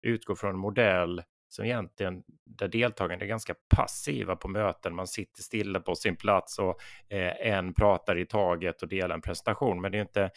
utgår 0.01 0.35
från 0.35 0.49
en 0.49 0.59
modell 0.59 1.23
som 1.49 1.65
egentligen 1.65 2.23
där 2.45 2.67
deltagarna 2.67 3.23
är 3.23 3.27
ganska 3.27 3.55
passiva 3.75 4.35
på 4.35 4.47
möten. 4.47 4.95
Man 4.95 5.07
sitter 5.07 5.41
stilla 5.41 5.79
på 5.79 5.95
sin 5.95 6.15
plats 6.15 6.59
och 6.59 6.81
eh, 7.09 7.47
en 7.47 7.73
pratar 7.73 8.17
i 8.17 8.25
taget 8.25 8.81
och 8.81 8.89
delar 8.89 9.15
en 9.15 9.21
presentation. 9.21 9.81
Men 9.81 9.91
det 9.91 9.97
är 9.97 10.01
inte 10.01 10.29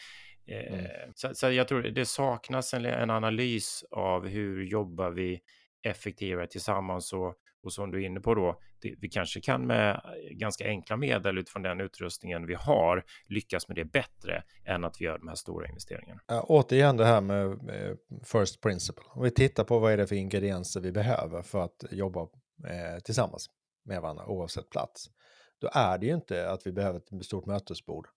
eh, 0.47 0.73
mm. 0.73 1.11
så, 1.15 1.33
så, 1.33 1.51
jag 1.51 1.67
tror 1.67 1.81
det 1.81 2.05
saknas 2.05 2.73
en, 2.73 2.85
en, 2.85 3.09
analys 3.09 3.83
av 3.91 4.27
hur 4.27 4.63
jobbar 4.63 5.09
vi 5.09 5.41
effektivare 5.83 6.47
tillsammans 6.47 7.13
och, 7.13 7.35
och 7.63 7.73
som 7.73 7.91
du 7.91 8.01
är 8.01 8.05
inne 8.05 8.19
på 8.19 8.35
då, 8.35 8.59
det, 8.81 8.95
vi 8.99 9.09
kanske 9.09 9.41
kan 9.41 9.67
med 9.67 9.89
eh, 9.89 10.37
ganska 10.37 10.65
enkla 10.65 10.97
medel 10.97 11.37
utifrån 11.37 11.61
den 11.61 11.81
utrustningen 11.81 12.45
vi 12.45 12.53
har 12.53 13.05
lyckas 13.25 13.67
med 13.67 13.77
det 13.77 13.85
bättre 13.85 14.43
än 14.65 14.83
att 14.83 15.01
vi 15.01 15.05
gör 15.05 15.17
de 15.17 15.27
här 15.27 15.35
stora 15.35 15.67
investeringarna. 15.67 16.21
Ja, 16.27 16.45
återigen 16.47 16.97
det 16.97 17.05
här 17.05 17.21
med, 17.21 17.45
eh, 17.51 17.95
first 18.23 18.61
principle. 18.61 19.03
Om 19.09 19.23
vi 19.23 19.31
tittar 19.31 19.63
på 19.63 19.79
vad 19.79 19.93
är 19.93 19.97
det 19.97 20.07
för 20.07 20.15
ingredienser 20.15 20.81
vi 20.81 20.91
behöver 20.91 21.41
för 21.41 21.63
att 21.63 21.83
jobba 21.91 22.21
eh, 22.21 22.99
tillsammans 23.03 23.49
med 23.85 24.01
varandra 24.01 24.25
oavsett 24.25 24.69
plats. 24.69 25.09
Då 25.59 25.69
är 25.73 25.97
det 25.97 26.05
ju 26.05 26.13
inte 26.13 26.49
att 26.49 26.67
vi 26.67 26.71
behöver 26.71 26.99
ett 26.99 27.25
stort 27.25 27.45
mötesbord 27.45 28.07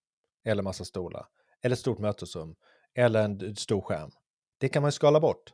eller 0.45 0.63
massa 0.63 0.85
stolar 0.85 1.27
eller 1.63 1.73
ett 1.73 1.81
stort 1.81 1.99
mötesrum 1.99 2.55
eller 2.95 3.25
en 3.25 3.57
stor 3.57 3.81
skärm. 3.81 4.11
Det 4.59 4.69
kan 4.69 4.83
man 4.83 4.89
ju 4.89 4.93
skala 4.93 5.21
bort 5.21 5.53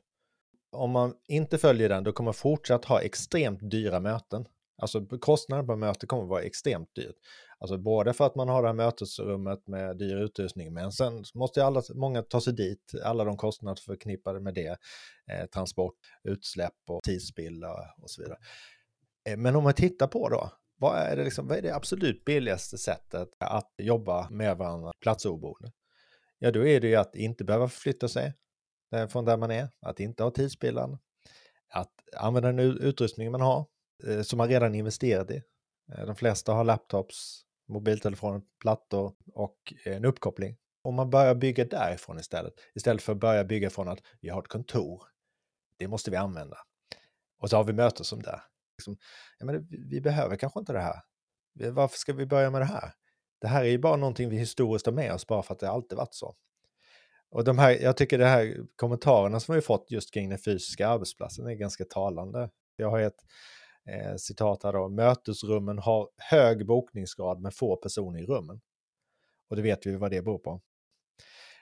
om 0.73 0.91
man 0.91 1.15
inte 1.29 1.59
följer 1.59 1.89
den, 1.89 2.05
då 2.05 2.13
kommer 2.13 2.27
man 2.27 2.35
fortsatt 2.35 2.85
ha 2.85 3.01
extremt 3.01 3.71
dyra 3.71 4.01
möten. 4.01 4.47
Alltså 4.83 5.07
kostnaden 5.07 5.67
på 5.67 5.77
möte 5.77 6.07
kommer 6.07 6.25
vara 6.25 6.43
extremt 6.43 6.95
dyrt. 6.95 7.17
Alltså 7.59 7.79
både 7.79 8.13
för 8.13 8.27
att 8.27 8.35
man 8.35 8.49
har 8.49 8.63
det 8.63 8.69
här 8.69 8.75
mötesrummet 8.75 9.67
med 9.67 9.99
dyr 9.99 10.17
utrustning, 10.17 10.75
men 10.75 10.93
sen 10.93 11.25
måste 11.35 11.65
alla, 11.65 11.83
många 11.95 12.23
ta 12.23 12.41
sig 12.41 12.53
dit, 12.53 12.93
alla 13.05 13.25
de 13.25 13.37
kostnader 13.37 13.83
förknippade 13.83 14.41
med 14.41 14.55
det, 14.55 14.79
eh, 15.33 15.47
transport, 15.55 15.95
utsläpp 16.25 16.75
och 16.87 17.03
tidsspill 17.03 17.65
och 18.03 18.11
så 18.11 18.23
vidare. 18.23 18.39
Eh, 19.29 19.37
men 19.37 19.57
om 19.57 19.65
man 19.65 19.75
tittar 19.75 20.07
på 20.07 20.29
då, 20.29 20.51
vad 20.79 20.99
är, 20.99 21.17
det 21.17 21.25
liksom, 21.25 21.49
vad 21.49 21.59
är 21.59 21.63
det 21.63 21.75
absolut 21.75 22.25
billigaste 22.25 22.79
sättet 22.79 23.29
att 23.39 23.75
jobba 23.79 24.31
med 24.31 24.57
varandra 24.57 24.93
platsoberoende? 25.01 25.73
Ja, 26.39 26.51
då 26.51 26.67
är 26.67 26.81
det 26.81 26.89
ju 26.89 26.97
att 26.97 27.17
inte 27.17 27.45
behöva 27.45 27.69
förflytta 27.69 28.09
sig, 28.09 28.35
Eh, 28.93 29.09
från 29.09 29.25
där 29.25 29.37
man 29.37 29.51
är, 29.51 29.69
att 29.81 30.01
inte 30.01 30.23
ha 30.23 30.31
tidsspillan, 30.31 30.99
att 31.69 31.93
använda 32.17 32.53
den 32.53 32.59
utrustning 32.59 33.33
man 33.33 33.41
har, 33.41 33.67
eh, 34.07 34.23
som 34.23 34.37
man 34.37 34.49
redan 34.49 34.75
investerat 34.75 35.31
i. 35.31 35.43
Eh, 35.93 36.07
de 36.07 36.17
flesta 36.17 36.53
har 36.53 36.65
laptops, 36.65 37.43
mobiltelefoner, 37.69 38.43
plattor 38.61 39.15
och 39.35 39.75
en 39.85 40.05
uppkoppling. 40.05 40.57
Om 40.83 40.95
man 40.95 41.11
börjar 41.11 41.35
bygga 41.35 41.65
därifrån 41.65 42.19
istället, 42.19 42.53
istället 42.75 43.03
för 43.03 43.13
att 43.13 43.19
börja 43.19 43.45
bygga 43.45 43.71
från 43.71 43.89
att 43.89 44.01
vi 44.21 44.29
har 44.29 44.43
ett 44.43 44.49
kontor, 44.49 45.03
det 45.77 45.89
måste 45.89 46.11
vi 46.11 46.17
använda. 46.17 46.59
Och 47.39 47.51
så 47.51 47.57
har 47.57 47.65
vi 47.65 47.73
möten 47.73 48.05
som 48.05 48.23
där. 48.23 48.43
Liksom, 48.79 48.97
ja, 49.39 49.47
men 49.47 49.69
vi 49.91 50.01
behöver 50.01 50.37
kanske 50.37 50.61
inte 50.61 50.73
det 50.73 50.81
här. 50.81 51.03
Varför 51.53 51.99
ska 51.99 52.13
vi 52.13 52.27
börja 52.27 52.51
med 52.51 52.61
det 52.61 52.65
här? 52.65 52.93
Det 53.41 53.49
här 53.49 53.65
är 53.65 53.69
ju 53.69 53.79
bara 53.79 53.97
någonting 53.97 54.29
vi 54.29 54.37
historiskt 54.37 54.87
har 54.87 54.93
med 54.93 55.13
oss 55.13 55.27
bara 55.27 55.43
för 55.43 55.55
att 55.55 55.61
det 55.61 55.71
alltid 55.71 55.99
varit 55.99 56.15
så. 56.15 56.37
Och 57.31 57.45
de 57.45 57.59
här, 57.59 57.71
jag 57.71 57.97
tycker 57.97 58.19
de 58.19 58.25
här 58.25 58.57
kommentarerna 58.77 59.41
som 59.41 59.55
vi 59.55 59.61
fått 59.61 59.91
just 59.91 60.15
kring 60.15 60.29
den 60.29 60.39
fysiska 60.39 60.89
arbetsplatsen 60.89 61.47
är 61.47 61.55
ganska 61.55 61.85
talande. 61.85 62.51
Jag 62.77 62.91
har 62.91 63.01
ett 63.01 63.25
eh, 63.89 64.17
citat 64.17 64.63
här 64.63 64.73
då, 64.73 64.89
mötesrummen 64.89 65.79
har 65.79 66.09
hög 66.17 66.67
bokningsgrad 66.67 67.41
med 67.41 67.55
få 67.55 67.77
personer 67.77 68.21
i 68.21 68.27
rummen. 68.27 68.61
Och 69.49 69.57
det 69.57 69.63
vet 69.63 69.87
vi 69.87 69.97
vad 69.97 70.11
det 70.11 70.23
beror 70.23 70.39
på. 70.39 70.61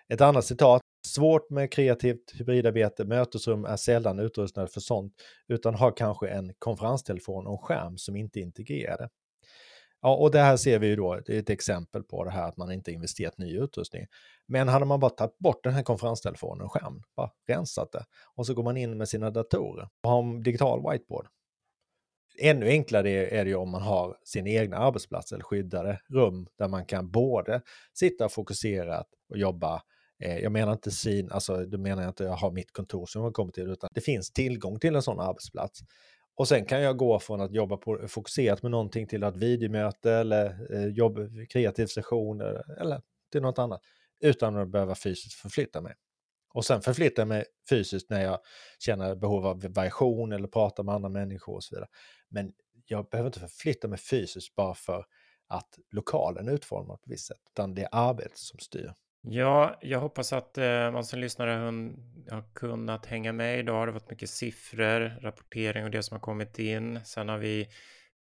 Ett 0.09 0.21
annat 0.21 0.45
citat, 0.45 0.83
svårt 1.07 1.51
med 1.51 1.73
kreativt 1.73 2.33
hybridarbete, 2.35 3.05
mötesrum 3.05 3.65
är 3.65 3.77
sällan 3.77 4.19
utrustade 4.19 4.69
för 4.69 4.81
sånt, 4.81 5.13
utan 5.49 5.75
har 5.75 5.97
kanske 5.97 6.29
en 6.29 6.55
konferenstelefon 6.59 7.47
och 7.47 7.53
en 7.53 7.59
skärm 7.59 7.99
som 7.99 8.17
inte 8.17 8.41
är 8.41 8.43
integrerade. 8.43 9.09
Ja, 10.03 10.17
och 10.17 10.31
det 10.31 10.39
här 10.39 10.57
ser 10.57 10.79
vi 10.79 10.87
ju 10.87 10.97
då, 10.97 11.21
det 11.27 11.35
är 11.35 11.39
ett 11.39 11.51
exempel 11.51 12.03
på 12.03 12.25
det 12.25 12.31
här 12.31 12.49
att 12.49 12.57
man 12.57 12.73
inte 12.73 12.93
investerat 12.93 13.39
ny 13.39 13.59
utrustning. 13.59 14.07
Men 14.47 14.69
hade 14.69 14.85
man 14.85 15.01
bara 15.01 15.11
tagit 15.11 15.39
bort 15.39 15.65
den 15.65 15.73
här 15.73 15.83
konferenstelefonen 15.83 16.67
och 16.67 16.73
skärm, 16.73 17.03
bara 17.17 17.31
rensat 17.49 17.93
det 17.93 18.05
och 18.35 18.47
så 18.47 18.55
går 18.55 18.63
man 18.63 18.77
in 18.77 18.99
med 18.99 19.09
sina 19.09 19.31
datorer 19.31 19.89
och 20.03 20.11
har 20.11 20.23
en 20.23 20.43
digital 20.43 20.91
whiteboard. 20.91 21.27
Ännu 22.41 22.69
enklare 22.69 23.11
är 23.11 23.45
det 23.45 23.51
ju 23.51 23.57
om 23.57 23.71
man 23.71 23.83
har 23.83 24.17
sin 24.25 24.47
egna 24.47 24.77
arbetsplats 24.77 25.33
eller 25.33 25.45
skyddade 25.45 26.01
rum 26.09 26.47
där 26.59 26.69
man 26.69 26.87
kan 26.87 27.11
både 27.11 27.61
sitta 27.95 28.29
fokuserat 28.29 29.07
och 29.29 29.39
jobba 29.39 29.83
eh, 30.23 30.39
jag 30.39 30.53
menar 30.53 30.73
inte 30.73 30.91
syn, 30.91 31.31
alltså 31.33 31.65
då 31.65 31.79
menar 31.79 32.03
jag 32.03 32.11
inte 32.11 32.25
att 32.25 32.31
jag 32.31 32.37
har 32.37 32.51
mitt 32.51 32.73
kontor 32.73 33.07
som 33.07 33.23
jag 33.23 33.35
kommer 33.35 33.53
till, 33.53 33.71
utan 33.71 33.91
det 33.95 34.01
finns 34.01 34.31
tillgång 34.31 34.79
till 34.79 34.97
en 34.97 35.03
sån 35.03 35.21
arbetsplats. 35.21 35.81
Och 36.39 36.49
sen 36.49 36.65
kan 36.65 36.81
jag 36.81 36.97
gå 36.97 37.19
från 37.19 37.41
att 37.41 37.53
jobba 37.53 37.77
på, 37.77 38.09
fokuserat 38.09 38.63
med 38.63 38.71
någonting 38.71 39.07
till 39.07 39.25
att 39.25 39.37
videomöte 39.37 40.13
eller 40.13 40.75
eh, 40.75 40.87
jobb, 40.87 41.19
kreativ 41.51 41.87
session 41.87 42.41
eller 42.81 43.03
till 43.33 43.43
något 43.43 43.59
annat 43.59 43.81
utan 44.21 44.57
att 44.57 44.69
behöva 44.69 44.95
fysiskt 44.95 45.35
förflytta 45.35 45.81
mig. 45.81 45.95
Och 46.55 46.65
sen 46.65 46.83
förflytta 46.83 47.25
mig 47.25 47.45
fysiskt 47.71 48.11
när 48.11 48.23
jag 48.23 48.39
känner 48.79 49.15
behov 49.15 49.47
av 49.47 49.61
variation 49.63 50.33
eller 50.33 50.49
pratar 50.49 50.83
med 50.83 50.95
andra 50.95 51.09
människor 51.09 51.55
och 51.55 51.65
så 51.65 51.75
vidare. 51.75 51.89
Men 52.29 52.53
jag 52.87 53.09
behöver 53.09 53.29
inte 53.29 53.41
förflytta 53.41 53.89
mig 53.89 53.99
fysiskt 53.99 54.55
bara 54.55 54.75
för 54.75 55.05
att 55.49 55.79
lokalen 55.91 56.49
är 56.49 56.53
utformad 56.53 56.87
på 56.87 57.05
ett 57.05 57.13
visst 57.13 57.27
sätt, 57.27 57.43
utan 57.51 57.75
det 57.75 57.83
är 57.83 57.89
arbetet 57.93 58.39
som 58.39 58.59
styr. 58.59 58.93
Ja, 59.23 59.79
jag 59.81 60.01
hoppas 60.01 60.33
att 60.33 60.59
eh, 60.59 60.91
man 60.91 61.05
som 61.05 61.19
lyssnare 61.19 61.51
har 62.31 62.55
kunnat 62.55 63.07
hänga 63.07 63.33
med 63.33 63.59
idag. 63.59 63.87
Det 63.87 63.91
har 63.91 63.93
varit 63.93 64.11
mycket 64.11 64.31
siffror, 64.31 65.21
rapportering 65.23 65.85
och 65.85 65.91
det 65.91 66.03
som 66.03 66.15
har 66.15 66.21
kommit 66.21 66.59
in. 66.59 67.01
Sen 67.05 67.29
har 67.29 67.39
vi 67.39 67.69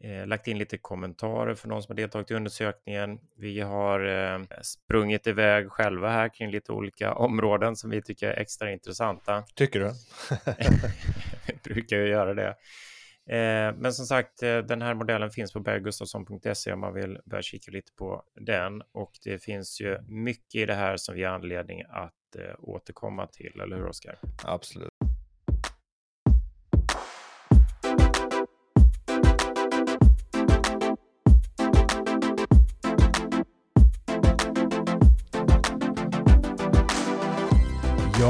eh, 0.03 0.27
lagt 0.27 0.49
in 0.49 0.59
lite 0.59 0.79
kommentarer 0.79 1.55
för 1.55 1.69
de 1.69 1.83
som 1.83 1.93
har 1.93 1.97
deltagit 1.97 2.31
i 2.31 2.35
undersökningen. 2.35 3.19
Vi 3.37 3.61
har 3.61 4.05
eh, 4.05 4.41
sprungit 4.63 5.27
iväg 5.27 5.71
själva 5.71 6.11
här 6.11 6.29
kring 6.29 6.51
lite 6.51 6.73
olika 6.73 7.15
områden 7.15 7.77
som 7.77 7.91
vi 7.91 8.03
tycker 8.03 8.29
är 8.29 8.41
extra 8.41 8.73
intressanta. 8.73 9.45
Tycker 9.55 9.81
du? 9.81 9.93
brukar 11.65 11.97
ju 11.97 12.09
göra 12.09 12.35
det. 12.35 12.55
Eh, 13.31 13.75
men 13.77 13.93
som 13.93 14.07
sagt, 14.07 14.43
eh, 14.43 14.59
den 14.59 14.83
här 14.83 14.95
modellen 14.95 15.31
finns 15.31 15.53
på 15.53 15.61
berggustafsson.se 15.61 16.73
om 16.73 16.81
man 16.81 16.95
vill 16.95 17.19
börja 17.25 17.43
kika 17.43 17.71
lite 17.71 17.93
på 17.93 18.23
den. 18.35 18.83
Och 18.93 19.13
det 19.25 19.39
finns 19.39 19.81
ju 19.81 19.99
mycket 20.09 20.55
i 20.55 20.67
det 20.67 20.75
här 20.75 20.97
som 20.97 21.15
vi 21.15 21.25
har 21.25 21.35
anledning 21.35 21.83
att 21.89 22.37
eh, 22.39 22.55
återkomma 22.59 23.27
till, 23.27 23.61
eller 23.61 23.77
hur 23.77 23.87
Oskar? 23.87 24.19
Absolut. 24.45 24.90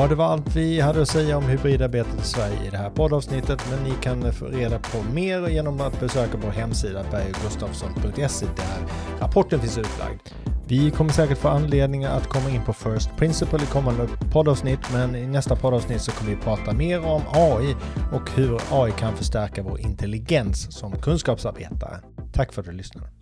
Ja, 0.01 0.07
det 0.07 0.15
var 0.15 0.25
allt 0.25 0.57
vi 0.57 0.81
hade 0.81 1.03
att 1.03 1.09
säga 1.09 1.37
om 1.37 1.45
hybridarbetet 1.45 2.21
i 2.21 2.25
Sverige 2.25 2.67
i 2.67 2.71
det 2.71 2.77
här 2.77 2.91
poddavsnittet, 2.91 3.67
men 3.71 3.85
ni 3.85 3.91
kan 4.03 4.33
få 4.33 4.47
reda 4.47 4.79
på 4.79 5.03
mer 5.15 5.49
genom 5.49 5.81
att 5.81 6.01
besöka 6.01 6.39
vår 6.43 6.51
hemsida 6.51 7.05
berggustafsson.se 7.11 8.47
där 8.47 8.87
rapporten 9.21 9.61
finns 9.61 9.79
utlagd. 9.79 10.21
Vi 10.67 10.91
kommer 10.91 11.13
säkert 11.13 11.39
få 11.39 11.49
anledning 11.49 12.05
att 12.05 12.27
komma 12.27 12.51
in 12.51 12.65
på 12.65 12.73
First 12.73 13.17
Principle 13.17 13.63
i 13.63 13.67
kommande 13.67 14.09
poddavsnitt, 14.33 14.93
men 14.93 15.17
i 15.17 15.27
nästa 15.27 15.57
poddavsnitt 15.57 16.03
så 16.03 16.13
kommer 16.13 16.31
vi 16.31 16.37
prata 16.37 16.73
mer 16.73 17.07
om 17.07 17.23
AI 17.33 17.77
och 18.13 18.31
hur 18.31 18.61
AI 18.71 18.93
kan 18.93 19.17
förstärka 19.17 19.63
vår 19.63 19.81
intelligens 19.81 20.79
som 20.79 20.93
kunskapsarbetare. 20.93 22.01
Tack 22.33 22.53
för 22.53 22.61
att 22.61 22.67
du 22.67 22.73
lyssnade. 22.73 23.20